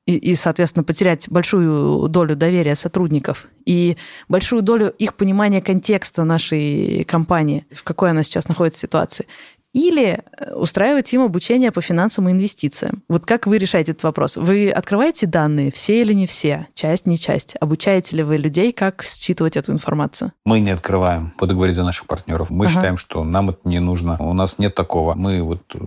и, 0.05 0.17
и, 0.17 0.35
соответственно, 0.35 0.83
потерять 0.83 1.27
большую 1.29 2.09
долю 2.09 2.35
доверия 2.35 2.75
сотрудников 2.75 3.47
и 3.65 3.97
большую 4.29 4.61
долю 4.61 4.89
их 4.89 5.15
понимания 5.15 5.61
контекста 5.61 6.23
нашей 6.25 7.05
компании, 7.05 7.65
в 7.71 7.83
какой 7.83 8.11
она 8.11 8.21
сейчас 8.21 8.47
находится 8.47 8.81
ситуации. 8.81 9.25
Или 9.73 10.19
э, 10.37 10.53
устраивать 10.53 11.11
им 11.13 11.21
обучение 11.23 11.71
по 11.71 11.81
финансам 11.81 12.29
и 12.29 12.31
инвестициям. 12.31 13.01
Вот 13.09 13.25
как 13.25 13.47
вы 13.47 13.57
решаете 13.57 13.91
этот 13.93 14.03
вопрос? 14.03 14.37
Вы 14.37 14.69
открываете 14.69 15.25
данные, 15.25 15.71
все 15.71 16.01
или 16.01 16.13
не 16.13 16.27
все, 16.27 16.67
часть, 16.75 17.07
не 17.07 17.17
часть? 17.17 17.55
Обучаете 17.59 18.15
ли 18.17 18.23
вы 18.23 18.37
людей, 18.37 18.71
как 18.71 19.03
считывать 19.03 19.57
эту 19.57 19.71
информацию? 19.71 20.31
Мы 20.45 20.59
не 20.59 20.71
открываем, 20.71 21.33
буду 21.39 21.55
говорить 21.55 21.75
за 21.75 21.83
наших 21.83 22.05
партнеров. 22.05 22.51
Мы 22.51 22.65
Ага. 22.65 22.73
считаем, 22.75 22.97
что 22.97 23.23
нам 23.23 23.49
это 23.49 23.59
не 23.67 23.79
нужно. 23.79 24.17
У 24.19 24.33
нас 24.33 24.59
нет 24.59 24.75
такого. 24.75 25.15
Мы 25.15 25.41
вот 25.41 25.63
э, 25.73 25.79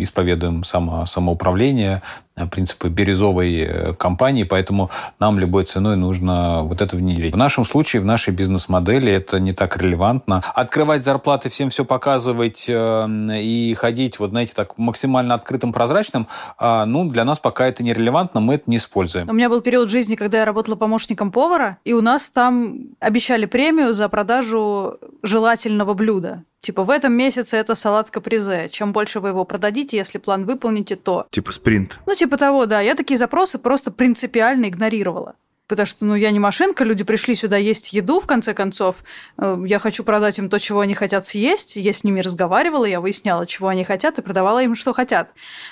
исповедуем 0.00 0.62
само, 0.64 1.06
самоуправление, 1.06 2.02
принципы 2.50 2.88
бирюзовой 2.88 3.60
э, 3.60 3.94
компании, 3.94 4.44
поэтому 4.44 4.90
нам 5.18 5.38
любой 5.38 5.64
ценой 5.64 5.96
нужно 5.96 6.62
вот 6.62 6.80
это 6.80 6.96
внедрить. 6.96 7.34
В 7.34 7.36
нашем 7.36 7.64
случае, 7.64 8.02
в 8.02 8.04
нашей 8.04 8.32
бизнес-модели 8.32 9.12
это 9.12 9.38
не 9.38 9.52
так 9.52 9.76
релевантно. 9.76 10.42
Открывать 10.54 11.04
зарплаты, 11.04 11.48
всем 11.48 11.70
все 11.70 11.84
показывать 11.84 12.66
э, 12.68 13.06
и 13.40 13.74
ходить, 13.74 14.18
вот 14.18 14.30
знаете, 14.30 14.52
так 14.54 14.78
максимально 14.78 15.34
открытым, 15.34 15.72
прозрачным, 15.72 16.26
а, 16.58 16.86
ну, 16.86 17.08
для 17.10 17.24
нас 17.24 17.38
пока 17.38 17.66
это 17.66 17.82
не 17.82 17.92
релевантно, 17.92 18.40
мы 18.40 18.54
это 18.54 18.64
не 18.66 18.76
используем. 18.76 19.28
У 19.28 19.32
меня 19.32 19.48
был 19.48 19.60
период 19.60 19.90
жизни, 19.90 20.14
когда 20.14 20.38
я 20.38 20.44
работала 20.44 20.76
помощником 20.76 21.30
повара, 21.30 21.78
и 21.84 21.92
у 21.92 22.00
нас 22.00 22.30
там 22.30 22.94
обещали 23.00 23.46
премию 23.46 23.92
за 23.92 24.08
продажу 24.08 24.98
желательного 25.22 25.94
блюда. 25.94 26.44
Типа 26.62 26.84
в 26.84 26.90
этом 26.90 27.12
месяце 27.12 27.56
это 27.56 27.74
салат 27.74 28.12
капризе. 28.12 28.68
Чем 28.70 28.92
больше 28.92 29.18
вы 29.18 29.30
его 29.30 29.44
продадите, 29.44 29.96
если 29.96 30.18
план 30.18 30.44
выполните, 30.44 30.94
то... 30.94 31.26
Типа 31.30 31.50
спринт. 31.50 31.98
Ну, 32.06 32.14
типа 32.14 32.36
того, 32.36 32.66
да. 32.66 32.80
Я 32.80 32.94
такие 32.94 33.18
запросы 33.18 33.58
просто 33.58 33.90
принципиально 33.90 34.68
игнорировала. 34.68 35.34
Потому 35.72 35.86
что, 35.86 36.04
ну, 36.04 36.14
я 36.14 36.30
не 36.32 36.38
машинка, 36.38 36.84
люди 36.84 37.02
пришли 37.02 37.34
сюда 37.34 37.56
есть 37.56 37.94
еду, 37.94 38.20
в 38.20 38.26
конце 38.26 38.52
концов. 38.52 38.96
Э, 39.38 39.56
Я 39.66 39.78
хочу 39.78 40.04
продать 40.04 40.38
им 40.38 40.50
то, 40.50 40.58
чего 40.58 40.80
они 40.80 40.92
хотят 40.92 41.24
съесть. 41.24 41.76
Я 41.76 41.94
с 41.94 42.04
ними 42.04 42.20
разговаривала, 42.20 42.84
я 42.84 43.00
выясняла, 43.00 43.46
чего 43.46 43.68
они 43.68 43.82
хотят, 43.82 44.18
и 44.18 44.20
продавала 44.20 44.62
им, 44.62 44.74
что 44.74 44.92
хотят. 44.92 45.30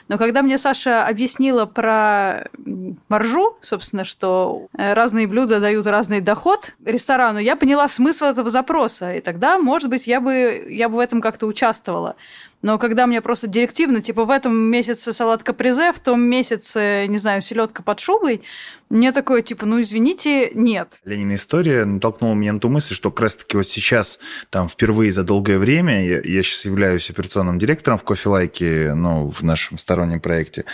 Но 0.08 0.16
когда 0.16 0.40
мне 0.40 0.56
Саша 0.56 1.06
объяснила 1.06 1.66
про 1.66 2.48
маржу, 3.10 3.58
собственно, 3.60 4.04
что 4.04 4.68
э, 4.78 4.94
разные 4.94 5.26
блюда 5.26 5.60
дают 5.60 5.86
разный 5.86 6.22
доход 6.22 6.72
ресторану, 6.82 7.38
я 7.38 7.54
поняла 7.54 7.86
смысл 7.86 8.24
этого 8.24 8.48
запроса. 8.48 9.12
И 9.12 9.20
тогда, 9.20 9.58
может 9.58 9.90
быть, 9.90 10.06
я 10.06 10.22
бы, 10.22 10.66
я 10.70 10.88
бы 10.88 10.96
в 10.96 11.00
этом 11.00 11.20
как-то 11.20 11.44
участвовала. 11.46 12.16
Но 12.62 12.78
когда 12.78 13.06
мне 13.06 13.20
просто 13.22 13.46
директивно, 13.46 14.02
типа 14.02 14.24
в 14.24 14.30
этом 14.30 14.54
месяце 14.54 15.12
салат 15.12 15.42
капризе, 15.42 15.92
в 15.92 15.98
том 15.98 16.20
месяце, 16.20 17.06
не 17.08 17.16
знаю, 17.16 17.40
селедка 17.40 17.82
под 17.82 18.00
шубой, 18.00 18.42
мне 18.90 19.12
такое, 19.12 19.42
типа, 19.42 19.66
ну 19.66 19.80
извините, 19.80 20.50
нет. 20.52 20.98
Ленина 21.04 21.36
история 21.36 21.84
натолкнула 21.84 22.34
меня 22.34 22.52
на 22.52 22.58
ту 22.58 22.68
мысль, 22.68 22.92
что 22.94 23.12
как 23.12 23.20
раз-таки 23.20 23.56
вот 23.56 23.68
сейчас, 23.68 24.18
там, 24.50 24.68
впервые 24.68 25.12
за 25.12 25.22
долгое 25.22 25.58
время, 25.58 26.04
я, 26.04 26.20
я 26.20 26.42
сейчас 26.42 26.64
являюсь 26.64 27.08
операционным 27.08 27.60
директором 27.60 27.98
в 27.98 28.02
Кофелайке, 28.02 28.94
ну, 28.94 29.28
в 29.28 29.42
нашем 29.42 29.78
стороннем 29.78 30.18
проекте, 30.18 30.64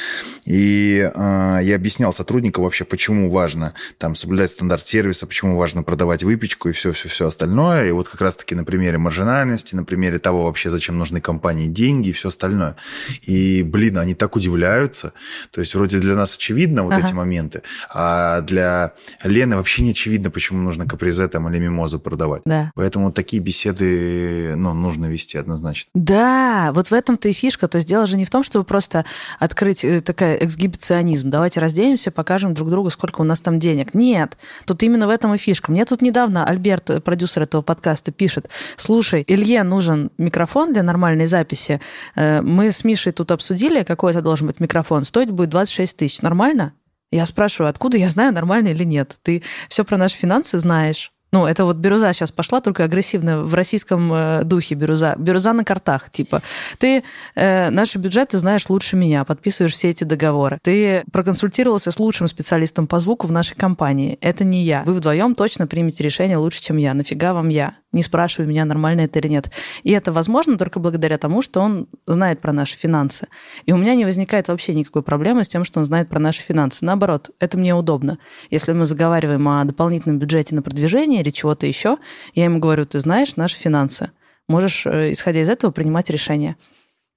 и 0.47 1.11
э, 1.15 1.59
я 1.63 1.77
объяснял 1.77 2.11
сотрудникам 2.15 2.65
вообще, 2.65 2.85
почему 2.87 3.29
важно 3.29 3.75
там 3.99 4.15
соблюдать 4.15 4.51
стандарт 4.51 4.87
сервиса, 4.87 5.27
почему 5.27 5.59
важно 5.59 5.83
продавать 5.83 6.23
выпечку 6.23 6.71
и 6.71 6.73
все-все-все 6.73 7.27
остальное, 7.27 7.89
и 7.89 7.91
вот 7.91 8.09
как 8.09 8.23
раз-таки 8.23 8.55
на 8.55 8.65
примере 8.65 8.97
маржинальности, 8.97 9.75
на 9.75 9.85
примере 9.85 10.19
того 10.19 10.45
вообще, 10.45 10.71
зачем 10.71 10.97
нужны 10.97 11.21
компании 11.21 11.69
деньги 11.69 12.09
и 12.09 12.13
все 12.13 12.29
остальное. 12.29 12.77
И, 13.23 13.63
блин, 13.63 13.99
они 13.99 14.15
так 14.15 14.37
удивляются, 14.37 15.13
то 15.51 15.61
есть 15.61 15.75
вроде 15.75 15.99
для 15.99 16.15
нас 16.15 16.35
очевидно 16.35 16.83
вот 16.83 16.95
Ага. 16.95 17.07
эти 17.07 17.13
моменты, 17.13 17.63
а 17.91 18.06
для 18.43 18.93
Лены 19.23 19.57
вообще 19.57 19.83
не 19.83 19.91
очевидно, 19.91 20.31
почему 20.31 20.61
нужно 20.61 20.87
капризе 20.87 21.29
там 21.29 21.49
или 21.49 21.59
мимозу 21.59 21.99
продавать. 21.99 22.43
Да. 22.45 22.71
Поэтому 22.75 23.13
такие 23.13 23.43
беседы 23.43 24.55
ну, 24.57 24.75
нужно 24.75 25.07
вести 25.07 25.39
однозначно. 25.39 25.91
Да, 25.95 26.71
вот 26.75 26.89
в 26.89 26.93
этом-то 26.93 27.29
и 27.29 27.33
фишка. 27.33 27.69
То 27.69 27.77
есть 27.77 27.89
дело 27.89 28.07
же 28.07 28.17
не 28.17 28.25
в 28.25 28.31
том, 28.31 28.43
чтобы 28.43 28.65
просто 28.65 29.05
открыть 29.39 29.85
э, 29.85 30.01
такая 30.01 30.37
эксгибиционизм. 30.37 31.31
Давайте 31.31 31.61
разденемся, 31.61 32.11
покажем 32.11 32.55
друг 32.55 32.71
другу, 32.71 32.91
сколько 32.91 33.21
у 33.21 33.25
нас 33.25 33.41
там 33.41 33.59
денег. 33.59 33.95
Нет, 33.95 34.37
тут 34.67 34.83
именно 34.83 35.07
в 35.07 35.11
этом 35.11 35.35
и 35.35 35.39
фишка. 35.39 35.71
Мне 35.71 35.85
тут 35.85 36.03
недавно 36.03 36.47
Альберт, 36.47 36.91
э, 36.91 37.01
продюсер 37.01 37.43
этого 37.43 37.63
подкаста, 37.63 38.13
пишет, 38.13 38.49
слушай, 38.77 39.25
Илье 39.27 39.63
нужен 39.63 40.11
микрофон 40.19 40.73
для 40.73 40.83
нормальной 40.83 41.27
записи. 41.27 41.81
Э, 42.15 42.43
Мы 42.43 42.71
с 42.71 42.85
Мишей 42.85 43.13
тут 43.13 43.31
обсудили, 43.31 43.83
какой 43.83 44.13
это 44.13 44.23
должен 44.23 44.47
быть 44.47 44.61
микрофон. 44.61 45.05
Стоить 45.05 45.31
будет 45.31 45.51
26 45.51 45.97
тысяч. 45.97 46.23
Нормально? 46.23 46.73
Я 47.13 47.27
спрашиваю, 47.27 47.71
откуда 47.71 47.97
я 47.97 48.09
знаю, 48.09 48.33
нормально 48.33 48.69
или 48.69 48.85
нет? 48.85 49.17
Ты 49.23 49.43
все 49.69 49.85
про 49.85 49.97
наши 49.97 50.17
финансы 50.17 50.59
знаешь. 50.59 51.13
Ну, 51.33 51.45
это 51.45 51.65
вот 51.65 51.77
бирюза 51.77 52.13
сейчас 52.13 52.31
пошла, 52.31 52.61
только 52.61 52.85
агрессивно 52.85 53.43
в 53.43 53.53
российском 53.53 54.13
э, 54.13 54.45
духе 54.45 54.75
бирюза. 54.75 55.17
Бирюза 55.19 55.53
на 55.53 55.65
картах, 55.65 56.09
типа. 56.11 56.41
Ты 56.79 57.03
э, 57.35 57.71
наши 57.71 57.99
бюджеты 57.99 58.39
знаешь 58.39 58.69
лучше 58.71 58.97
меня, 58.97 59.25
подписываешь 59.25 59.73
все 59.73 59.91
эти 59.91 60.05
договоры. 60.05 60.59
Ты 60.63 61.05
проконсультировался 61.13 61.91
с 61.91 61.99
лучшим 61.99 62.29
специалистом 62.29 62.87
по 62.87 63.01
звуку 63.01 63.27
в 63.27 63.33
нашей 63.33 63.57
компании. 63.57 64.19
Это 64.21 64.45
не 64.45 64.63
я. 64.63 64.83
Вы 64.85 64.95
вдвоем 64.95 65.35
точно 65.35 65.67
примете 65.67 66.05
решение 66.05 66.37
лучше, 66.37 66.63
чем 66.63 66.77
я. 66.77 66.95
Нафига 66.95 67.35
вам 67.35 67.49
я? 67.49 67.77
Не 67.97 68.03
спрашивая 68.03 68.47
меня, 68.47 68.65
нормально 68.65 69.03
это 69.03 69.19
или 69.19 69.29
нет. 69.29 69.51
И 69.83 69.91
это 69.91 70.13
возможно 70.13 70.57
только 70.57 70.79
благодаря 70.79 71.19
тому, 71.19 71.43
что 71.43 71.61
он 71.61 71.89
знает 72.07 72.41
про 72.41 72.53
наши 72.53 72.77
финансы. 72.77 73.27
И 73.65 73.73
у 73.73 73.77
меня 73.77 73.95
не 73.95 74.05
возникает 74.05 74.49
вообще 74.49 74.75
никакой 74.75 75.03
проблемы 75.03 75.43
с 75.43 75.49
тем, 75.49 75.65
что 75.65 75.81
он 75.81 75.87
знает 75.87 76.09
про 76.09 76.21
наши 76.21 76.43
финансы. 76.43 76.85
Наоборот, 76.85 77.31
это 77.41 77.59
мне 77.59 77.75
удобно. 77.75 78.19
Если 78.51 78.73
мы 78.73 78.87
заговариваем 78.87 79.49
о 79.49 79.65
дополнительном 79.65 80.19
бюджете 80.19 80.55
на 80.55 80.63
продвижение 80.63 81.23
или 81.23 81.31
чего-то 81.31 81.67
еще, 81.67 81.99
я 82.35 82.45
ему 82.45 82.61
говорю, 82.61 82.87
ты 82.87 83.01
знаешь 83.01 83.37
наши 83.37 83.57
финансы. 83.57 84.11
Можешь, 84.49 84.87
э, 84.87 85.13
исходя 85.13 85.41
из 85.41 85.49
этого, 85.49 85.73
принимать 85.73 86.11
решения. 86.11 86.57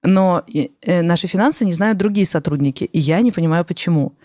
Но 0.03 0.43
э, 0.53 1.01
наши 1.01 1.27
финансы 1.27 1.65
не 1.65 1.73
знают 1.73 1.97
другие 1.97 2.25
сотрудники, 2.25 2.85
и 2.85 2.99
я 2.99 3.21
не 3.21 3.31
понимаю, 3.31 3.65
почему. 3.65 4.15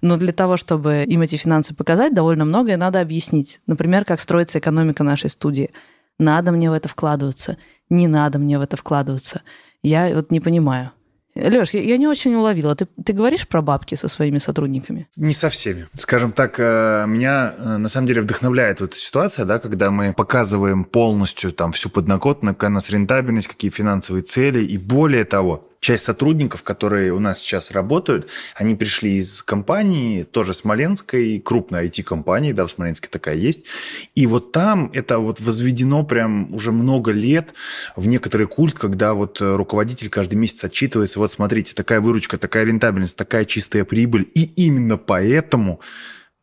Но 0.00 0.16
для 0.16 0.32
того, 0.32 0.56
чтобы 0.56 1.04
им 1.06 1.22
эти 1.22 1.36
финансы 1.36 1.74
показать, 1.74 2.14
довольно 2.14 2.44
многое 2.44 2.76
надо 2.76 3.00
объяснить. 3.00 3.60
Например, 3.66 4.04
как 4.04 4.20
строится 4.20 4.58
экономика 4.58 5.02
нашей 5.02 5.30
студии. 5.30 5.70
Надо 6.18 6.52
мне 6.52 6.70
в 6.70 6.72
это 6.72 6.88
вкладываться, 6.88 7.56
не 7.90 8.08
надо 8.08 8.38
мне 8.38 8.58
в 8.58 8.62
это 8.62 8.76
вкладываться. 8.76 9.42
Я 9.82 10.14
вот 10.14 10.30
не 10.30 10.40
понимаю. 10.40 10.92
Леш, 11.34 11.74
я, 11.74 11.82
я 11.82 11.96
не 11.96 12.06
очень 12.06 12.34
уловила. 12.34 12.76
Ты, 12.76 12.86
ты 13.04 13.12
говоришь 13.12 13.48
про 13.48 13.60
бабки 13.60 13.96
со 13.96 14.06
своими 14.06 14.38
сотрудниками? 14.38 15.08
Не 15.16 15.32
со 15.32 15.48
всеми. 15.48 15.88
Скажем 15.94 16.30
так, 16.30 16.54
э, 16.58 17.04
меня 17.08 17.54
э, 17.58 17.76
на 17.76 17.88
самом 17.88 18.06
деле 18.06 18.22
вдохновляет 18.22 18.80
вот 18.80 18.90
эта 18.90 18.98
ситуация, 18.98 19.44
да, 19.44 19.58
когда 19.58 19.90
мы 19.90 20.12
показываем 20.12 20.84
полностью 20.84 21.52
там 21.52 21.72
всю 21.72 21.90
подноготную, 21.90 22.54
какая 22.54 22.70
у 22.70 22.74
нас 22.74 22.88
рентабельность, 22.88 23.48
какие 23.48 23.70
финансовые 23.72 24.22
цели. 24.22 24.64
И 24.64 24.78
более 24.78 25.24
того, 25.24 25.68
часть 25.84 26.04
сотрудников, 26.04 26.62
которые 26.62 27.12
у 27.12 27.20
нас 27.20 27.38
сейчас 27.38 27.70
работают, 27.70 28.26
они 28.56 28.74
пришли 28.74 29.18
из 29.18 29.42
компании, 29.42 30.22
тоже 30.22 30.54
смоленской, 30.54 31.38
крупной 31.40 31.88
IT-компании, 31.88 32.52
да, 32.52 32.64
в 32.64 32.70
Смоленске 32.70 33.08
такая 33.10 33.36
есть. 33.36 33.66
И 34.14 34.26
вот 34.26 34.50
там 34.50 34.90
это 34.94 35.18
вот 35.18 35.40
возведено 35.40 36.02
прям 36.02 36.54
уже 36.54 36.72
много 36.72 37.12
лет 37.12 37.52
в 37.96 38.06
некоторый 38.06 38.46
культ, 38.46 38.78
когда 38.78 39.12
вот 39.12 39.42
руководитель 39.42 40.08
каждый 40.08 40.36
месяц 40.36 40.64
отчитывается, 40.64 41.18
вот 41.18 41.30
смотрите, 41.30 41.74
такая 41.74 42.00
выручка, 42.00 42.38
такая 42.38 42.64
рентабельность, 42.64 43.16
такая 43.16 43.44
чистая 43.44 43.84
прибыль. 43.84 44.26
И 44.34 44.44
именно 44.56 44.96
поэтому 44.96 45.80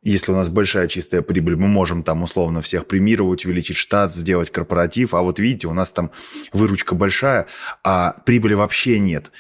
если 0.04 0.32
у 0.32 0.36
нас 0.36 0.50
большая 0.50 0.88
чистая 0.88 1.22
прибыль, 1.22 1.56
мы 1.56 1.68
можем 1.68 2.04
там 2.04 2.24
условно 2.24 2.62
всех 2.62 2.88
премировать, 2.88 3.46
увеличить 3.46 3.78
штат, 3.78 4.12
сделать 4.14 4.50
корпоратив, 4.50 5.14
а 5.14 5.22
вот 5.22 5.40
видите, 5.40 5.68
у 5.68 5.74
нас 5.74 5.92
там 5.92 6.12
выручка 6.52 6.96
большая, 6.96 7.48
а 7.84 8.14
прибыли 8.26 8.56
вообще 8.56 9.00
нет. 9.00 9.32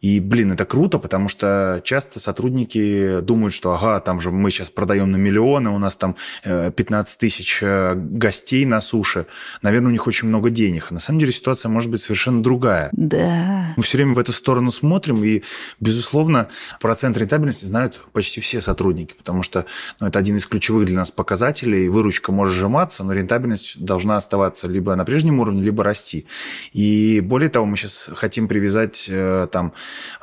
И, 0.00 0.20
блин, 0.20 0.52
это 0.52 0.66
круто, 0.66 0.98
потому 0.98 1.28
что 1.28 1.80
часто 1.82 2.20
сотрудники 2.20 3.20
думают, 3.20 3.54
что, 3.54 3.72
ага, 3.72 4.00
там 4.00 4.20
же 4.20 4.30
мы 4.30 4.50
сейчас 4.50 4.68
продаем 4.68 5.10
на 5.10 5.16
миллионы, 5.16 5.70
у 5.70 5.78
нас 5.78 5.96
там 5.96 6.16
15 6.44 7.14
э, 7.14 7.18
тысяч 7.18 7.60
э, 7.62 7.94
гостей 7.94 8.66
на 8.66 8.80
суше. 8.80 9.26
Наверное, 9.62 9.88
у 9.88 9.92
них 9.92 10.06
очень 10.06 10.28
много 10.28 10.50
денег. 10.50 10.88
А 10.90 10.94
на 10.94 11.00
самом 11.00 11.18
деле 11.18 11.32
ситуация 11.32 11.70
может 11.70 11.90
быть 11.90 12.02
совершенно 12.02 12.42
другая. 12.42 12.90
Да. 12.92 13.72
Мы 13.76 13.82
все 13.82 13.96
время 13.96 14.12
в 14.12 14.18
эту 14.18 14.32
сторону 14.32 14.70
смотрим, 14.70 15.24
и, 15.24 15.42
безусловно, 15.80 16.48
процент 16.78 17.16
рентабельности 17.16 17.64
знают 17.64 18.00
почти 18.12 18.42
все 18.42 18.60
сотрудники, 18.60 19.14
потому 19.14 19.42
что 19.42 19.64
ну, 19.98 20.08
это 20.08 20.18
один 20.18 20.36
из 20.36 20.46
ключевых 20.46 20.86
для 20.86 20.96
нас 20.96 21.10
показателей. 21.10 21.88
Выручка 21.88 22.32
может 22.32 22.54
сжиматься, 22.54 23.02
но 23.02 23.14
рентабельность 23.14 23.82
должна 23.82 24.18
оставаться 24.18 24.68
либо 24.68 24.94
на 24.94 25.06
прежнем 25.06 25.40
уровне, 25.40 25.62
либо 25.62 25.82
расти. 25.82 26.26
И 26.74 27.20
более 27.20 27.48
того, 27.48 27.64
мы 27.64 27.78
сейчас 27.78 28.10
хотим 28.14 28.46
привязать 28.46 29.06
э, 29.08 29.48
там 29.50 29.72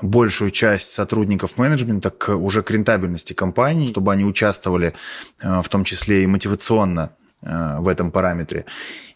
большую 0.01 0.51
часть 0.51 0.91
сотрудников 0.91 1.57
менеджмента 1.57 2.09
к, 2.09 2.36
уже 2.36 2.63
к 2.63 2.71
рентабельности 2.71 3.34
компании, 3.34 3.88
чтобы 3.89 4.11
они 4.11 4.26
участвовали 4.26 4.93
э, 5.41 5.61
в 5.61 5.69
том 5.69 5.84
числе 5.84 6.24
и 6.24 6.28
мотивационно 6.28 7.11
э, 7.41 7.78
в 7.80 7.88
этом 7.88 8.11
параметре. 8.11 8.65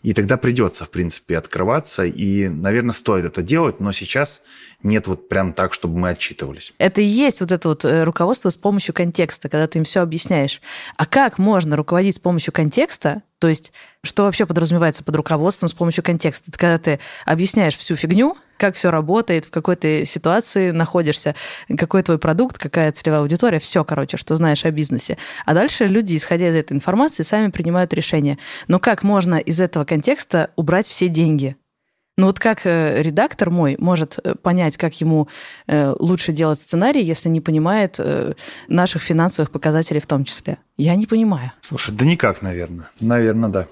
И 0.04 0.14
тогда 0.14 0.38
придется, 0.38 0.86
в 0.86 0.90
принципе, 0.90 1.38
открываться. 1.38 2.06
И, 2.06 2.48
наверное, 2.48 2.94
стоит 2.94 3.26
это 3.26 3.42
делать, 3.42 3.80
но 3.80 3.92
сейчас 3.92 4.42
нет 4.84 5.08
вот 5.08 5.28
прям 5.28 5.54
так, 5.54 5.74
чтобы 5.74 5.98
мы 5.98 6.10
отчитывались. 6.10 6.74
Это 6.78 7.02
и 7.02 7.06
есть 7.06 7.42
вот 7.42 7.52
это 7.52 7.68
вот 7.68 7.84
э, 7.84 8.04
руководство 8.04 8.50
с 8.50 8.56
помощью 8.56 8.94
контекста, 8.94 9.50
когда 9.50 9.68
ты 9.68 9.80
им 9.80 9.84
все 9.84 10.02
объясняешь. 10.02 10.62
А 10.96 11.06
как 11.06 11.38
можно 11.38 11.76
руководить 11.76 12.16
с 12.16 12.20
помощью 12.20 12.54
контекста? 12.54 13.22
То 13.40 13.48
есть, 13.48 13.72
что 14.04 14.24
вообще 14.24 14.46
подразумевается 14.46 15.04
под 15.04 15.16
руководством 15.16 15.70
с 15.70 15.74
помощью 15.74 16.04
контекста? 16.04 16.46
Это 16.50 16.58
когда 16.58 16.78
ты 16.80 17.00
объясняешь 17.26 17.78
всю 17.78 17.96
фигню, 17.96 18.36
как 18.58 18.76
все 18.76 18.90
работает, 18.90 19.46
в 19.46 19.52
какой 19.52 19.76
ты 19.76 20.06
ситуации 20.06 20.72
находишься, 20.72 21.36
какой 21.78 22.02
твой 22.02 22.18
продукт, 22.18 22.58
какая 22.58 22.92
целевая 22.92 23.22
аудитория, 23.22 23.60
все, 23.60 23.84
короче, 23.84 24.18
что 24.18 24.36
знаешь 24.36 24.66
о 24.66 24.72
бизнесе. 24.72 25.18
А 25.46 25.54
дальше 25.54 25.86
люди, 25.86 26.18
исходя 26.18 26.50
из 26.50 26.56
этой 26.56 26.74
информации, 26.74 27.24
сами 27.24 27.52
принимают 27.52 27.94
решения. 27.94 28.40
Но 28.68 28.80
как 28.80 29.04
можно 29.04 29.36
из 29.36 29.60
этого 29.60 29.86
контекста 29.86 30.50
убрать 30.56 30.88
все 30.88 31.08
деньги? 31.08 31.56
Ну 32.20 32.26
вот 32.26 32.40
как 32.40 32.66
э, 32.66 33.04
редактор 33.04 33.52
мой 33.52 33.76
может 33.78 34.18
э, 34.24 34.34
понять, 34.34 34.76
как 34.76 35.00
ему 35.00 35.28
э, 35.68 35.94
лучше 36.00 36.32
делать 36.32 36.60
сценарий, 36.60 37.04
если 37.04 37.30
не 37.30 37.42
понимает 37.42 38.00
наших 38.68 39.04
финансовых 39.04 39.52
показателей 39.52 40.00
в 40.00 40.08
том 40.08 40.26
числе? 40.26 40.58
Я 40.78 40.96
не 40.96 41.06
понимаю. 41.06 41.52
Слушай, 41.62 41.94
да 41.96 42.06
никак, 42.06 42.42
наверное. 42.42 42.90
Наверное, 43.00 43.50
да. 43.50 43.68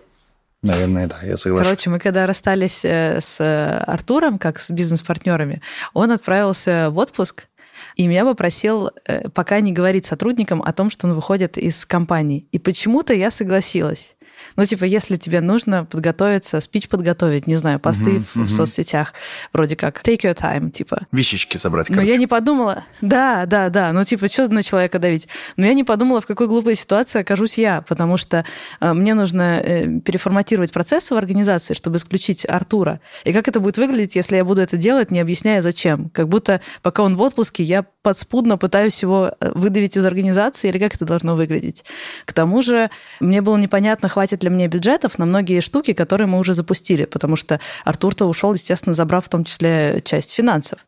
Наверное, 0.62 1.08
да, 1.08 1.20
я 1.24 1.38
согласен. 1.38 1.66
Короче, 1.66 1.90
мы 1.90 2.00
когда 2.00 2.28
расстались 2.28 2.86
с 2.86 3.82
Артуром, 3.88 4.38
как 4.38 4.60
с 4.60 4.70
бизнес-партнерами, 4.70 5.62
он 5.94 6.12
отправился 6.12 6.90
в 6.92 6.98
отпуск, 7.00 7.48
и 7.96 8.08
меня 8.08 8.26
попросил 8.26 8.92
пока 9.34 9.60
не 9.60 9.72
говорить 9.72 10.06
сотрудникам 10.06 10.62
о 10.62 10.72
том, 10.74 10.90
что 10.90 11.08
он 11.08 11.14
выходит 11.14 11.58
из 11.58 11.86
компании. 11.86 12.48
И 12.52 12.60
почему-то 12.60 13.14
я 13.14 13.32
согласилась. 13.32 14.16
Ну, 14.56 14.66
типа, 14.66 14.86
если 14.86 15.18
тебе 15.18 15.42
нужно 15.42 15.86
подготовиться, 15.86 16.62
спич 16.62 16.88
подготовить, 16.88 17.48
не 17.48 17.56
знаю, 17.56 17.80
посты 17.80 18.18
uh-huh, 18.18 18.24
в, 18.34 18.36
uh-huh. 18.38 18.44
в 18.44 18.52
соцсетях, 18.52 19.14
вроде 19.54 19.76
как 19.76 20.02
take 20.04 20.22
your 20.22 20.36
time, 20.36 20.72
типа. 20.72 21.08
Вещички 21.12 21.58
собрать, 21.58 21.88
короче. 21.88 22.02
Но 22.02 22.08
я 22.08 22.18
не 22.18 22.28
подумала, 22.28 22.84
да, 23.02 23.46
да, 23.46 23.70
да, 23.70 23.92
ну, 23.94 24.04
типа, 24.04 24.28
что 24.28 24.48
на 24.48 24.64
человека 24.64 25.00
давить? 25.00 25.28
Но 25.58 25.66
я 25.66 25.74
не 25.74 25.84
подумала, 25.84 26.22
в 26.22 26.28
какой 26.28 26.48
глупой 26.48 26.76
ситуации 26.76 27.22
окажусь 27.22 27.58
я, 27.58 27.82
потому 27.82 28.18
что 28.18 28.46
э, 28.80 28.94
мне 28.94 29.14
нужно 29.14 29.62
э, 29.62 30.00
переформатировать 30.00 30.72
процессы 30.72 31.14
в 31.14 31.18
организации, 31.18 31.74
чтобы 31.74 31.98
исключить 31.98 32.46
Артура. 32.48 33.00
И 33.24 33.34
как 33.34 33.48
это 33.48 33.60
будет 33.60 33.78
выглядеть, 33.78 34.16
если 34.16 34.38
я 34.38 34.46
буду 34.46 34.62
это 34.62 34.78
делать, 34.78 35.12
не 35.12 35.20
объясняя 35.20 35.62
зачем? 35.62 36.10
Как 36.10 36.28
будто 36.28 36.62
пока 36.82 37.04
он 37.04 37.16
в 37.16 37.22
отпуске, 37.22 37.64
я 37.64 37.86
подспудно 38.02 38.58
пытаюсь 38.58 39.02
его 39.02 39.32
э, 39.40 39.52
выдавить 39.54 39.98
из 39.98 40.06
организации, 40.06 40.70
или 40.70 40.80
как 40.80 40.96
это 40.96 41.06
должно 41.06 41.36
выглядеть? 41.36 41.84
К 42.26 42.34
тому 42.34 42.62
же 42.62 42.90
мне 43.20 43.42
было 43.42 43.58
непонятно, 43.58 44.10
хватит 44.10 44.35
ли 44.44 44.50
мне 44.50 44.68
бюджетов 44.68 45.18
на 45.18 45.26
многие 45.26 45.60
штуки, 45.62 45.94
которые 45.94 46.28
мы 46.28 46.40
уже 46.40 46.54
запустили, 46.54 47.06
потому 47.06 47.36
что 47.36 47.60
Артур-то 47.84 48.26
ушел, 48.26 48.54
естественно, 48.54 48.94
забрав 48.94 49.26
в 49.26 49.30
том 49.30 49.44
числе 49.44 50.02
часть 50.04 50.34
финансов. 50.34 50.80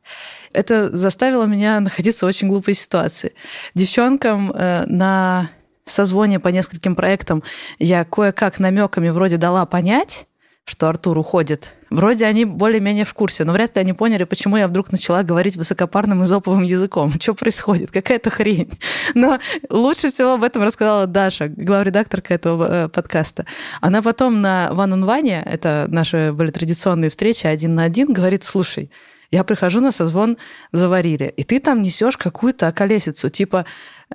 Это 0.54 0.96
заставило 0.96 1.46
меня 1.46 1.80
находиться 1.80 2.26
в 2.26 2.30
очень 2.30 2.48
глупой 2.48 2.74
ситуации. 2.74 3.34
Девчонкам 3.76 4.52
э, 4.52 4.86
на 4.88 5.50
созвоне 5.86 6.40
по 6.40 6.50
нескольким 6.50 6.96
проектам 6.96 7.44
я 7.80 8.04
кое-как 8.06 8.60
намеками 8.60 9.10
вроде 9.10 9.38
дала 9.38 9.66
понять, 9.66 10.28
что 10.66 10.90
Артур 10.90 11.18
уходит. 11.18 11.77
Вроде 11.90 12.26
они 12.26 12.46
более-менее 12.46 13.06
в 13.06 13.14
курсе, 13.14 13.44
но 13.46 13.54
вряд 13.54 13.76
ли 13.76 13.82
они 13.82 13.94
поняли, 13.94 14.24
почему 14.26 14.58
я 14.58 14.68
вдруг 14.68 14.92
начала 14.92 15.24
говорить 15.24 15.56
высокопарным 15.56 16.24
изоповым 16.24 16.64
языком. 16.64 17.14
Что 17.20 17.34
происходит? 17.34 17.92
Какая-то 17.92 18.30
хрень. 18.30 18.72
Но 19.14 19.40
лучше 19.70 20.10
всего 20.10 20.34
об 20.34 20.44
этом 20.44 20.64
рассказала 20.64 21.08
Даша, 21.08 21.48
главредакторка 21.48 22.34
этого 22.34 22.68
э, 22.86 22.90
подкаста. 22.90 23.46
Она 23.82 24.02
потом 24.02 24.42
на 24.42 24.70
One 24.72 24.94
on 24.94 25.06
One, 25.06 25.44
это 25.44 25.86
наши 25.90 26.32
были 26.34 26.52
традиционные 26.52 27.10
встречи 27.10 27.48
один 27.48 27.76
на 27.76 27.84
один, 27.84 28.12
говорит, 28.12 28.44
слушай, 28.44 28.92
я 29.32 29.44
прихожу 29.44 29.82
на 29.82 29.92
созвон 29.92 30.38
заварили, 30.72 31.34
и 31.36 31.44
ты 31.44 31.60
там 31.60 31.84
несешь 31.84 32.18
какую-то 32.18 32.68
околесицу, 32.68 33.30
типа 33.30 33.66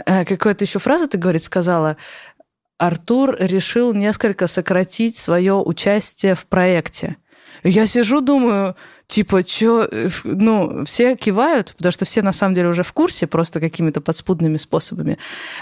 э, 0.07 0.25
какую-то 0.25 0.64
еще 0.64 0.79
фразу 0.79 1.09
ты, 1.09 1.18
говорит, 1.18 1.45
сказала, 1.45 1.97
Артур 2.79 3.37
решил 3.39 3.93
несколько 3.93 4.47
сократить 4.47 5.16
свое 5.16 5.55
участие 5.55 6.35
в 6.35 6.47
проекте. 6.47 7.16
Я 7.64 7.86
сижу, 7.86 8.20
думаю, 8.20 8.74
типа, 9.12 9.46
что, 9.46 9.86
э, 9.92 10.08
ну, 10.24 10.86
все 10.86 11.16
кивают, 11.16 11.74
потому 11.76 11.92
что 11.92 12.06
все 12.06 12.22
на 12.22 12.32
самом 12.32 12.54
деле 12.54 12.68
уже 12.68 12.82
в 12.82 12.94
курсе, 12.94 13.26
просто 13.26 13.60
какими-то 13.60 14.00
подспудными 14.00 14.56
способами. 14.56 15.18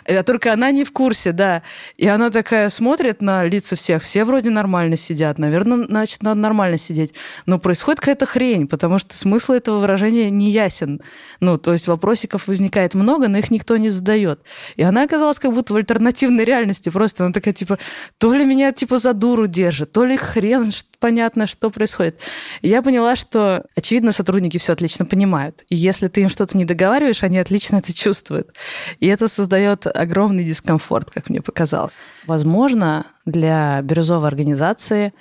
А 0.06 0.22
только 0.22 0.52
она 0.52 0.70
не 0.70 0.84
в 0.84 0.92
курсе, 0.92 1.32
да. 1.32 1.62
И 1.96 2.06
она 2.06 2.30
такая 2.30 2.70
смотрит 2.70 3.20
на 3.20 3.44
лица 3.44 3.74
всех, 3.74 4.04
все 4.04 4.24
вроде 4.24 4.50
нормально 4.50 4.96
сидят, 4.96 5.38
наверное, 5.38 5.84
значит, 5.88 6.22
надо 6.22 6.40
нормально 6.40 6.78
сидеть. 6.78 7.12
Но 7.44 7.58
происходит 7.58 7.98
какая-то 7.98 8.24
хрень, 8.24 8.68
потому 8.68 9.00
что 9.00 9.16
смысл 9.16 9.52
этого 9.52 9.80
выражения 9.80 10.30
не 10.30 10.50
ясен. 10.50 11.00
Ну, 11.40 11.58
то 11.58 11.72
есть 11.72 11.88
вопросиков 11.88 12.46
возникает 12.46 12.94
много, 12.94 13.26
но 13.26 13.38
их 13.38 13.50
никто 13.50 13.76
не 13.78 13.88
задает. 13.88 14.42
И 14.76 14.84
она 14.84 15.02
оказалась 15.02 15.40
как 15.40 15.52
будто 15.52 15.74
в 15.74 15.76
альтернативной 15.76 16.44
реальности. 16.44 16.88
Просто 16.88 17.24
она 17.24 17.32
такая, 17.32 17.52
типа, 17.52 17.78
то 18.18 18.32
ли 18.32 18.44
меня, 18.44 18.70
типа, 18.70 18.98
за 18.98 19.12
дуру 19.12 19.48
держит, 19.48 19.90
то 19.90 20.04
ли 20.04 20.16
хрен 20.16 20.70
понятно, 21.00 21.46
что 21.46 21.70
происходит. 21.70 22.18
И 22.60 22.68
я 22.68 22.82
поняла, 22.82 23.16
что, 23.16 23.39
очевидно, 23.74 24.12
сотрудники 24.12 24.58
все 24.58 24.72
отлично 24.72 25.04
понимают. 25.04 25.64
И 25.68 25.76
если 25.76 26.08
ты 26.08 26.22
им 26.22 26.28
что-то 26.28 26.56
не 26.56 26.64
договариваешь, 26.64 27.22
они 27.22 27.38
отлично 27.38 27.76
это 27.76 27.92
чувствуют. 27.94 28.52
И 28.98 29.06
это 29.06 29.28
создает 29.28 29.86
огромный 29.86 30.44
дискомфорт, 30.44 31.10
как 31.10 31.30
мне 31.30 31.40
показалось. 31.40 31.98
Возможно, 32.26 33.06
для 33.24 33.80
бирюзовой 33.82 34.28
организации 34.28 35.12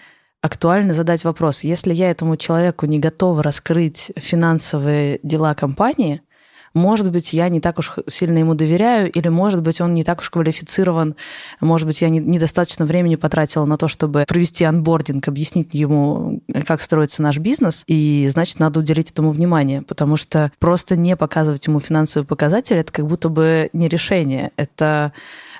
актуально 0.41 0.93
задать 0.93 1.23
вопрос. 1.23 1.61
Если 1.61 1.93
я 1.93 2.09
этому 2.11 2.37
человеку 2.37 2.85
не 2.85 2.99
готова 2.99 3.43
раскрыть 3.43 4.11
финансовые 4.15 5.19
дела 5.23 5.53
компании, 5.53 6.21
может 6.73 7.11
быть, 7.11 7.33
я 7.33 7.49
не 7.49 7.59
так 7.59 7.79
уж 7.79 7.93
сильно 8.07 8.37
ему 8.37 8.53
доверяю, 8.53 9.11
или, 9.11 9.27
может 9.27 9.61
быть, 9.61 9.81
он 9.81 9.93
не 9.93 10.03
так 10.03 10.19
уж 10.19 10.29
квалифицирован, 10.29 11.15
может 11.61 11.87
быть, 11.87 12.01
я 12.01 12.09
не, 12.09 12.19
недостаточно 12.19 12.85
времени 12.85 13.15
потратила 13.15 13.65
на 13.65 13.77
то, 13.77 13.87
чтобы 13.87 14.25
провести 14.27 14.63
анбординг, 14.63 15.27
объяснить 15.27 15.73
ему, 15.73 16.41
как 16.65 16.81
строится 16.81 17.21
наш 17.21 17.37
бизнес, 17.37 17.83
и, 17.87 18.27
значит, 18.31 18.59
надо 18.59 18.79
уделить 18.79 19.11
этому 19.11 19.31
внимание, 19.31 19.81
потому 19.81 20.17
что 20.17 20.51
просто 20.59 20.95
не 20.95 21.15
показывать 21.15 21.67
ему 21.67 21.79
финансовые 21.79 22.27
показатели, 22.27 22.79
это 22.79 22.91
как 22.91 23.07
будто 23.07 23.29
бы 23.29 23.69
не 23.73 23.87
решение, 23.87 24.51
это 24.57 25.13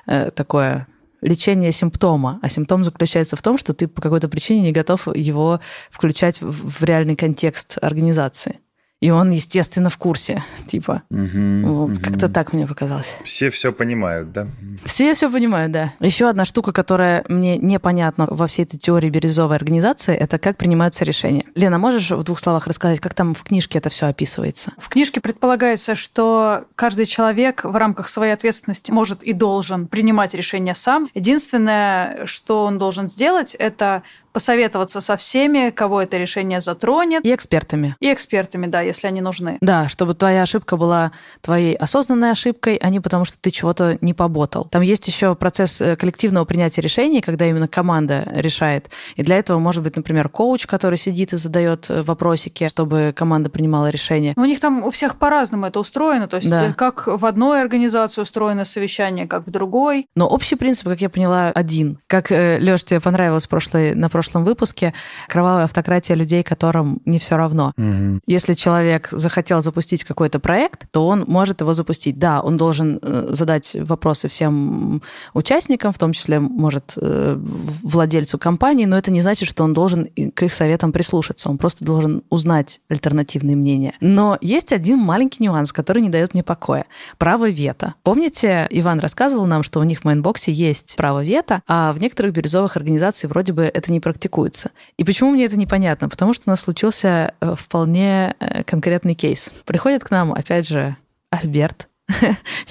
э, 0.06 0.30
такое 0.30 0.86
лечение 1.22 1.72
симптома, 1.72 2.38
а 2.42 2.48
симптом 2.48 2.84
заключается 2.84 3.36
в 3.36 3.42
том, 3.42 3.58
что 3.58 3.74
ты 3.74 3.88
по 3.88 4.00
какой-то 4.00 4.28
причине 4.28 4.62
не 4.62 4.72
готов 4.72 5.08
его 5.14 5.60
включать 5.90 6.40
в 6.40 6.82
реальный 6.84 7.16
контекст 7.16 7.78
организации. 7.80 8.60
И 9.00 9.10
он, 9.10 9.30
естественно, 9.30 9.88
в 9.88 9.96
курсе, 9.96 10.44
типа. 10.66 11.02
Мгм, 11.08 11.64
Вот, 11.64 11.88
мгм. 11.88 12.02
Как-то 12.02 12.28
так 12.28 12.52
мне 12.52 12.66
показалось. 12.66 13.16
Все 13.24 13.48
все 13.48 13.72
понимают, 13.72 14.30
да? 14.32 14.46
Все 14.84 15.14
все 15.14 15.30
понимают, 15.30 15.72
да. 15.72 15.94
Еще 16.00 16.28
одна 16.28 16.44
штука, 16.44 16.72
которая 16.72 17.24
мне 17.28 17.56
непонятна 17.56 18.26
во 18.28 18.46
всей 18.46 18.64
этой 18.64 18.76
теории 18.76 19.08
бирюзовой 19.08 19.56
организации, 19.56 20.14
это 20.14 20.38
как 20.38 20.58
принимаются 20.58 21.06
решения. 21.06 21.46
Лена, 21.54 21.78
можешь 21.78 22.10
в 22.10 22.22
двух 22.24 22.38
словах 22.38 22.66
рассказать, 22.66 23.00
как 23.00 23.14
там 23.14 23.34
в 23.34 23.42
книжке 23.42 23.78
это 23.78 23.88
все 23.88 24.04
описывается? 24.06 24.72
В 24.76 24.90
книжке 24.90 25.22
предполагается, 25.22 25.94
что 25.94 26.64
каждый 26.74 27.06
человек 27.06 27.64
в 27.64 27.74
рамках 27.76 28.06
своей 28.06 28.34
ответственности 28.34 28.90
может 28.90 29.22
и 29.22 29.32
должен 29.32 29.86
принимать 29.86 30.34
решения 30.34 30.74
сам. 30.74 31.08
Единственное, 31.14 32.26
что 32.26 32.64
он 32.66 32.78
должен 32.78 33.08
сделать, 33.08 33.54
это 33.54 34.02
посоветоваться 34.32 35.00
со 35.00 35.16
всеми, 35.16 35.70
кого 35.70 36.02
это 36.02 36.16
решение 36.16 36.60
затронет, 36.60 37.24
И 37.24 37.34
экспертами. 37.34 37.96
и 38.00 38.12
экспертами, 38.12 38.66
да, 38.66 38.80
если 38.80 39.06
они 39.06 39.20
нужны. 39.20 39.58
Да, 39.60 39.88
чтобы 39.88 40.14
твоя 40.14 40.42
ошибка 40.42 40.76
была 40.76 41.12
твоей 41.40 41.74
осознанной 41.74 42.30
ошибкой, 42.30 42.76
а 42.76 42.88
не 42.90 43.00
потому, 43.00 43.24
что 43.24 43.38
ты 43.38 43.50
чего-то 43.50 43.98
не 44.00 44.14
поботал. 44.14 44.64
Там 44.64 44.82
есть 44.82 45.06
еще 45.08 45.34
процесс 45.34 45.80
э, 45.80 45.96
коллективного 45.96 46.44
принятия 46.44 46.80
решений, 46.80 47.20
когда 47.20 47.46
именно 47.46 47.68
команда 47.68 48.28
решает. 48.34 48.90
И 49.16 49.22
для 49.22 49.36
этого 49.38 49.58
может 49.58 49.82
быть, 49.82 49.96
например, 49.96 50.28
коуч, 50.28 50.66
который 50.66 50.98
сидит 50.98 51.32
и 51.32 51.36
задает 51.36 51.86
э, 51.88 52.02
вопросики, 52.02 52.68
чтобы 52.68 53.12
команда 53.16 53.50
принимала 53.50 53.90
решение. 53.90 54.34
У 54.36 54.44
них 54.44 54.60
там 54.60 54.84
у 54.84 54.90
всех 54.90 55.16
по-разному 55.16 55.66
это 55.66 55.80
устроено, 55.80 56.28
то 56.28 56.36
есть 56.36 56.50
Да. 56.50 56.66
э, 56.68 56.72
как 56.74 57.06
в 57.06 57.24
одной 57.26 57.60
организации 57.62 58.20
устроено 58.20 58.64
совещание, 58.64 59.26
как 59.26 59.46
в 59.46 59.50
другой. 59.50 60.06
Но 60.14 60.26
общий 60.28 60.56
принцип, 60.56 60.86
как 60.86 61.00
я 61.00 61.08
поняла, 61.10 61.48
один. 61.50 61.98
Как, 62.06 62.30
Леш, 62.30 62.84
тебе 62.84 63.00
понравилось 63.00 63.46
в 63.46 63.48
прошлой, 63.48 63.94
на 63.94 64.08
прошлом 64.20 64.44
выпуске, 64.44 64.92
кровавая 65.28 65.64
автократия 65.64 66.14
людей, 66.14 66.42
которым 66.42 67.00
не 67.06 67.18
все 67.18 67.36
равно. 67.36 67.72
Мгм. 67.78 68.20
Если 68.26 68.52
человек 68.52 69.08
захотел 69.10 69.62
запустить 69.62 70.04
какой-то 70.04 70.38
проект, 70.40 70.84
то 70.90 71.08
он 71.08 71.24
может 71.26 71.62
его 71.62 71.72
запустить. 71.72 72.18
Да, 72.18 72.42
он 72.42 72.58
должен 72.58 72.98
э, 73.00 73.28
задать 73.30 73.74
вопросы 73.80 74.28
всем 74.28 75.00
участникам, 75.32 75.94
в 75.94 75.98
том 75.98 76.12
числе, 76.12 76.38
может, 76.38 76.92
э, 76.96 77.38
владельцу 77.82 78.38
компании, 78.38 78.84
но 78.84 78.98
это 78.98 79.10
не 79.10 79.22
значит, 79.22 79.48
что 79.48 79.64
он 79.64 79.72
должен 79.72 80.08
к 80.34 80.42
их 80.42 80.52
советам 80.52 80.92
прислушаться. 80.92 81.48
Он 81.48 81.56
просто 81.56 81.86
должен 81.86 82.22
узнать 82.28 82.80
альтернативные 82.90 83.56
мнения. 83.56 83.94
Но 84.00 84.36
есть 84.42 84.70
один 84.70 84.98
маленький 84.98 85.42
нюанс, 85.42 85.72
который 85.72 86.02
не 86.02 86.10
дает 86.10 86.34
мне 86.34 86.42
покоя. 86.42 86.84
Право 87.16 87.48
вето. 87.48 87.94
Помните, 88.02 88.66
Иван 88.68 89.00
рассказывал 89.00 89.46
нам, 89.46 89.62
что 89.62 89.80
у 89.80 89.84
них 89.84 90.00
в 90.00 90.04
Mindbox 90.04 90.46
е 90.46 90.52
есть 90.52 90.94
право 90.96 91.24
вето, 91.24 91.62
а 91.66 91.94
в 91.94 92.00
некоторых 92.02 92.34
бирюзовых 92.34 92.76
организациях 92.76 93.30
вроде 93.30 93.54
бы 93.54 93.62
это 93.62 93.90
не 93.90 94.00
практикуется. 94.12 94.70
И 94.96 95.04
почему 95.04 95.30
мне 95.30 95.44
это 95.44 95.56
непонятно? 95.56 96.08
Потому 96.08 96.32
что 96.32 96.44
у 96.46 96.50
нас 96.50 96.60
случился 96.60 97.34
э, 97.40 97.54
вполне 97.56 98.34
э, 98.38 98.64
конкретный 98.64 99.14
кейс. 99.14 99.52
Приходит 99.64 100.04
к 100.04 100.10
нам, 100.10 100.32
опять 100.32 100.68
же, 100.68 100.96
Альберт, 101.30 101.88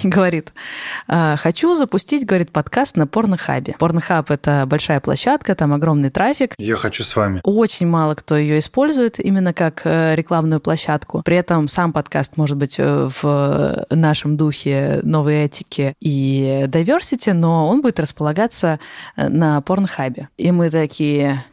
и 0.02 0.08
говорит, 0.08 0.52
«А, 1.08 1.36
хочу 1.36 1.74
запустить, 1.74 2.26
говорит, 2.26 2.50
подкаст 2.52 2.96
на 2.96 3.06
Pornhub 3.06 3.59
е. 3.59 3.74
Pornhub— 3.78 4.30
это 4.32 4.64
большая 4.66 5.00
площадка, 5.00 5.54
там 5.54 5.72
огромный 5.72 6.10
трафик, 6.10 6.54
Я 6.58 6.76
хочу 6.76 7.02
с 7.04 7.14
вами. 7.16 7.40
очень 7.44 7.86
мало 7.86 8.14
кто 8.14 8.36
ее 8.36 8.58
использует 8.58 9.18
именно 9.18 9.52
как 9.52 9.82
э, 9.84 10.14
рекламную 10.14 10.60
площадку. 10.60 11.22
При 11.24 11.36
этом 11.36 11.68
сам 11.68 11.92
подкаст 11.92 12.36
может 12.36 12.56
быть 12.56 12.76
э, 12.78 13.08
в 13.22 13.86
нашем 13.90 14.36
духе 14.36 15.00
новой 15.02 15.44
этики 15.44 15.94
и 16.00 16.64
diversity, 16.68 17.32
но 17.32 17.68
он 17.68 17.82
будет 17.82 18.00
располагаться 18.00 18.78
э, 19.16 19.28
на 19.28 19.60
порнхабе. 19.60 20.28
И 20.36 20.50
мы 20.52 20.70
такие, 20.70 21.44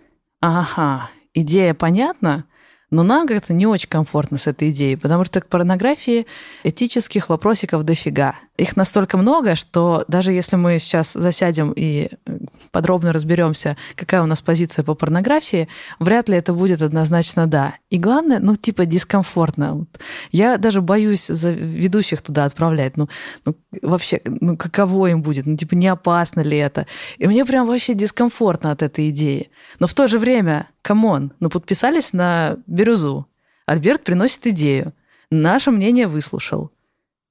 ага, 0.41 1.09
идея 1.33 1.73
понятна, 1.73 2.45
но 2.89 3.03
нам 3.03 3.27
как-то 3.27 3.53
не 3.53 3.67
очень 3.67 3.89
комфортно 3.89 4.37
с 4.37 4.47
этой 4.47 4.71
идеей, 4.71 4.95
потому 4.95 5.25
что 5.25 5.41
к 5.41 5.47
порнографии 5.47 6.25
этических 6.63 7.29
вопросиков 7.29 7.83
дофига. 7.83 8.35
Их 8.57 8.75
настолько 8.75 9.17
много, 9.17 9.55
что 9.55 10.03
даже 10.07 10.31
если 10.31 10.55
мы 10.55 10.79
сейчас 10.79 11.13
засядем 11.13 11.73
и 11.75 12.09
э, 12.25 12.37
подробно 12.71 13.13
разберемся, 13.13 13.77
какая 13.95 14.23
у 14.23 14.25
нас 14.25 14.41
позиция 14.41 14.83
по 14.83 14.95
порнографии, 14.95 15.67
вряд 15.99 16.27
ли 16.27 16.37
это 16.37 16.53
будет 16.53 16.81
однозначно 16.81 17.45
да. 17.45 17.75
И 17.91 17.99
главное, 17.99 18.39
ну, 18.39 18.55
типа, 18.55 18.87
дискомфортно. 18.87 19.85
Я 20.31 20.57
даже 20.57 20.81
боюсь 20.81 21.27
за 21.27 21.51
ведущих 21.51 22.23
туда 22.23 22.45
отправлять. 22.45 22.97
Ну, 22.97 23.09
ну, 23.45 23.55
вообще, 23.83 24.21
ну, 24.25 24.57
каково 24.57 25.11
им 25.11 25.21
будет? 25.21 25.45
Ну, 25.45 25.55
типа, 25.55 25.75
не 25.75 25.87
опасно 25.87 26.41
ли 26.41 26.57
это? 26.57 26.87
И 27.19 27.27
мне 27.27 27.45
прям 27.45 27.67
вообще 27.67 27.93
дискомфортно 27.93 28.71
от 28.71 28.81
этой 28.81 29.11
идеи. 29.11 29.51
Но 29.79 29.85
в 29.85 29.93
то 29.93 30.07
же 30.07 30.17
время, 30.17 30.67
come 30.81 31.10
on, 31.10 31.31
ну, 31.39 31.49
подписались 31.49 32.11
на 32.11 32.57
бирюзу. 32.65 33.27
Альберт 33.67 34.03
приносит 34.03 34.47
идею. 34.47 34.93
Наше 35.29 35.69
мнение 35.69 36.07
выслушал. 36.07 36.71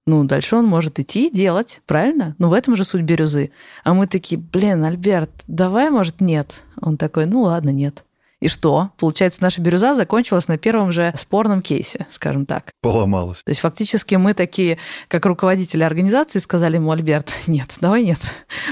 Ну, 0.08 0.22
дальше 0.22 0.54
он 0.54 0.66
может 0.66 1.00
идти 1.00 1.26
и 1.26 1.34
делать, 1.34 1.80
правильно? 1.84 2.36
Ну, 2.38 2.48
в 2.48 2.52
этом 2.52 2.76
же 2.76 2.84
суть 2.84 3.02
бирюзы. 3.02 3.50
А 3.82 3.92
мы 3.92 4.06
такие, 4.06 4.40
блин, 4.40 4.84
Альберт, 4.84 5.30
давай, 5.48 5.90
может, 5.90 6.20
нет? 6.20 6.62
Он 6.80 6.96
такой, 6.96 7.26
ну 7.26 7.40
ладно, 7.40 7.70
нет. 7.70 8.04
И 8.38 8.48
что? 8.48 8.90
Получается, 8.98 9.42
наша 9.42 9.62
бирюза 9.62 9.94
закончилась 9.94 10.46
на 10.46 10.58
первом 10.58 10.92
же 10.92 11.12
спорном 11.16 11.62
кейсе, 11.62 12.06
скажем 12.10 12.44
так. 12.44 12.70
Поломалось. 12.82 13.42
То 13.42 13.50
есть 13.50 13.62
фактически 13.62 14.16
мы 14.16 14.34
такие, 14.34 14.76
как 15.08 15.24
руководители 15.24 15.82
организации, 15.82 16.38
сказали 16.38 16.76
ему, 16.76 16.90
Альберт, 16.90 17.32
нет, 17.46 17.70
давай 17.80 18.04
нет. 18.04 18.18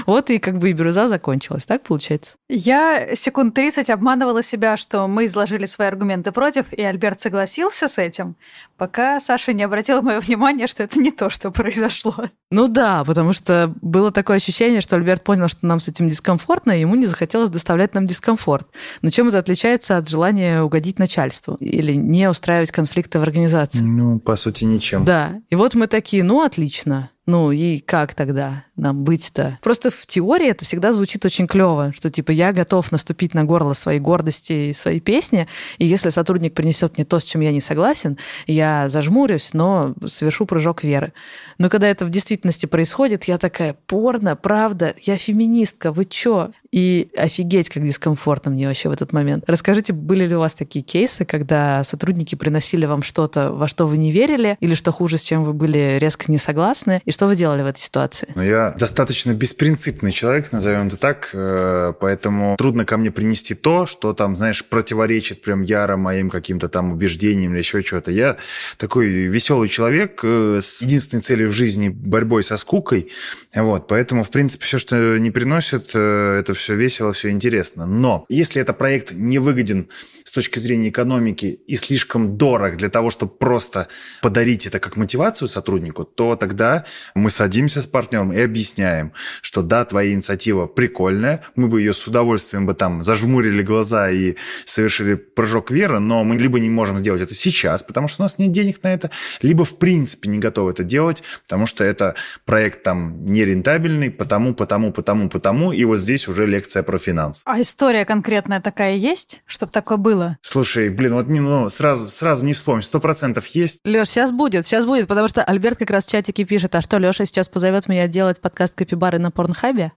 Вот 0.05 0.29
и 0.29 0.37
как 0.37 0.59
бы 0.59 0.69
и 0.69 0.73
бирюза 0.73 1.07
закончилась, 1.07 1.65
так 1.65 1.81
получается? 1.81 2.35
Я 2.47 3.15
секунд 3.15 3.55
30 3.55 3.89
обманывала 3.89 4.43
себя, 4.43 4.77
что 4.77 5.07
мы 5.07 5.25
изложили 5.25 5.65
свои 5.65 5.87
аргументы 5.87 6.31
против, 6.31 6.71
и 6.71 6.83
Альберт 6.83 7.21
согласился 7.21 7.87
с 7.87 7.97
этим, 7.97 8.35
пока 8.77 9.19
Саша 9.19 9.51
не 9.53 9.63
обратила 9.63 10.01
мое 10.01 10.19
внимание, 10.19 10.67
что 10.67 10.83
это 10.83 10.99
не 10.99 11.09
то, 11.09 11.31
что 11.31 11.49
произошло. 11.49 12.15
Ну 12.51 12.67
да, 12.67 13.03
потому 13.03 13.33
что 13.33 13.73
было 13.81 14.11
такое 14.11 14.37
ощущение, 14.37 14.81
что 14.81 14.95
Альберт 14.95 15.23
понял, 15.23 15.47
что 15.47 15.65
нам 15.65 15.79
с 15.79 15.87
этим 15.87 16.07
дискомфортно, 16.07 16.71
и 16.71 16.81
ему 16.81 16.93
не 16.93 17.07
захотелось 17.07 17.49
доставлять 17.49 17.95
нам 17.95 18.05
дискомфорт. 18.05 18.67
Но 19.01 19.09
чем 19.09 19.29
это 19.29 19.39
отличается 19.39 19.54
от 19.97 20.09
желания 20.09 20.61
угодить 20.61 20.99
начальству 20.99 21.55
или 21.55 21.93
не 21.93 22.29
устраивать 22.29 22.71
конфликты 22.71 23.19
в 23.19 23.23
организации? 23.23 23.79
Ну, 23.79 24.19
по 24.19 24.35
сути, 24.35 24.65
ничем. 24.65 25.05
Да. 25.05 25.41
И 25.49 25.55
вот 25.55 25.75
мы 25.75 25.87
такие, 25.87 26.23
ну, 26.23 26.43
отлично. 26.43 27.09
Ну 27.25 27.51
и 27.51 27.79
как 27.79 28.13
тогда 28.13 28.64
нам 28.75 29.03
быть-то? 29.03 29.59
Просто 29.61 29.91
в 29.91 30.05
теории 30.05 30.49
это 30.49 30.65
всегда 30.65 30.93
звучит 30.93 31.25
очень 31.25 31.47
клево, 31.47 31.93
что 31.95 32.09
типа 32.09 32.31
я 32.31 32.53
готов 32.53 32.91
наступить 32.91 33.33
на 33.33 33.43
горло 33.43 33.73
своей 33.73 33.99
гордости 33.99 34.69
и 34.69 34.73
своей 34.73 34.99
песни, 34.99 35.47
и 35.77 35.85
если 35.85 36.09
сотрудник 36.09 36.53
принесет 36.53 36.97
мне 36.97 37.05
то, 37.05 37.19
с 37.19 37.23
чем 37.23 37.41
я 37.41 37.51
не 37.51 37.61
согласен, 37.61 38.17
я 38.47 38.89
зажмурюсь, 38.89 39.53
но 39.53 39.93
совершу 40.05 40.45
прыжок 40.45 40.83
веры. 40.83 41.13
Но 41.57 41.69
когда 41.69 41.87
это 41.87 42.05
в 42.05 42.09
действительности 42.09 42.65
происходит, 42.65 43.25
я 43.25 43.37
такая, 43.37 43.75
порно, 43.87 44.35
правда, 44.35 44.93
я 45.01 45.17
феминистка, 45.17 45.91
вы 45.91 46.05
чё? 46.05 46.51
И 46.71 47.09
офигеть, 47.15 47.69
как 47.69 47.85
дискомфортно 47.85 48.51
мне 48.51 48.67
вообще 48.67 48.89
в 48.89 48.91
этот 48.91 49.13
момент. 49.13 49.45
Расскажите, 49.47 49.93
были 49.93 50.25
ли 50.25 50.35
у 50.35 50.39
вас 50.39 50.55
такие 50.55 50.83
кейсы, 50.83 51.23
когда 51.23 51.85
сотрудники 51.85 52.35
приносили 52.35 52.85
вам 52.85 53.01
что-то, 53.01 53.53
во 53.53 53.69
что 53.69 53.87
вы 53.87 53.97
не 53.97 54.11
верили, 54.11 54.57
или 54.59 54.73
что 54.73 54.91
хуже, 54.91 55.17
с 55.17 55.21
чем 55.21 55.45
вы 55.45 55.53
были 55.53 55.97
резко 55.99 56.29
не 56.29 56.37
согласны, 56.37 57.01
и 57.05 57.11
что 57.11 57.27
вы 57.27 57.37
делали 57.37 57.61
в 57.61 57.67
этой 57.67 57.79
ситуации? 57.79 58.27
Но 58.35 58.43
я 58.43 58.64
достаточно 58.71 59.33
беспринципный 59.33 60.11
человек, 60.11 60.51
назовем 60.51 60.87
это 60.87 60.97
так, 60.97 61.29
э, 61.33 61.93
поэтому 61.99 62.55
трудно 62.57 62.85
ко 62.85 62.97
мне 62.97 63.11
принести 63.11 63.55
то, 63.55 63.85
что 63.85 64.13
там, 64.13 64.35
знаешь, 64.35 64.63
противоречит 64.63 65.41
прям 65.41 65.61
яро 65.63 65.97
моим 65.97 66.29
каким-то 66.29 66.69
там 66.69 66.91
убеждениям 66.91 67.51
или 67.51 67.59
еще 67.59 67.81
что-то. 67.81 68.11
Я 68.11 68.37
такой 68.77 69.07
веселый 69.07 69.69
человек 69.69 70.21
э, 70.23 70.59
с 70.61 70.81
единственной 70.81 71.21
целью 71.21 71.49
в 71.49 71.53
жизни 71.53 71.89
борьбой 71.89 72.43
со 72.43 72.57
скукой, 72.57 73.11
вот, 73.53 73.87
поэтому, 73.87 74.23
в 74.23 74.31
принципе, 74.31 74.65
все, 74.65 74.77
что 74.77 75.17
не 75.17 75.31
приносит, 75.31 75.91
э, 75.93 76.39
это 76.39 76.53
все 76.53 76.75
весело, 76.75 77.11
все 77.13 77.29
интересно. 77.29 77.85
Но 77.85 78.25
если 78.29 78.61
это 78.61 78.73
проект 78.73 79.11
не 79.11 79.39
выгоден 79.39 79.89
точки 80.35 80.59
зрения 80.59 80.89
экономики 80.89 81.59
и 81.65 81.75
слишком 81.75 82.37
дорог 82.37 82.77
для 82.77 82.89
того, 82.89 83.09
чтобы 83.09 83.31
просто 83.31 83.87
подарить 84.21 84.67
это 84.67 84.79
как 84.79 84.97
мотивацию 84.97 85.47
сотруднику, 85.47 86.03
то 86.03 86.35
тогда 86.35 86.85
мы 87.15 87.29
садимся 87.29 87.81
с 87.81 87.87
партнером 87.87 88.33
и 88.33 88.39
объясняем, 88.39 89.13
что 89.41 89.61
да, 89.61 89.85
твоя 89.85 90.13
инициатива 90.13 90.67
прикольная, 90.67 91.43
мы 91.55 91.67
бы 91.67 91.79
ее 91.79 91.93
с 91.93 92.05
удовольствием 92.05 92.65
бы 92.65 92.73
там 92.73 93.01
зажмурили 93.01 93.63
глаза 93.63 94.11
и 94.11 94.35
совершили 94.65 95.15
прыжок 95.15 95.71
веры, 95.71 95.99
но 95.99 96.23
мы 96.23 96.35
либо 96.35 96.59
не 96.59 96.69
можем 96.69 96.99
сделать 96.99 97.21
это 97.21 97.33
сейчас, 97.33 97.81
потому 97.81 98.07
что 98.07 98.21
у 98.21 98.25
нас 98.25 98.37
нет 98.37 98.51
денег 98.51 98.83
на 98.83 98.93
это, 98.93 99.11
либо 99.41 99.63
в 99.63 99.77
принципе 99.77 100.29
не 100.29 100.39
готовы 100.39 100.71
это 100.71 100.83
делать, 100.83 101.23
потому 101.43 101.65
что 101.65 101.83
это 101.85 102.15
проект 102.43 102.83
там 102.83 103.25
нерентабельный, 103.25 104.11
потому, 104.11 104.53
потому, 104.53 104.91
потому, 104.91 105.29
потому, 105.29 105.71
и 105.71 105.85
вот 105.85 105.99
здесь 105.99 106.27
уже 106.27 106.45
лекция 106.45 106.83
про 106.83 106.99
финанс. 106.99 107.41
А 107.45 107.61
история 107.61 108.03
конкретная 108.03 108.59
такая 108.59 108.95
есть, 108.95 109.41
чтобы 109.45 109.71
такое 109.71 109.97
было? 109.97 110.24
Слушай, 110.41 110.89
блин, 110.89 111.13
вот 111.13 111.27
ну, 111.27 111.69
сразу, 111.69 112.07
сразу 112.07 112.45
не 112.45 112.53
вспомнишь, 112.53 112.85
сто 112.85 112.99
процентов 112.99 113.47
есть. 113.47 113.79
Леш, 113.83 114.09
сейчас 114.09 114.31
будет, 114.31 114.65
сейчас 114.65 114.85
будет, 114.85 115.07
потому 115.07 115.27
что 115.27 115.43
Альберт 115.43 115.79
как 115.79 115.89
раз 115.89 116.05
в 116.05 116.09
чатике 116.11 116.43
пишет, 116.43 116.75
а 116.75 116.81
что, 116.81 116.97
Леша 116.97 117.25
сейчас 117.25 117.47
позовет 117.47 117.87
меня 117.87 118.07
делать 118.07 118.39
подкаст 118.39 118.73
Капибары 118.75 119.19
на 119.19 119.31
Порнхабе? 119.31 119.91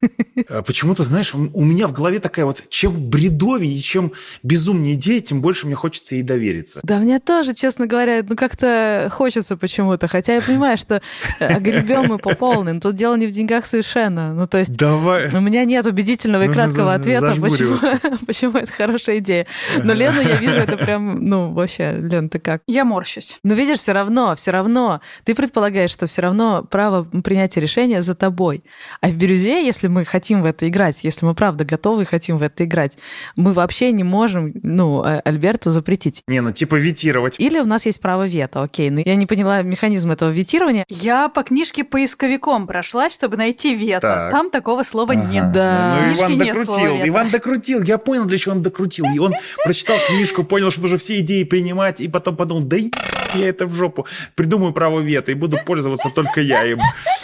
А 0.48 0.62
Почему-то, 0.62 1.02
знаешь, 1.04 1.34
у 1.34 1.64
меня 1.64 1.86
в 1.86 1.92
голове 1.92 2.18
такая 2.20 2.44
вот, 2.44 2.62
чем 2.68 3.08
бредовее 3.08 3.72
и 3.74 3.80
чем 3.80 4.12
безумнее 4.42 4.94
идея, 4.94 5.20
тем 5.20 5.40
больше 5.40 5.66
мне 5.66 5.74
хочется 5.74 6.14
ей 6.14 6.22
довериться. 6.22 6.80
Да 6.82 6.98
мне 6.98 7.18
тоже, 7.18 7.54
честно 7.54 7.86
говоря, 7.86 8.22
ну 8.26 8.36
как-то 8.36 9.08
хочется 9.10 9.56
почему-то, 9.56 10.08
хотя 10.08 10.34
я 10.34 10.42
понимаю, 10.42 10.78
что 10.78 11.00
э, 11.40 11.58
гребем 11.58 12.06
мы 12.06 12.18
по 12.18 12.34
полной, 12.34 12.72
но 12.74 12.80
тут 12.80 12.96
дело 12.96 13.16
не 13.16 13.26
в 13.26 13.32
деньгах 13.32 13.66
совершенно. 13.66 14.32
Ну 14.34 14.46
то 14.46 14.58
есть 14.58 14.76
Давай. 14.76 15.34
у 15.34 15.40
меня 15.40 15.64
нет 15.64 15.86
убедительного 15.86 16.42
и 16.42 16.46
Нужно 16.46 16.62
краткого 16.62 16.86
за- 16.86 16.94
ответа, 16.94 17.34
почему, 17.40 17.76
почему 18.26 18.58
это 18.58 18.72
хорошая 18.72 19.18
идея. 19.18 19.46
Но 19.82 19.92
Лену 20.18 20.28
я 20.28 20.36
вижу, 20.36 20.54
это 20.56 20.76
прям, 20.76 21.24
ну 21.24 21.52
вообще, 21.52 21.92
Лен, 21.92 22.28
ты 22.28 22.38
как? 22.38 22.62
Я 22.66 22.84
морщусь. 22.84 23.38
Но 23.42 23.54
видишь, 23.54 23.78
все 23.78 23.92
равно, 23.92 24.34
все 24.36 24.50
равно, 24.50 25.00
ты 25.24 25.34
предполагаешь, 25.34 25.90
что 25.90 26.06
все 26.06 26.22
равно 26.22 26.64
право 26.68 27.04
принятия 27.04 27.60
решения 27.60 28.02
за 28.02 28.14
тобой. 28.14 28.62
А 29.00 29.08
в 29.08 29.16
бирюзе, 29.16 29.64
если 29.64 29.88
мы 29.88 30.04
хотим 30.04 30.42
в 30.42 30.44
это 30.44 30.68
играть, 30.68 31.04
если 31.04 31.24
мы 31.26 31.34
правда 31.34 31.64
готовы 31.64 32.02
и 32.02 32.06
хотим 32.06 32.38
в 32.38 32.42
это 32.42 32.64
играть, 32.64 32.98
мы 33.36 33.52
вообще 33.52 33.92
не 33.92 34.04
можем, 34.04 34.52
ну, 34.62 35.04
э, 35.04 35.20
Альберту 35.24 35.70
запретить. 35.70 36.22
Не, 36.26 36.40
ну 36.40 36.52
типа 36.52 36.76
витировать. 36.76 37.38
Или 37.38 37.58
у 37.60 37.66
нас 37.66 37.86
есть 37.86 38.00
право 38.00 38.26
вето, 38.26 38.62
окей. 38.62 38.90
Но 38.90 39.00
я 39.00 39.14
не 39.16 39.26
поняла 39.26 39.62
механизм 39.62 40.10
этого 40.10 40.30
ветирования. 40.30 40.84
Я 40.88 41.28
по 41.28 41.42
книжке 41.42 41.84
поисковиком 41.84 42.66
прошлась, 42.66 43.14
чтобы 43.14 43.36
найти 43.36 43.74
вето. 43.74 44.00
Так. 44.08 44.30
Там 44.30 44.50
такого 44.50 44.82
слова 44.82 45.12
Ага. 45.14 45.24
нет. 45.24 45.52
Да. 45.52 45.94
Ну, 45.96 46.14
Иван 46.14 46.26
книжке 46.26 46.44
нет 46.44 46.64
слова 46.64 46.80
докрутил. 46.80 47.08
Иван 47.08 47.30
докрутил. 47.30 47.82
Я 47.82 47.98
понял, 47.98 48.24
для 48.24 48.38
чего 48.38 48.54
он 48.54 48.62
докрутил. 48.62 49.06
И 49.14 49.18
он 49.18 49.34
прочитал 49.64 49.97
книжку, 50.06 50.44
понял, 50.44 50.70
что 50.70 50.82
нужно 50.82 50.98
все 50.98 51.18
идеи 51.20 51.44
принимать, 51.44 52.00
и 52.00 52.08
потом 52.08 52.36
подумал, 52.36 52.62
да 52.62 52.76
е- 52.76 52.90
я 53.34 53.48
это 53.48 53.66
в 53.66 53.74
жопу. 53.74 54.06
Придумаю 54.34 54.72
право 54.72 55.00
вето 55.00 55.32
и 55.32 55.34
буду 55.34 55.58
пользоваться 55.64 56.10
только 56.10 56.40
я 56.40 56.64
им. 56.64 56.80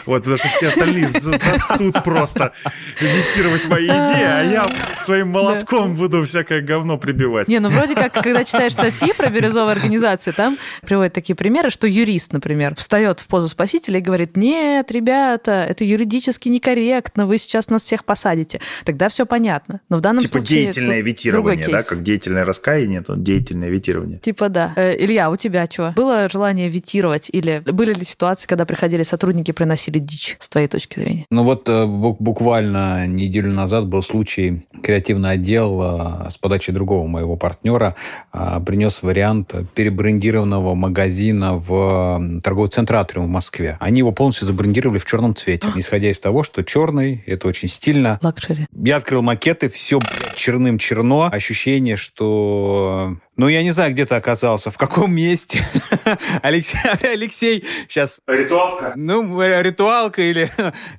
Вот, 0.07 0.25
потому 0.25 0.37
что 0.37 0.49
все 0.49 0.69
остальные 0.69 1.09
за- 1.09 1.39
засут 1.39 2.03
просто 2.05 2.53
имитировать 3.01 3.67
мои 3.67 3.87
идеи, 3.87 4.25
а 4.25 4.43
я 4.43 4.67
своим 5.05 5.29
молотком 5.29 5.97
буду 5.97 6.25
всякое 6.25 6.61
говно 6.61 6.99
прибивать. 6.99 7.49
Не, 7.49 7.59
ну 7.59 7.69
вроде 7.69 7.95
как, 7.95 8.13
когда 8.13 8.45
читаешь 8.45 8.73
статьи 8.73 9.13
про 9.17 9.31
бирюзовые 9.31 9.73
организации, 9.73 10.31
там 10.33 10.57
приводят 10.83 11.13
такие 11.13 11.35
примеры, 11.35 11.71
что 11.71 11.87
юрист, 11.87 12.33
например, 12.33 12.75
встает 12.75 13.21
в 13.21 13.27
позу 13.27 13.49
спасителя 13.49 13.99
и 13.99 14.03
говорит, 14.03 14.37
нет, 14.37 14.91
ребята, 14.91 15.67
это 15.69 15.85
юридически 15.85 16.49
некорректно, 16.49 17.27
вы 17.27 17.39
сейчас 17.39 17.71
нас 17.71 17.83
всех 17.83 18.05
посадите. 18.05 18.61
Тогда 18.85 19.09
все 19.09 19.27
понятно. 19.27 19.81
Но 19.89 19.97
в 19.97 20.01
данном 20.01 20.23
Типа 20.23 20.39
случае... 20.39 20.65
деятельное 20.65 20.99
тут 20.99 21.07
витирование, 21.07 21.65
другой 21.65 21.81
да, 21.83 21.89
как 21.89 22.03
деятельное 22.03 22.45
раскаяние, 22.45 23.03
то 23.03 23.15
деятельное 23.17 23.71
ветирование. 23.71 24.19
Типа 24.19 24.49
да. 24.49 24.73
Э, 24.77 24.95
Илья, 24.97 25.31
у 25.31 25.37
тебя 25.37 25.67
что? 25.71 25.94
Было 25.95 26.29
желание 26.29 26.69
ветировать? 26.69 27.29
Или 27.33 27.63
были 27.65 27.95
ли 27.95 28.05
ситуации, 28.05 28.47
когда 28.47 28.65
приходили 28.65 29.03
сотрудники, 29.03 29.53
приносили 29.53 29.99
дичь, 29.99 30.37
с 30.41 30.49
твоей 30.49 30.69
точки 30.69 30.99
зрения? 30.99 31.27
Ну 31.31 31.45
вот 31.45 31.69
э, 31.69 31.85
бу- 31.85 32.17
буквально 32.19 33.07
неделю 33.07 33.53
назад 33.53 33.87
был 33.87 34.03
случай, 34.03 34.67
креативный 34.83 35.33
отдел 35.33 35.81
э, 35.83 36.31
с 36.31 36.39
подачи 36.39 36.73
другого 36.73 37.07
моего 37.07 37.37
партнера 37.37 37.95
э, 38.33 38.61
принес 38.65 39.03
вариант 39.03 39.55
перебрендированного 39.75 40.75
магазина 40.75 41.57
в 41.57 42.41
торговый 42.43 42.71
центр 42.71 42.97
Атриум 42.97 43.27
в 43.27 43.31
Москве. 43.31 43.77
Они 43.81 43.99
его 43.99 44.13
полностью 44.13 44.47
забрендировали 44.47 44.99
в 44.99 45.05
черном 45.05 45.35
цвете, 45.35 45.69
исходя 45.77 46.11
из 46.11 46.19
того, 46.21 46.43
что 46.43 46.63
черный, 46.65 47.23
это 47.27 47.49
очень 47.49 47.69
стильно. 47.69 48.19
Luxury. 48.23 48.67
Я 48.73 48.97
открыл 48.97 49.23
макеты, 49.23 49.69
все 49.69 49.99
черным 50.37 50.79
черно. 50.79 51.29
Ощущение, 51.33 51.97
что... 51.97 53.17
Ну, 53.37 53.49
я 53.49 53.63
не 53.65 53.73
знаю, 53.73 53.93
где 53.93 54.07
ты 54.07 54.15
оказался, 54.15 54.71
в 54.71 54.79
каком 54.79 55.13
месте. 55.13 55.67
Алексей, 56.43 56.79
Алексей 57.03 57.65
сейчас 57.89 58.21
Ритуалка? 58.27 58.93
ну, 58.95 59.41
э, 59.41 59.61
ритуалка 59.63 60.23
или, 60.23 60.51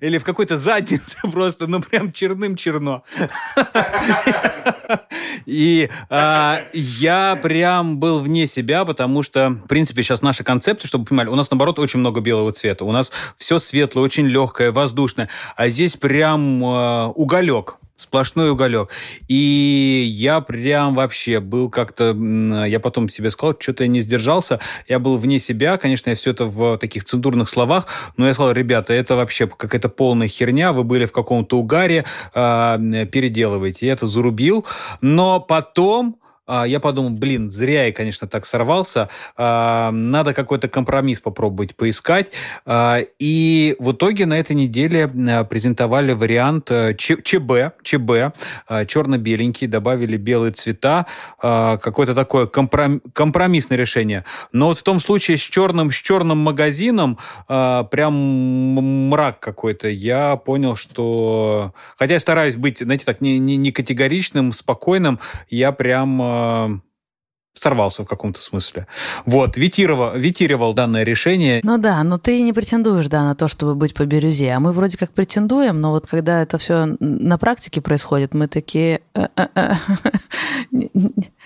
или 0.01 0.17
в 0.17 0.25
какой-то 0.25 0.57
заднице 0.57 1.17
просто, 1.31 1.67
ну, 1.67 1.81
прям 1.81 2.11
черным 2.11 2.55
черно. 2.57 3.03
И 5.45 5.89
а, 6.09 6.65
я 6.73 7.39
прям 7.41 7.99
был 7.99 8.19
вне 8.19 8.47
себя, 8.47 8.83
потому 8.85 9.23
что, 9.23 9.49
в 9.49 9.67
принципе, 9.67 10.03
сейчас 10.03 10.21
наши 10.21 10.43
концепты, 10.43 10.87
чтобы 10.87 11.03
вы 11.03 11.09
понимали, 11.09 11.29
у 11.29 11.35
нас, 11.35 11.51
наоборот, 11.51 11.79
очень 11.79 11.99
много 11.99 12.21
белого 12.21 12.51
цвета. 12.51 12.83
У 12.85 12.91
нас 12.91 13.11
все 13.37 13.59
светлое, 13.59 14.03
очень 14.03 14.25
легкое, 14.25 14.71
воздушное. 14.71 15.29
А 15.55 15.69
здесь 15.69 15.95
прям 15.95 16.63
а, 16.65 17.07
уголек. 17.09 17.77
Сплошной 17.95 18.51
уголек. 18.51 18.89
И 19.29 20.05
я 20.09 20.41
прям 20.41 20.95
вообще 20.95 21.39
был 21.39 21.69
как-то... 21.69 22.13
Я 22.67 22.81
потом 22.81 23.07
себе 23.07 23.31
сказал, 23.31 23.55
что-то 23.57 23.83
я 23.83 23.87
не 23.87 24.01
сдержался. 24.01 24.59
Я 24.87 24.99
был 24.99 25.17
вне 25.17 25.39
себя. 25.39 25.77
Конечно, 25.77 26.09
я 26.09 26.17
все 26.17 26.31
это 26.31 26.45
в 26.45 26.77
таких 26.77 27.05
цензурных 27.05 27.47
словах. 27.47 27.87
Но 28.17 28.27
я 28.27 28.33
сказал, 28.33 28.51
ребята, 28.51 28.91
это 28.91 29.15
вообще 29.15 29.47
какая-то 29.47 29.87
полная 29.87 30.27
херня. 30.27 30.73
Вы 30.73 30.83
были 30.83 31.05
в 31.05 31.13
каком-то 31.13 31.57
угаре. 31.57 32.03
а, 32.33 32.77
переделывайте. 32.77 33.85
Я 33.85 33.93
это 33.93 34.07
зарубил. 34.07 34.65
Но 34.99 35.39
потом... 35.39 36.17
а, 36.47 36.65
Я 36.65 36.79
подумал, 36.79 37.11
блин, 37.11 37.51
зря 37.51 37.85
я, 37.85 37.93
конечно, 37.93 38.27
так 38.27 38.45
сорвался. 38.45 39.09
А, 39.37 39.91
Надо 39.91 40.33
какой-то 40.33 40.67
компромисс 40.67 41.19
попробовать 41.19 41.75
поискать. 41.75 42.27
А, 42.65 42.99
И 43.19 43.75
в 43.79 43.91
итоге 43.91 44.25
на 44.25 44.39
этой 44.39 44.55
неделе 44.55 45.07
презентовали 45.49 46.13
вариант 46.13 46.71
э, 46.71 46.93
ЧБ, 46.95 47.81
ЧБ, 47.83 48.35
черно-беленький, 48.87 49.67
добавили 49.67 50.17
белые 50.17 50.51
цвета, 50.51 51.05
какое-то 51.39 52.15
такое 52.15 52.47
компром- 52.47 53.01
компромиссное 53.13 53.77
решение. 53.77 54.23
Но 54.51 54.67
вот 54.67 54.77
в 54.77 54.83
том 54.83 54.99
случае 54.99 55.37
с 55.37 55.41
черным, 55.41 55.91
с 55.91 55.95
черным 55.95 56.39
магазином 56.39 57.17
прям 57.47 58.13
мрак 59.09 59.39
какой-то. 59.39 59.87
Я 59.87 60.35
понял, 60.35 60.75
что... 60.75 61.73
Хотя 61.97 62.13
я 62.15 62.19
стараюсь 62.19 62.55
быть, 62.55 62.79
знаете, 62.79 63.05
так 63.05 63.21
не, 63.21 63.39
не, 63.39 63.57
не 63.57 63.71
категоричным, 63.71 64.53
спокойным, 64.53 65.19
я 65.49 65.71
прям 65.71 66.21
а, 66.35 66.79
сорвался 67.55 68.03
в 68.03 68.05
каком-то 68.05 68.41
смысле. 68.41 68.87
Вот, 69.25 69.57
витировал, 69.57 70.11
витировал 70.15 70.73
данное 70.73 71.03
решение. 71.03 71.61
Ну 71.63 71.77
да, 71.77 72.03
но 72.03 72.17
ты 72.17 72.41
не 72.41 72.53
претендуешь, 72.53 73.07
да, 73.07 73.23
на 73.23 73.35
то, 73.35 73.47
чтобы 73.47 73.75
быть 73.75 73.93
по 73.93 74.05
бирюзе. 74.05 74.51
А 74.51 74.59
мы 74.59 74.71
вроде 74.71 74.97
как 74.97 75.11
претендуем, 75.11 75.79
но 75.81 75.91
вот 75.91 76.07
когда 76.07 76.41
это 76.41 76.57
все 76.57 76.97
на 76.99 77.37
практике 77.37 77.81
происходит, 77.81 78.33
мы 78.33 78.47
такие... 78.47 79.01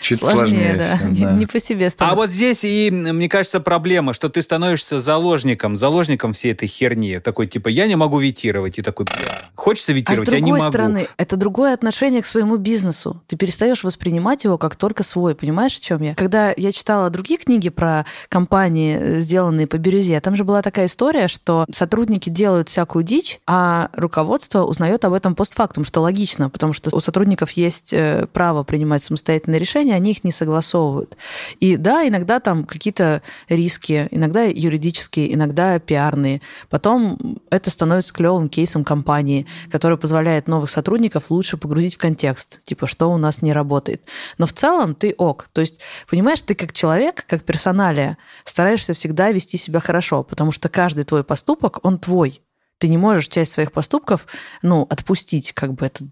Чуть 0.02 0.20
Сложнее, 0.20 0.74
сложнее 0.74 0.76
да. 0.78 0.96
всё, 0.98 1.08
Не- 1.08 1.22
да. 1.26 1.32
Не 1.34 1.46
по 1.46 1.60
себе 1.60 1.88
А 1.88 1.90
становится. 1.90 2.22
вот 2.22 2.32
здесь 2.32 2.64
и, 2.64 2.90
мне 2.92 3.28
кажется, 3.30 3.60
проблема, 3.60 4.14
что 4.14 4.30
ты 4.30 4.42
становишься 4.42 5.02
заложником, 5.02 5.78
заложником 5.78 6.34
всей 6.34 6.54
этой 6.54 6.68
херни. 6.68 7.20
Такой, 7.20 7.48
типа, 7.48 7.68
я 7.68 7.88
не 7.88 7.96
могу 7.96 8.20
витировать. 8.20 8.78
И 8.80 8.82
такой, 8.82 9.06
«Бля, 9.06 9.16
хочется 9.56 9.92
А 9.92 9.96
с 9.96 9.98
витировать, 9.98 10.28
я 10.30 10.36
не 10.36 10.42
другой 10.42 10.60
могу. 10.60 10.72
стороны, 10.72 11.08
это 11.18 11.36
другое 11.36 11.74
отношение 11.74 12.22
к 12.22 12.26
своему 12.26 12.58
бизнесу. 12.58 13.22
Ты 13.28 13.36
перестаешь 13.38 13.84
воспринимать 13.84 14.44
его 14.44 14.58
как 14.58 14.76
только 14.76 15.04
свой. 15.04 15.36
Понимаешь, 15.36 15.74
в 15.80 15.84
чем 15.84 16.02
я? 16.02 16.16
Когда 16.16 16.54
я 16.56 16.72
читала 16.72 17.10
другие 17.10 17.40
книги 17.40 17.70
про 17.70 18.06
компании, 18.30 18.98
э, 19.00 19.20
сделанные 19.20 19.68
по 19.68 19.78
бирюзе, 19.78 20.20
там 20.22 20.36
же 20.36 20.44
была 20.44 20.62
такая 20.62 20.86
история, 20.86 21.28
что 21.28 21.66
сотрудники 21.74 22.30
делают 22.30 22.70
всякую 22.70 23.04
дичь, 23.04 23.40
а 23.48 23.90
руководство 23.94 24.64
узнает 24.64 25.04
об 25.06 25.14
этом 25.14 25.36
постфактум, 25.36 25.84
что 25.86 26.02
логично, 26.02 26.50
потому 26.50 26.74
что 26.74 26.96
у 26.96 27.00
сотрудников 27.00 27.52
есть 27.52 27.94
э, 27.94 28.28
право 28.32 28.64
принимать 28.64 28.99
самостоятельные 29.00 29.60
решения, 29.60 29.96
они 29.96 30.12
их 30.12 30.24
не 30.24 30.32
согласовывают. 30.32 31.18
И 31.60 31.78
да, 31.78 32.08
иногда 32.08 32.40
там 32.40 32.66
какие-то 32.66 33.22
риски, 33.48 34.08
иногда 34.12 34.44
юридические, 34.44 35.34
иногда 35.34 35.80
пиарные. 35.80 36.42
Потом 36.70 37.40
это 37.50 37.70
становится 37.70 38.14
клевым 38.14 38.50
кейсом 38.50 38.84
компании, 38.84 39.46
который 39.72 39.98
позволяет 39.98 40.48
новых 40.48 40.70
сотрудников 40.70 41.32
лучше 41.32 41.58
погрузить 41.58 41.96
в 41.96 41.98
контекст, 42.00 42.62
типа, 42.64 42.88
что 42.88 43.12
у 43.12 43.18
нас 43.18 43.42
не 43.42 43.54
работает. 43.54 44.04
Но 44.38 44.46
в 44.46 44.54
целом 44.54 44.96
ты 44.96 45.14
ок. 45.18 45.50
То 45.54 45.62
есть, 45.62 45.80
понимаешь, 46.10 46.42
ты 46.42 46.56
как 46.56 46.74
человек, 46.74 47.26
как 47.28 47.44
персоналия, 47.44 48.18
стараешься 48.46 48.94
всегда 48.94 49.32
вести 49.32 49.58
себя 49.58 49.80
хорошо, 49.80 50.24
потому 50.24 50.52
что 50.52 50.70
каждый 50.70 51.06
твой 51.06 51.24
поступок, 51.24 51.80
он 51.84 52.00
твой. 52.00 52.42
Ты 52.80 52.88
не 52.88 52.98
можешь 52.98 53.28
часть 53.28 53.52
своих 53.52 53.72
поступков, 53.72 54.26
ну, 54.62 54.88
отпустить, 54.90 55.52
как 55.52 55.74
бы 55.74 55.86
это 55.86 56.06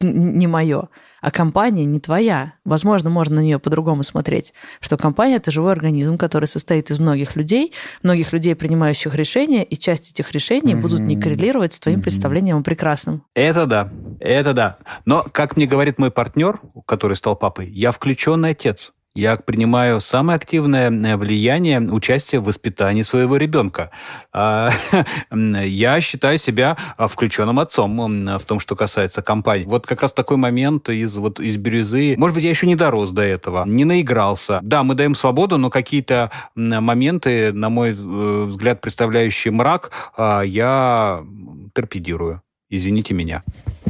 не 0.00 0.46
мое, 0.46 0.88
а 1.22 1.30
компания 1.30 1.84
не 1.84 2.00
твоя. 2.00 2.54
Возможно, 2.64 3.08
можно 3.08 3.36
на 3.36 3.40
нее 3.40 3.58
по-другому 3.58 4.02
смотреть, 4.02 4.52
что 4.80 4.96
компания 4.96 5.36
это 5.36 5.50
живой 5.50 5.72
организм, 5.72 6.18
который 6.18 6.46
состоит 6.46 6.90
из 6.90 6.98
многих 6.98 7.36
людей, 7.36 7.72
многих 8.02 8.32
людей, 8.32 8.54
принимающих 8.54 9.14
решения, 9.14 9.64
и 9.64 9.76
часть 9.76 10.10
этих 10.10 10.32
решений 10.32 10.74
mm-hmm. 10.74 10.80
будут 10.80 11.00
не 11.00 11.18
коррелировать 11.18 11.72
с 11.72 11.80
твоим 11.80 11.98
mm-hmm. 11.98 12.02
представлением 12.02 12.58
о 12.58 12.62
прекрасном. 12.62 13.24
Это 13.34 13.66
да, 13.66 13.88
это 14.20 14.52
да. 14.52 14.78
Но, 15.04 15.24
как 15.32 15.56
мне 15.56 15.66
говорит 15.66 15.98
мой 15.98 16.10
партнер, 16.10 16.60
который 16.86 17.16
стал 17.16 17.36
папой, 17.36 17.70
я 17.70 17.90
включенный 17.92 18.50
отец. 18.50 18.92
Я 19.16 19.36
принимаю 19.36 20.02
самое 20.02 20.36
активное 20.36 20.90
э, 20.90 21.16
влияние, 21.16 21.80
участие 21.80 22.40
в 22.40 22.44
воспитании 22.44 23.02
своего 23.02 23.38
ребенка. 23.38 23.90
А, 24.30 24.70
я 25.32 26.00
считаю 26.02 26.36
себя 26.36 26.76
а, 26.98 27.08
включенным 27.08 27.58
отцом 27.58 27.96
в 28.38 28.44
том, 28.44 28.60
что 28.60 28.76
касается 28.76 29.22
компании. 29.22 29.64
Вот 29.64 29.86
как 29.86 30.02
раз 30.02 30.12
такой 30.12 30.36
момент 30.36 30.90
из, 30.90 31.16
вот, 31.16 31.40
из 31.40 31.56
бирюзы. 31.56 32.14
Может 32.18 32.34
быть, 32.34 32.44
я 32.44 32.50
еще 32.50 32.66
не 32.66 32.76
дорос 32.76 33.10
до 33.10 33.22
этого, 33.22 33.64
не 33.64 33.86
наигрался. 33.86 34.60
Да, 34.62 34.82
мы 34.82 34.94
даем 34.94 35.14
свободу, 35.14 35.56
но 35.56 35.70
какие-то 35.70 36.30
моменты, 36.54 37.54
на 37.54 37.70
мой 37.70 37.92
э, 37.92 38.44
взгляд, 38.46 38.82
представляющие 38.82 39.50
мрак, 39.50 39.92
а, 40.14 40.42
я 40.42 41.24
торпедирую. 41.72 42.42
Извините 42.68 43.14
меня. 43.14 43.42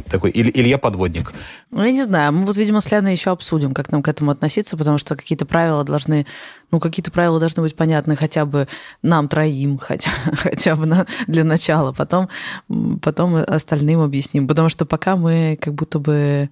Такой 0.09 0.31
Илья 0.33 0.77
подводник. 0.77 1.33
Ну, 1.71 1.83
я 1.83 1.91
не 1.91 2.03
знаю. 2.03 2.33
Мы 2.33 2.45
вот, 2.45 2.57
видимо, 2.57 2.81
с 2.81 2.91
Леной 2.91 3.11
еще 3.11 3.31
обсудим, 3.31 3.73
как 3.73 3.91
нам 3.91 4.01
к 4.01 4.07
этому 4.07 4.31
относиться, 4.31 4.77
потому 4.77 4.97
что 4.97 5.15
какие-то 5.15 5.45
правила 5.45 5.83
должны, 5.83 6.25
ну, 6.71 6.79
какие-то 6.79 7.11
правила 7.11 7.39
должны 7.39 7.61
быть 7.61 7.75
понятны 7.75 8.15
хотя 8.15 8.45
бы 8.45 8.67
нам 9.01 9.27
троим, 9.27 9.77
хотя, 9.77 10.09
хотя 10.33 10.75
бы 10.75 10.85
на, 10.85 11.05
для 11.27 11.43
начала. 11.43 11.91
Потом, 11.93 12.29
потом 13.01 13.35
остальным 13.35 14.01
объясним. 14.01 14.47
Потому 14.47 14.69
что 14.69 14.85
пока 14.85 15.15
мы 15.15 15.57
как 15.61 15.73
будто 15.73 15.99
бы 15.99 16.49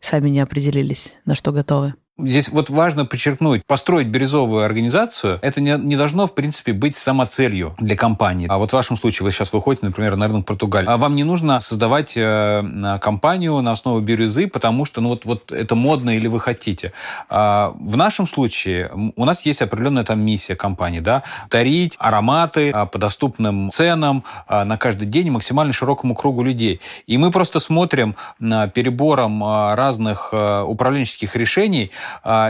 сами 0.00 0.30
не 0.30 0.40
определились, 0.40 1.14
на 1.24 1.34
что 1.34 1.52
готовы. 1.52 1.94
Здесь 2.18 2.48
вот 2.48 2.70
важно 2.70 3.04
подчеркнуть, 3.04 3.66
построить 3.66 4.06
бирюзовую 4.06 4.64
организацию, 4.64 5.38
это 5.42 5.60
не, 5.60 5.76
не 5.76 5.96
должно, 5.96 6.26
в 6.26 6.34
принципе, 6.34 6.72
быть 6.72 6.96
самоцелью 6.96 7.74
для 7.78 7.94
компании. 7.94 8.46
А 8.48 8.56
вот 8.56 8.70
в 8.70 8.72
вашем 8.72 8.96
случае 8.96 9.24
вы 9.24 9.32
сейчас 9.32 9.52
выходите, 9.52 9.84
например, 9.84 10.16
на 10.16 10.26
рынок 10.26 10.46
Португалии, 10.46 10.88
а 10.88 10.96
вам 10.96 11.14
не 11.14 11.24
нужно 11.24 11.60
создавать 11.60 12.14
э, 12.16 12.98
компанию 13.02 13.60
на 13.60 13.72
основе 13.72 14.02
бирюзы, 14.02 14.46
потому 14.46 14.86
что 14.86 15.02
ну, 15.02 15.10
вот, 15.10 15.26
вот 15.26 15.52
это 15.52 15.74
модно 15.74 16.16
или 16.16 16.26
вы 16.26 16.40
хотите. 16.40 16.94
А 17.28 17.74
в 17.78 17.98
нашем 17.98 18.26
случае 18.26 18.90
у 19.14 19.24
нас 19.26 19.44
есть 19.44 19.60
определенная 19.60 20.04
там 20.04 20.18
миссия 20.20 20.56
компании, 20.56 21.00
да, 21.00 21.22
дарить 21.50 21.96
ароматы 21.98 22.70
а, 22.70 22.86
по 22.86 22.98
доступным 22.98 23.68
ценам 23.68 24.24
а, 24.48 24.64
на 24.64 24.78
каждый 24.78 25.06
день 25.06 25.30
максимально 25.30 25.74
широкому 25.74 26.14
кругу 26.14 26.42
людей. 26.42 26.80
И 27.06 27.18
мы 27.18 27.30
просто 27.30 27.60
смотрим 27.60 28.16
перебором 28.38 29.44
а, 29.44 29.76
разных 29.76 30.30
а, 30.32 30.64
управленческих 30.64 31.36
решений, 31.36 31.90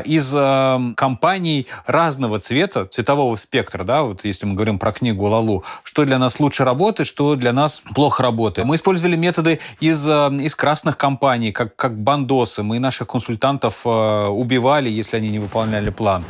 из 0.06 0.32
а, 0.34 0.80
компаний 0.96 1.66
разного 1.86 2.40
цвета, 2.40 2.86
цветового 2.86 3.36
спектра, 3.36 3.84
да, 3.84 4.02
вот 4.02 4.24
если 4.24 4.46
мы 4.46 4.54
говорим 4.54 4.78
про 4.78 4.92
книгу 4.92 5.24
Лалу, 5.26 5.64
что 5.82 6.04
для 6.04 6.18
нас 6.18 6.40
лучше 6.40 6.64
работает, 6.64 7.08
что 7.08 7.34
для 7.36 7.52
нас 7.52 7.82
плохо 7.94 8.22
работает. 8.22 8.66
Мы 8.66 8.76
использовали 8.76 9.16
методы 9.16 9.60
из, 9.80 10.06
а, 10.06 10.28
из 10.28 10.54
красных 10.54 10.96
компаний, 10.96 11.52
как, 11.52 11.76
как 11.76 11.98
бандосы. 11.98 12.62
Мы 12.62 12.78
наших 12.78 13.08
консультантов 13.08 13.86
убивали, 13.86 14.88
если 14.88 15.16
они 15.16 15.30
не 15.30 15.38
выполняли 15.38 15.90
план. 15.90 16.24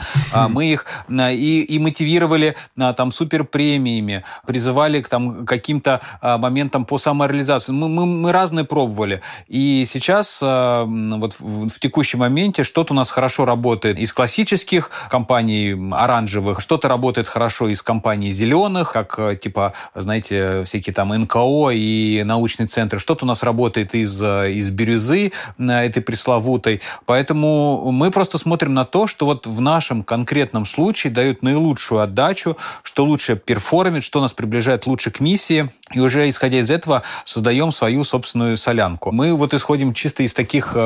Мы 0.49 0.67
их 0.67 0.87
и, 1.09 1.61
и 1.63 1.79
мотивировали 1.79 2.57
там 2.97 3.13
суперпремиями, 3.13 4.25
призывали 4.47 5.03
к 5.03 5.09
там, 5.09 5.47
каким-то 5.47 6.01
моментам 6.23 6.85
по 6.85 6.99
самореализации. 6.99 7.73
Мы, 7.73 7.89
мы, 7.89 8.07
мы 8.07 8.33
разные 8.33 8.65
пробовали. 8.65 9.23
И 9.49 9.85
сейчас 9.87 10.41
вот 10.41 11.37
в, 11.39 11.69
в 11.69 11.79
текущем 11.81 12.21
моменте 12.21 12.65
что-то 12.65 12.93
у 12.93 12.97
нас 12.97 13.11
хорошо 13.17 13.47
работает 13.47 13.99
из 13.99 14.13
классических 14.13 14.91
компаний 15.09 15.75
оранжевых, 15.91 16.61
что-то 16.61 16.87
работает 16.87 17.27
хорошо 17.27 17.71
из 17.71 17.81
компаний 17.81 18.31
зеленых, 18.31 18.93
как 18.93 19.19
э, 19.19 19.39
типа, 19.43 19.73
знаете, 19.95 20.65
всякие 20.65 20.93
там 20.93 21.15
НКО 21.23 21.71
и 21.73 22.23
научные 22.25 22.67
центры, 22.67 22.99
что-то 22.99 23.25
у 23.25 23.29
нас 23.29 23.43
работает 23.43 23.95
из, 23.95 24.21
э, 24.21 24.53
из 24.53 24.69
бирюзы 24.69 25.33
э, 25.59 25.87
этой 25.87 26.03
пресловутой. 26.03 26.83
Поэтому 27.07 27.91
мы 27.91 28.11
просто 28.11 28.37
смотрим 28.37 28.75
на 28.75 28.85
то, 28.85 29.07
что 29.07 29.25
вот 29.25 29.47
в 29.47 29.63
нашем 29.63 30.03
конкретном 30.05 30.67
случае 30.67 31.11
дают 31.11 31.43
наилучшую 31.43 32.03
отдачу, 32.03 32.59
что 32.83 33.07
лучше 33.07 33.37
перформит, 33.37 34.05
что 34.05 34.21
нас 34.21 34.35
приближает 34.35 34.87
лучше 34.87 35.11
к 35.11 35.21
миссии, 35.21 35.71
и 35.95 36.01
уже 36.01 36.29
исходя 36.29 36.59
из 36.59 36.69
этого 36.69 37.03
создаем 37.25 37.73
свою 37.73 38.05
собственную 38.05 38.59
солянку. 38.59 39.11
Мы 39.11 39.33
вот 39.33 39.55
исходим 39.55 39.95
чисто 39.95 40.23
из 40.23 40.35
таких 40.35 40.77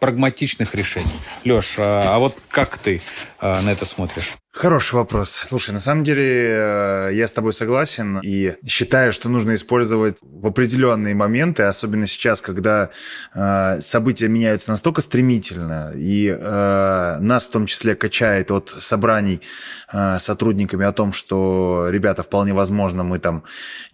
прагматичных 0.00 0.74
решений. 0.74 1.06
Леш, 1.52 1.74
а, 1.78 2.14
а 2.14 2.18
вот 2.18 2.38
как 2.48 2.78
ты 2.78 3.00
э, 3.40 3.60
на 3.60 3.70
это 3.70 3.84
смотришь? 3.84 4.36
Хороший 4.54 4.96
вопрос. 4.96 5.30
Слушай, 5.30 5.70
на 5.70 5.80
самом 5.80 6.04
деле 6.04 6.24
э, 6.24 7.10
я 7.14 7.26
с 7.26 7.32
тобой 7.32 7.54
согласен 7.54 8.20
и 8.22 8.54
считаю, 8.66 9.10
что 9.10 9.30
нужно 9.30 9.54
использовать 9.54 10.18
в 10.20 10.46
определенные 10.46 11.14
моменты, 11.14 11.62
особенно 11.62 12.06
сейчас, 12.06 12.42
когда 12.42 12.90
э, 13.34 13.80
события 13.80 14.28
меняются 14.28 14.70
настолько 14.70 15.00
стремительно, 15.00 15.94
и 15.96 16.28
э, 16.28 17.16
нас 17.18 17.46
в 17.46 17.50
том 17.50 17.64
числе 17.64 17.94
качает 17.94 18.50
от 18.50 18.74
собраний 18.78 19.40
э, 19.90 20.18
сотрудниками 20.18 20.84
о 20.84 20.92
том, 20.92 21.14
что, 21.14 21.88
ребята, 21.88 22.22
вполне 22.22 22.52
возможно, 22.52 23.04
мы 23.04 23.20
там 23.20 23.44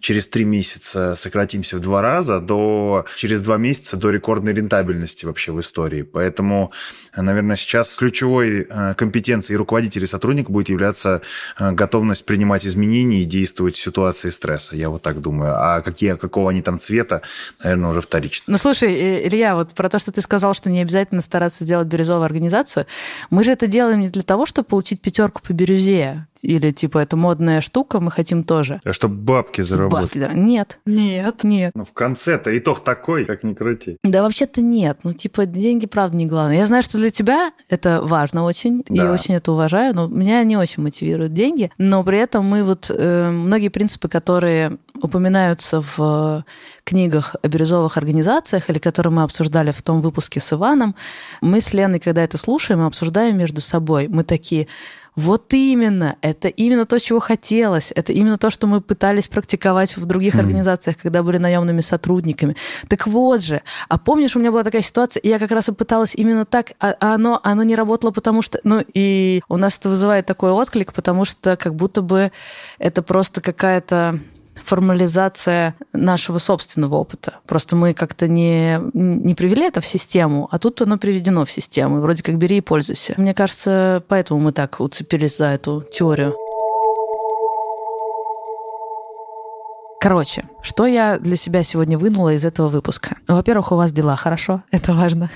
через 0.01 0.27
три 0.27 0.43
месяца 0.43 1.15
сократимся 1.15 1.77
в 1.77 1.79
два 1.79 2.01
раза, 2.01 2.41
до 2.41 3.05
через 3.15 3.41
два 3.41 3.55
месяца 3.55 3.95
до 3.95 4.09
рекордной 4.09 4.53
рентабельности 4.53 5.25
вообще 5.25 5.53
в 5.53 5.59
истории. 5.61 6.01
Поэтому, 6.01 6.73
наверное, 7.15 7.55
сейчас 7.55 7.95
ключевой 7.95 8.67
э, 8.69 8.93
компетенцией 8.97 9.55
руководителей 9.55 10.05
сотрудников 10.05 10.48
будет 10.49 10.69
являться 10.69 11.21
э, 11.59 11.71
готовность 11.71 12.25
принимать 12.25 12.65
изменения 12.65 13.21
и 13.21 13.25
действовать 13.25 13.75
в 13.75 13.81
ситуации 13.81 14.29
стресса. 14.29 14.75
Я 14.75 14.89
вот 14.89 15.01
так 15.01 15.21
думаю. 15.21 15.53
А 15.55 15.81
какие, 15.81 16.13
какого 16.15 16.51
они 16.51 16.61
там 16.61 16.79
цвета, 16.79 17.21
наверное, 17.63 17.91
уже 17.91 18.01
вторично. 18.01 18.45
Ну, 18.47 18.57
слушай, 18.57 18.93
э, 18.93 19.27
Илья, 19.27 19.55
вот 19.55 19.71
про 19.71 19.89
то, 19.89 19.99
что 19.99 20.11
ты 20.11 20.21
сказал, 20.21 20.53
что 20.53 20.69
не 20.69 20.81
обязательно 20.81 21.21
стараться 21.21 21.63
сделать 21.63 21.87
бирюзовую 21.87 22.25
организацию, 22.25 22.85
мы 23.29 23.43
же 23.43 23.51
это 23.51 23.67
делаем 23.67 24.01
не 24.01 24.09
для 24.09 24.23
того, 24.23 24.45
чтобы 24.45 24.67
получить 24.67 25.01
пятерку 25.01 25.41
по 25.41 25.53
бирюзе 25.53 26.25
или 26.41 26.71
типа 26.71 26.99
это 26.99 27.15
модная 27.17 27.61
штука, 27.61 27.99
мы 27.99 28.11
хотим 28.11 28.43
тоже. 28.43 28.81
А 28.83 28.93
чтобы 28.93 29.15
бабки 29.15 29.61
заработать? 29.61 30.17
Бабки, 30.17 30.37
нет. 30.37 30.79
Нет. 30.85 31.43
Нет. 31.43 31.71
Ну, 31.75 31.85
в 31.85 31.93
конце-то 31.93 32.57
итог 32.57 32.83
такой, 32.83 33.25
как 33.25 33.43
ни 33.43 33.53
крути. 33.53 33.97
Да 34.03 34.23
вообще-то 34.23 34.61
нет. 34.61 34.99
Ну, 35.03 35.13
типа, 35.13 35.45
деньги, 35.45 35.85
правда, 35.85 36.17
не 36.17 36.25
главное. 36.25 36.57
Я 36.57 36.67
знаю, 36.67 36.83
что 36.83 36.97
для 36.97 37.11
тебя 37.11 37.51
это 37.67 38.01
важно 38.01 38.43
очень, 38.43 38.83
да. 38.87 39.05
и 39.05 39.07
очень 39.07 39.35
это 39.35 39.51
уважаю, 39.51 39.95
но 39.95 40.07
меня 40.07 40.38
не 40.43 40.57
очень 40.57 40.83
мотивируют 40.83 41.33
деньги, 41.33 41.71
но 41.77 42.03
при 42.03 42.17
этом 42.17 42.45
мы 42.45 42.63
вот 42.63 42.89
э, 42.89 43.29
многие 43.31 43.69
принципы, 43.69 44.07
которые 44.07 44.77
упоминаются 45.01 45.81
в 45.81 46.43
книгах 46.83 47.35
о 47.41 47.47
бирюзовых 47.47 47.97
организациях 47.97 48.69
или 48.69 48.79
которые 48.79 49.13
мы 49.13 49.23
обсуждали 49.23 49.71
в 49.71 49.81
том 49.81 50.01
выпуске 50.01 50.39
с 50.39 50.53
Иваном, 50.53 50.95
мы 51.41 51.61
с 51.61 51.73
Леной, 51.73 51.99
когда 51.99 52.23
это 52.23 52.37
слушаем, 52.37 52.81
обсуждаем 52.81 53.37
между 53.37 53.61
собой. 53.61 54.07
Мы 54.07 54.23
такие, 54.23 54.67
вот 55.15 55.53
именно, 55.53 56.17
это 56.21 56.47
именно 56.47 56.85
то, 56.85 56.99
чего 56.99 57.19
хотелось, 57.19 57.91
это 57.95 58.13
именно 58.13 58.37
то, 58.37 58.49
что 58.49 58.67
мы 58.67 58.81
пытались 58.81 59.27
практиковать 59.27 59.97
в 59.97 60.05
других 60.05 60.35
хм. 60.35 60.39
организациях, 60.39 60.97
когда 60.97 61.23
были 61.23 61.37
наемными 61.37 61.81
сотрудниками. 61.81 62.55
Так 62.87 63.07
вот 63.07 63.41
же, 63.41 63.61
а 63.87 63.97
помнишь, 63.97 64.35
у 64.35 64.39
меня 64.39 64.51
была 64.51 64.63
такая 64.63 64.81
ситуация, 64.81 65.21
и 65.21 65.29
я 65.29 65.39
как 65.39 65.51
раз 65.51 65.69
и 65.69 65.71
пыталась 65.71 66.15
именно 66.15 66.45
так, 66.45 66.71
а, 66.79 66.95
а 66.99 67.15
оно, 67.15 67.39
оно 67.43 67.63
не 67.63 67.75
работало, 67.75 68.11
потому 68.11 68.41
что, 68.41 68.59
ну 68.63 68.83
и 68.93 69.41
у 69.49 69.57
нас 69.57 69.77
это 69.77 69.89
вызывает 69.89 70.25
такой 70.25 70.51
отклик, 70.51 70.93
потому 70.93 71.25
что 71.25 71.57
как 71.57 71.75
будто 71.75 72.01
бы 72.01 72.31
это 72.77 73.01
просто 73.01 73.41
какая-то 73.41 74.19
формализация 74.69 75.73
нашего 75.93 76.37
собственного 76.37 76.95
опыта. 76.95 77.33
Просто 77.47 77.75
мы 77.75 77.95
как-то 77.95 78.27
не, 78.27 78.79
не 78.93 79.33
привели 79.33 79.65
это 79.65 79.81
в 79.81 79.85
систему, 79.85 80.47
а 80.51 80.59
тут 80.59 80.79
оно 80.83 80.99
приведено 80.99 81.43
в 81.43 81.51
систему. 81.51 82.01
Вроде 82.01 82.21
как 82.21 82.37
бери 82.37 82.57
и 82.57 82.61
пользуйся. 82.61 83.15
Мне 83.17 83.33
кажется, 83.33 84.03
поэтому 84.07 84.39
мы 84.39 84.51
так 84.51 84.79
уцепились 84.79 85.37
за 85.37 85.45
эту 85.45 85.83
теорию. 85.91 86.35
Короче, 89.99 90.45
что 90.61 90.85
я 90.85 91.17
для 91.17 91.35
себя 91.35 91.63
сегодня 91.63 91.97
вынула 91.97 92.33
из 92.33 92.45
этого 92.45 92.67
выпуска? 92.69 93.17
Во-первых, 93.27 93.71
у 93.71 93.75
вас 93.75 93.91
дела 93.91 94.15
хорошо, 94.15 94.61
это 94.71 94.93
важно. 94.93 95.31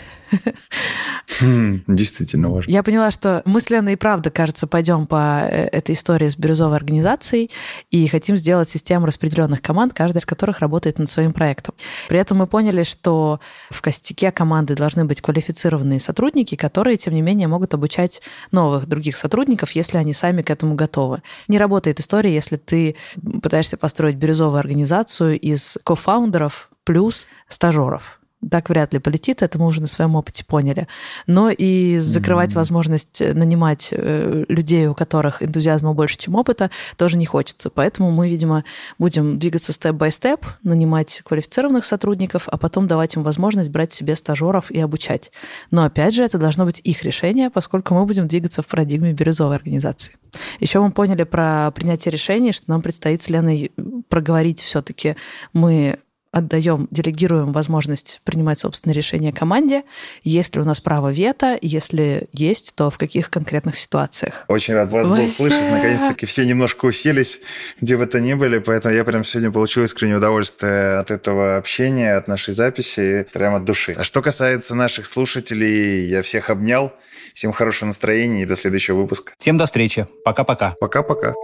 Хм, 1.40 1.84
действительно 1.88 2.50
важно. 2.50 2.70
Я 2.70 2.84
поняла, 2.84 3.12
что 3.12 3.42
мы 3.46 3.60
с 3.60 3.70
Леной 3.70 3.94
и 3.94 3.96
правда, 3.96 4.30
кажется, 4.30 4.68
пойдем 4.68 5.08
по 5.08 5.42
э, 5.50 5.68
этой 5.72 5.96
истории 5.96 6.28
с 6.28 6.38
бирюзовой 6.38 6.76
организацией 6.76 7.50
и 7.92 8.08
хотим 8.08 8.38
сделать 8.38 8.70
систему 8.70 9.06
распределенных 9.06 9.62
команд, 9.62 9.94
каждая 9.94 10.22
из 10.22 10.26
которых 10.26 10.60
работает 10.60 11.00
над 11.00 11.10
своим 11.10 11.34
проектом. 11.34 11.76
При 12.08 12.20
этом 12.20 12.38
мы 12.38 12.48
поняли, 12.48 12.84
что 12.84 13.40
в 13.70 13.82
костяке 13.82 14.32
команды 14.32 14.76
должны 14.76 15.06
быть 15.06 15.22
квалифицированные 15.22 16.00
сотрудники, 16.00 16.56
которые, 16.56 16.98
тем 16.98 17.14
не 17.14 17.22
менее, 17.22 17.48
могут 17.48 17.74
обучать 17.74 18.22
новых 18.52 18.88
других 18.88 19.18
сотрудников, 19.18 19.72
если 19.72 19.98
они 19.98 20.14
сами 20.14 20.42
к 20.42 20.50
этому 20.50 20.76
готовы. 20.76 21.22
Не 21.48 21.58
работает 21.58 22.00
история, 22.00 22.34
если 22.34 22.58
ты 22.58 22.96
пытаешься 23.42 23.78
построить 23.78 24.16
бирюзовую 24.16 24.60
организацию 24.60 25.40
из 25.40 25.78
кофаундеров 25.84 26.70
плюс 26.84 27.28
стажеров 27.48 28.20
так 28.50 28.70
вряд 28.70 28.94
ли 28.94 29.00
полетит, 29.00 29.42
это 29.42 29.60
мы 29.60 29.68
уже 29.68 29.82
на 29.82 29.88
своем 29.88 30.16
опыте 30.16 30.46
поняли. 30.46 30.88
Но 31.28 31.50
и 31.50 32.00
закрывать 32.00 32.52
mm-hmm. 32.52 32.56
возможность 32.56 33.22
нанимать 33.22 33.90
э, 33.92 34.46
людей, 34.48 34.88
у 34.88 34.94
которых 34.94 35.42
энтузиазма 35.42 35.94
больше, 35.94 36.18
чем 36.18 36.36
опыта, 36.36 36.70
тоже 36.98 37.18
не 37.18 37.26
хочется. 37.26 37.70
Поэтому 37.70 38.12
мы, 38.12 38.30
видимо, 38.30 38.64
будем 39.00 39.40
двигаться 39.40 39.74
степ-бай-степ, 39.74 40.46
нанимать 40.64 41.22
квалифицированных 41.26 41.86
сотрудников, 41.86 42.48
а 42.48 42.58
потом 42.58 42.88
давать 42.88 43.16
им 43.16 43.24
возможность 43.24 43.70
брать 43.70 43.92
себе 43.92 44.16
стажеров 44.16 44.72
и 44.72 44.80
обучать. 44.80 45.32
Но 45.72 45.84
опять 45.84 46.14
же, 46.14 46.24
это 46.24 46.38
должно 46.38 46.66
быть 46.66 46.82
их 46.84 47.04
решение, 47.04 47.50
поскольку 47.50 47.94
мы 47.94 48.06
будем 48.06 48.28
двигаться 48.28 48.62
в 48.62 48.68
парадигме 48.68 49.14
бирюзовой 49.14 49.56
организации. 49.56 50.16
Еще 50.60 50.80
мы 50.80 50.92
поняли 50.92 51.24
про 51.24 51.72
принятие 51.72 52.12
решений, 52.12 52.54
что 52.54 52.70
нам 52.70 52.82
предстоит 52.82 53.22
с 53.22 53.30
Леной 53.30 53.72
проговорить 54.10 54.62
все-таки 54.62 55.16
мы 55.54 56.00
отдаем, 56.34 56.88
делегируем 56.90 57.54
возможность 57.54 58.20
принимать 58.26 58.60
собственные 58.60 58.96
решения 58.96 59.32
команде, 59.32 59.84
есть 60.24 60.56
ли 60.56 60.62
у 60.62 60.66
нас 60.66 60.82
право 60.82 61.12
вето, 61.12 61.58
если 61.62 62.28
есть, 62.34 62.74
то 62.76 62.90
в 62.90 62.98
каких 62.98 63.30
конкретных 63.30 63.78
ситуациях. 63.78 64.44
Очень 64.48 64.74
рад 64.74 64.92
вас 64.92 65.08
Вообще... 65.08 65.26
был 65.26 65.32
слышать, 65.32 65.72
наконец-таки 65.72 66.26
все 66.26 66.46
немножко 66.46 66.86
уселись, 66.86 67.40
где 67.80 67.96
бы 67.98 68.08
то 68.08 68.20
ни 68.20 68.34
были, 68.34 68.58
поэтому 68.58 68.96
я 68.96 69.04
прям 69.04 69.24
сегодня 69.24 69.52
получил 69.52 69.84
искреннее 69.84 70.18
удовольствие 70.18 70.98
от 70.98 71.12
этого 71.12 71.58
общения, 71.58 72.16
от 72.16 72.28
нашей 72.28 72.56
записи, 72.56 73.28
прямо 73.32 73.58
от 73.58 73.66
души. 73.66 73.96
А 73.96 74.04
что 74.04 74.24
касается 74.24 74.74
наших 74.74 75.06
слушателей, 75.06 76.08
я 76.08 76.24
всех 76.24 76.50
обнял, 76.50 76.92
всем 77.36 77.52
хорошего 77.52 77.88
настроения 77.88 78.42
и 78.42 78.46
до 78.46 78.56
следующего 78.56 78.98
выпуска. 78.98 79.34
Всем 79.38 79.60
до 79.60 79.68
встречи, 79.68 80.08
пока-пока. 80.26 80.76
Пока-пока. 80.80 81.36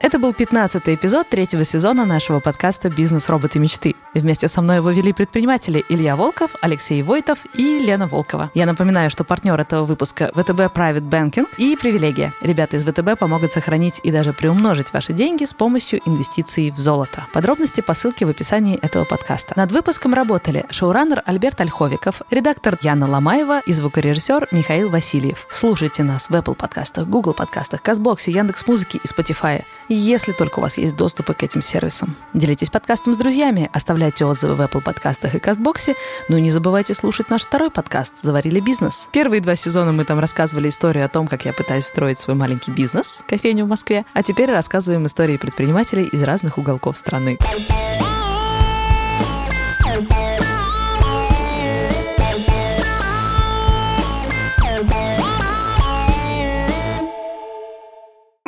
Это 0.00 0.18
был 0.18 0.32
15-й 0.32 0.94
эпизод 0.94 1.28
третьего 1.28 1.62
сезона 1.62 2.06
нашего 2.06 2.40
подкаста 2.40 2.88
«Бизнес. 2.88 3.28
Роботы. 3.28 3.58
Мечты». 3.58 3.94
Вместе 4.14 4.48
со 4.48 4.60
мной 4.60 4.76
его 4.76 4.90
вели 4.90 5.12
предприниматели 5.12 5.84
Илья 5.88 6.16
Волков, 6.16 6.50
Алексей 6.60 7.00
Войтов 7.02 7.38
и 7.54 7.78
Лена 7.78 8.08
Волкова. 8.08 8.50
Я 8.54 8.66
напоминаю, 8.66 9.08
что 9.08 9.22
партнер 9.22 9.58
этого 9.58 9.84
выпуска– 9.84 10.32
ВТБ 10.34 10.74
Private 10.74 11.08
Banking 11.08 11.46
и 11.58 11.76
«Привилегия». 11.76 12.32
Ребята 12.40 12.76
из 12.76 12.84
ВТБ 12.84 13.18
помогут 13.18 13.52
сохранить 13.52 14.00
и 14.02 14.10
даже 14.10 14.32
приумножить 14.32 14.92
ваши 14.92 15.12
деньги 15.12 15.44
с 15.44 15.54
помощью 15.54 16.00
инвестиций 16.06 16.72
в 16.72 16.78
золото. 16.78 17.26
Подробности 17.32 17.80
по 17.80 17.94
ссылке 17.94 18.26
в 18.26 18.30
описании 18.30 18.78
этого 18.78 19.04
подкаста. 19.04 19.54
Над 19.56 19.70
выпуском 19.70 20.12
работали 20.12 20.66
шоураннер 20.70 21.22
Альберт 21.24 21.60
Ольховиков, 21.60 22.22
редактор 22.30 22.78
Яна 22.82 23.08
Ломаева 23.08 23.60
и 23.60 23.72
звукорежиссер 23.72 24.48
Михаил 24.50 24.90
Васильев. 24.90 25.46
Слушайте 25.50 26.02
нас 26.02 26.28
в 26.28 26.32
Apple 26.32 26.56
подкастах, 26.56 27.06
Google 27.06 27.34
подкастах, 27.34 27.80
Казбоксе, 27.80 28.32
Яндекс.Музыке 28.32 28.98
и 29.02 29.06
Spotify 29.06 29.62
если 29.88 30.32
только 30.32 30.58
у 30.58 30.62
вас 30.62 30.78
есть 30.78 30.96
доступы 30.96 31.34
к 31.34 31.42
этим 31.42 31.62
сервисам. 31.62 32.16
Делитесь 32.32 32.70
подкастом 32.70 33.14
с 33.14 33.16
друзьями, 33.16 33.68
оставляйте 33.72 33.99
отзывы 34.24 34.54
в 34.54 34.60
Apple 34.60 34.82
подкастах 34.82 35.34
и 35.34 35.38
Кастбоксе, 35.38 35.94
ну 36.28 36.36
и 36.36 36.40
не 36.40 36.50
забывайте 36.50 36.94
слушать 36.94 37.28
наш 37.30 37.42
второй 37.42 37.70
подкаст 37.70 38.14
«Заварили 38.22 38.60
бизнес». 38.60 39.08
Первые 39.12 39.40
два 39.40 39.56
сезона 39.56 39.92
мы 39.92 40.04
там 40.04 40.18
рассказывали 40.18 40.68
историю 40.68 41.04
о 41.04 41.08
том, 41.08 41.28
как 41.28 41.44
я 41.44 41.52
пытаюсь 41.52 41.84
строить 41.84 42.18
свой 42.18 42.36
маленький 42.36 42.70
бизнес, 42.70 43.22
кофейню 43.28 43.66
в 43.66 43.68
Москве, 43.68 44.04
а 44.12 44.22
теперь 44.22 44.50
рассказываем 44.50 45.06
истории 45.06 45.36
предпринимателей 45.36 46.04
из 46.04 46.22
разных 46.22 46.58
уголков 46.58 46.98
страны. 46.98 47.38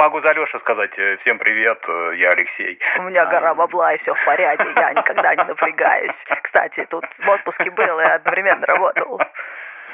Могу 0.03 0.21
за 0.21 0.33
Лешу 0.33 0.59
сказать. 0.59 0.91
Э, 0.99 1.17
всем 1.19 1.39
привет, 1.39 1.79
э, 1.87 2.15
я 2.17 2.31
Алексей. 2.31 2.77
У 2.99 3.03
меня 3.03 3.25
гора 3.27 3.55
бабла, 3.55 3.95
и 3.95 3.99
все 3.99 4.13
в 4.13 4.25
порядке, 4.25 4.67
я 4.77 4.93
никогда 4.95 5.33
не 5.33 5.45
напрягаюсь. 5.45 6.11
Кстати, 6.43 6.85
тут 6.91 7.05
в 7.21 7.29
отпуске 7.29 7.71
был 7.71 8.01
и 8.01 8.03
одновременно 8.03 8.67
работал. 8.67 9.21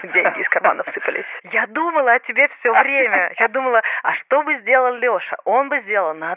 Деньги 0.03 0.41
из 0.41 0.49
карманов 0.49 0.87
сыпались. 0.95 1.27
Я 1.53 1.67
думала 1.67 2.13
о 2.13 2.19
тебе 2.21 2.49
все 2.59 2.73
время. 2.73 3.35
Я 3.39 3.49
думала, 3.49 3.83
а 4.03 4.15
что 4.15 4.43
бы 4.45 4.57
сделал 4.61 4.95
Леша? 4.95 5.37
Он 5.45 5.69
бы 5.69 5.79
сделал 5.81 6.15
на 6.15 6.37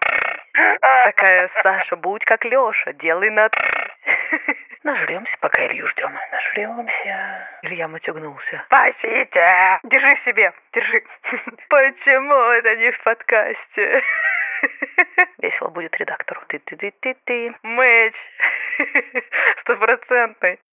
Такая, 1.06 1.50
Саша, 1.64 1.96
будь 1.96 2.26
как 2.26 2.44
Леша, 2.44 2.92
делай 2.92 3.30
на 3.30 3.50
Нажремся, 4.84 5.36
пока 5.40 5.66
Илью 5.68 5.88
ждем. 5.88 6.12
Нажремся. 6.32 7.48
Илья 7.62 7.88
матюгнулся. 7.88 8.64
Спасите! 8.66 9.80
Держи 9.84 10.18
себе, 10.26 10.52
держи. 10.74 11.04
Почему 11.70 12.34
это 12.34 12.76
не 12.78 12.92
в 12.92 13.04
подкасте? 13.04 14.04
Весело 15.40 15.70
будет 15.70 15.96
редактору. 15.98 16.42
Ты-ты-ты-ты-ты. 16.48 17.54
Мэч. 17.62 18.16
Стопроцентный. 19.62 20.60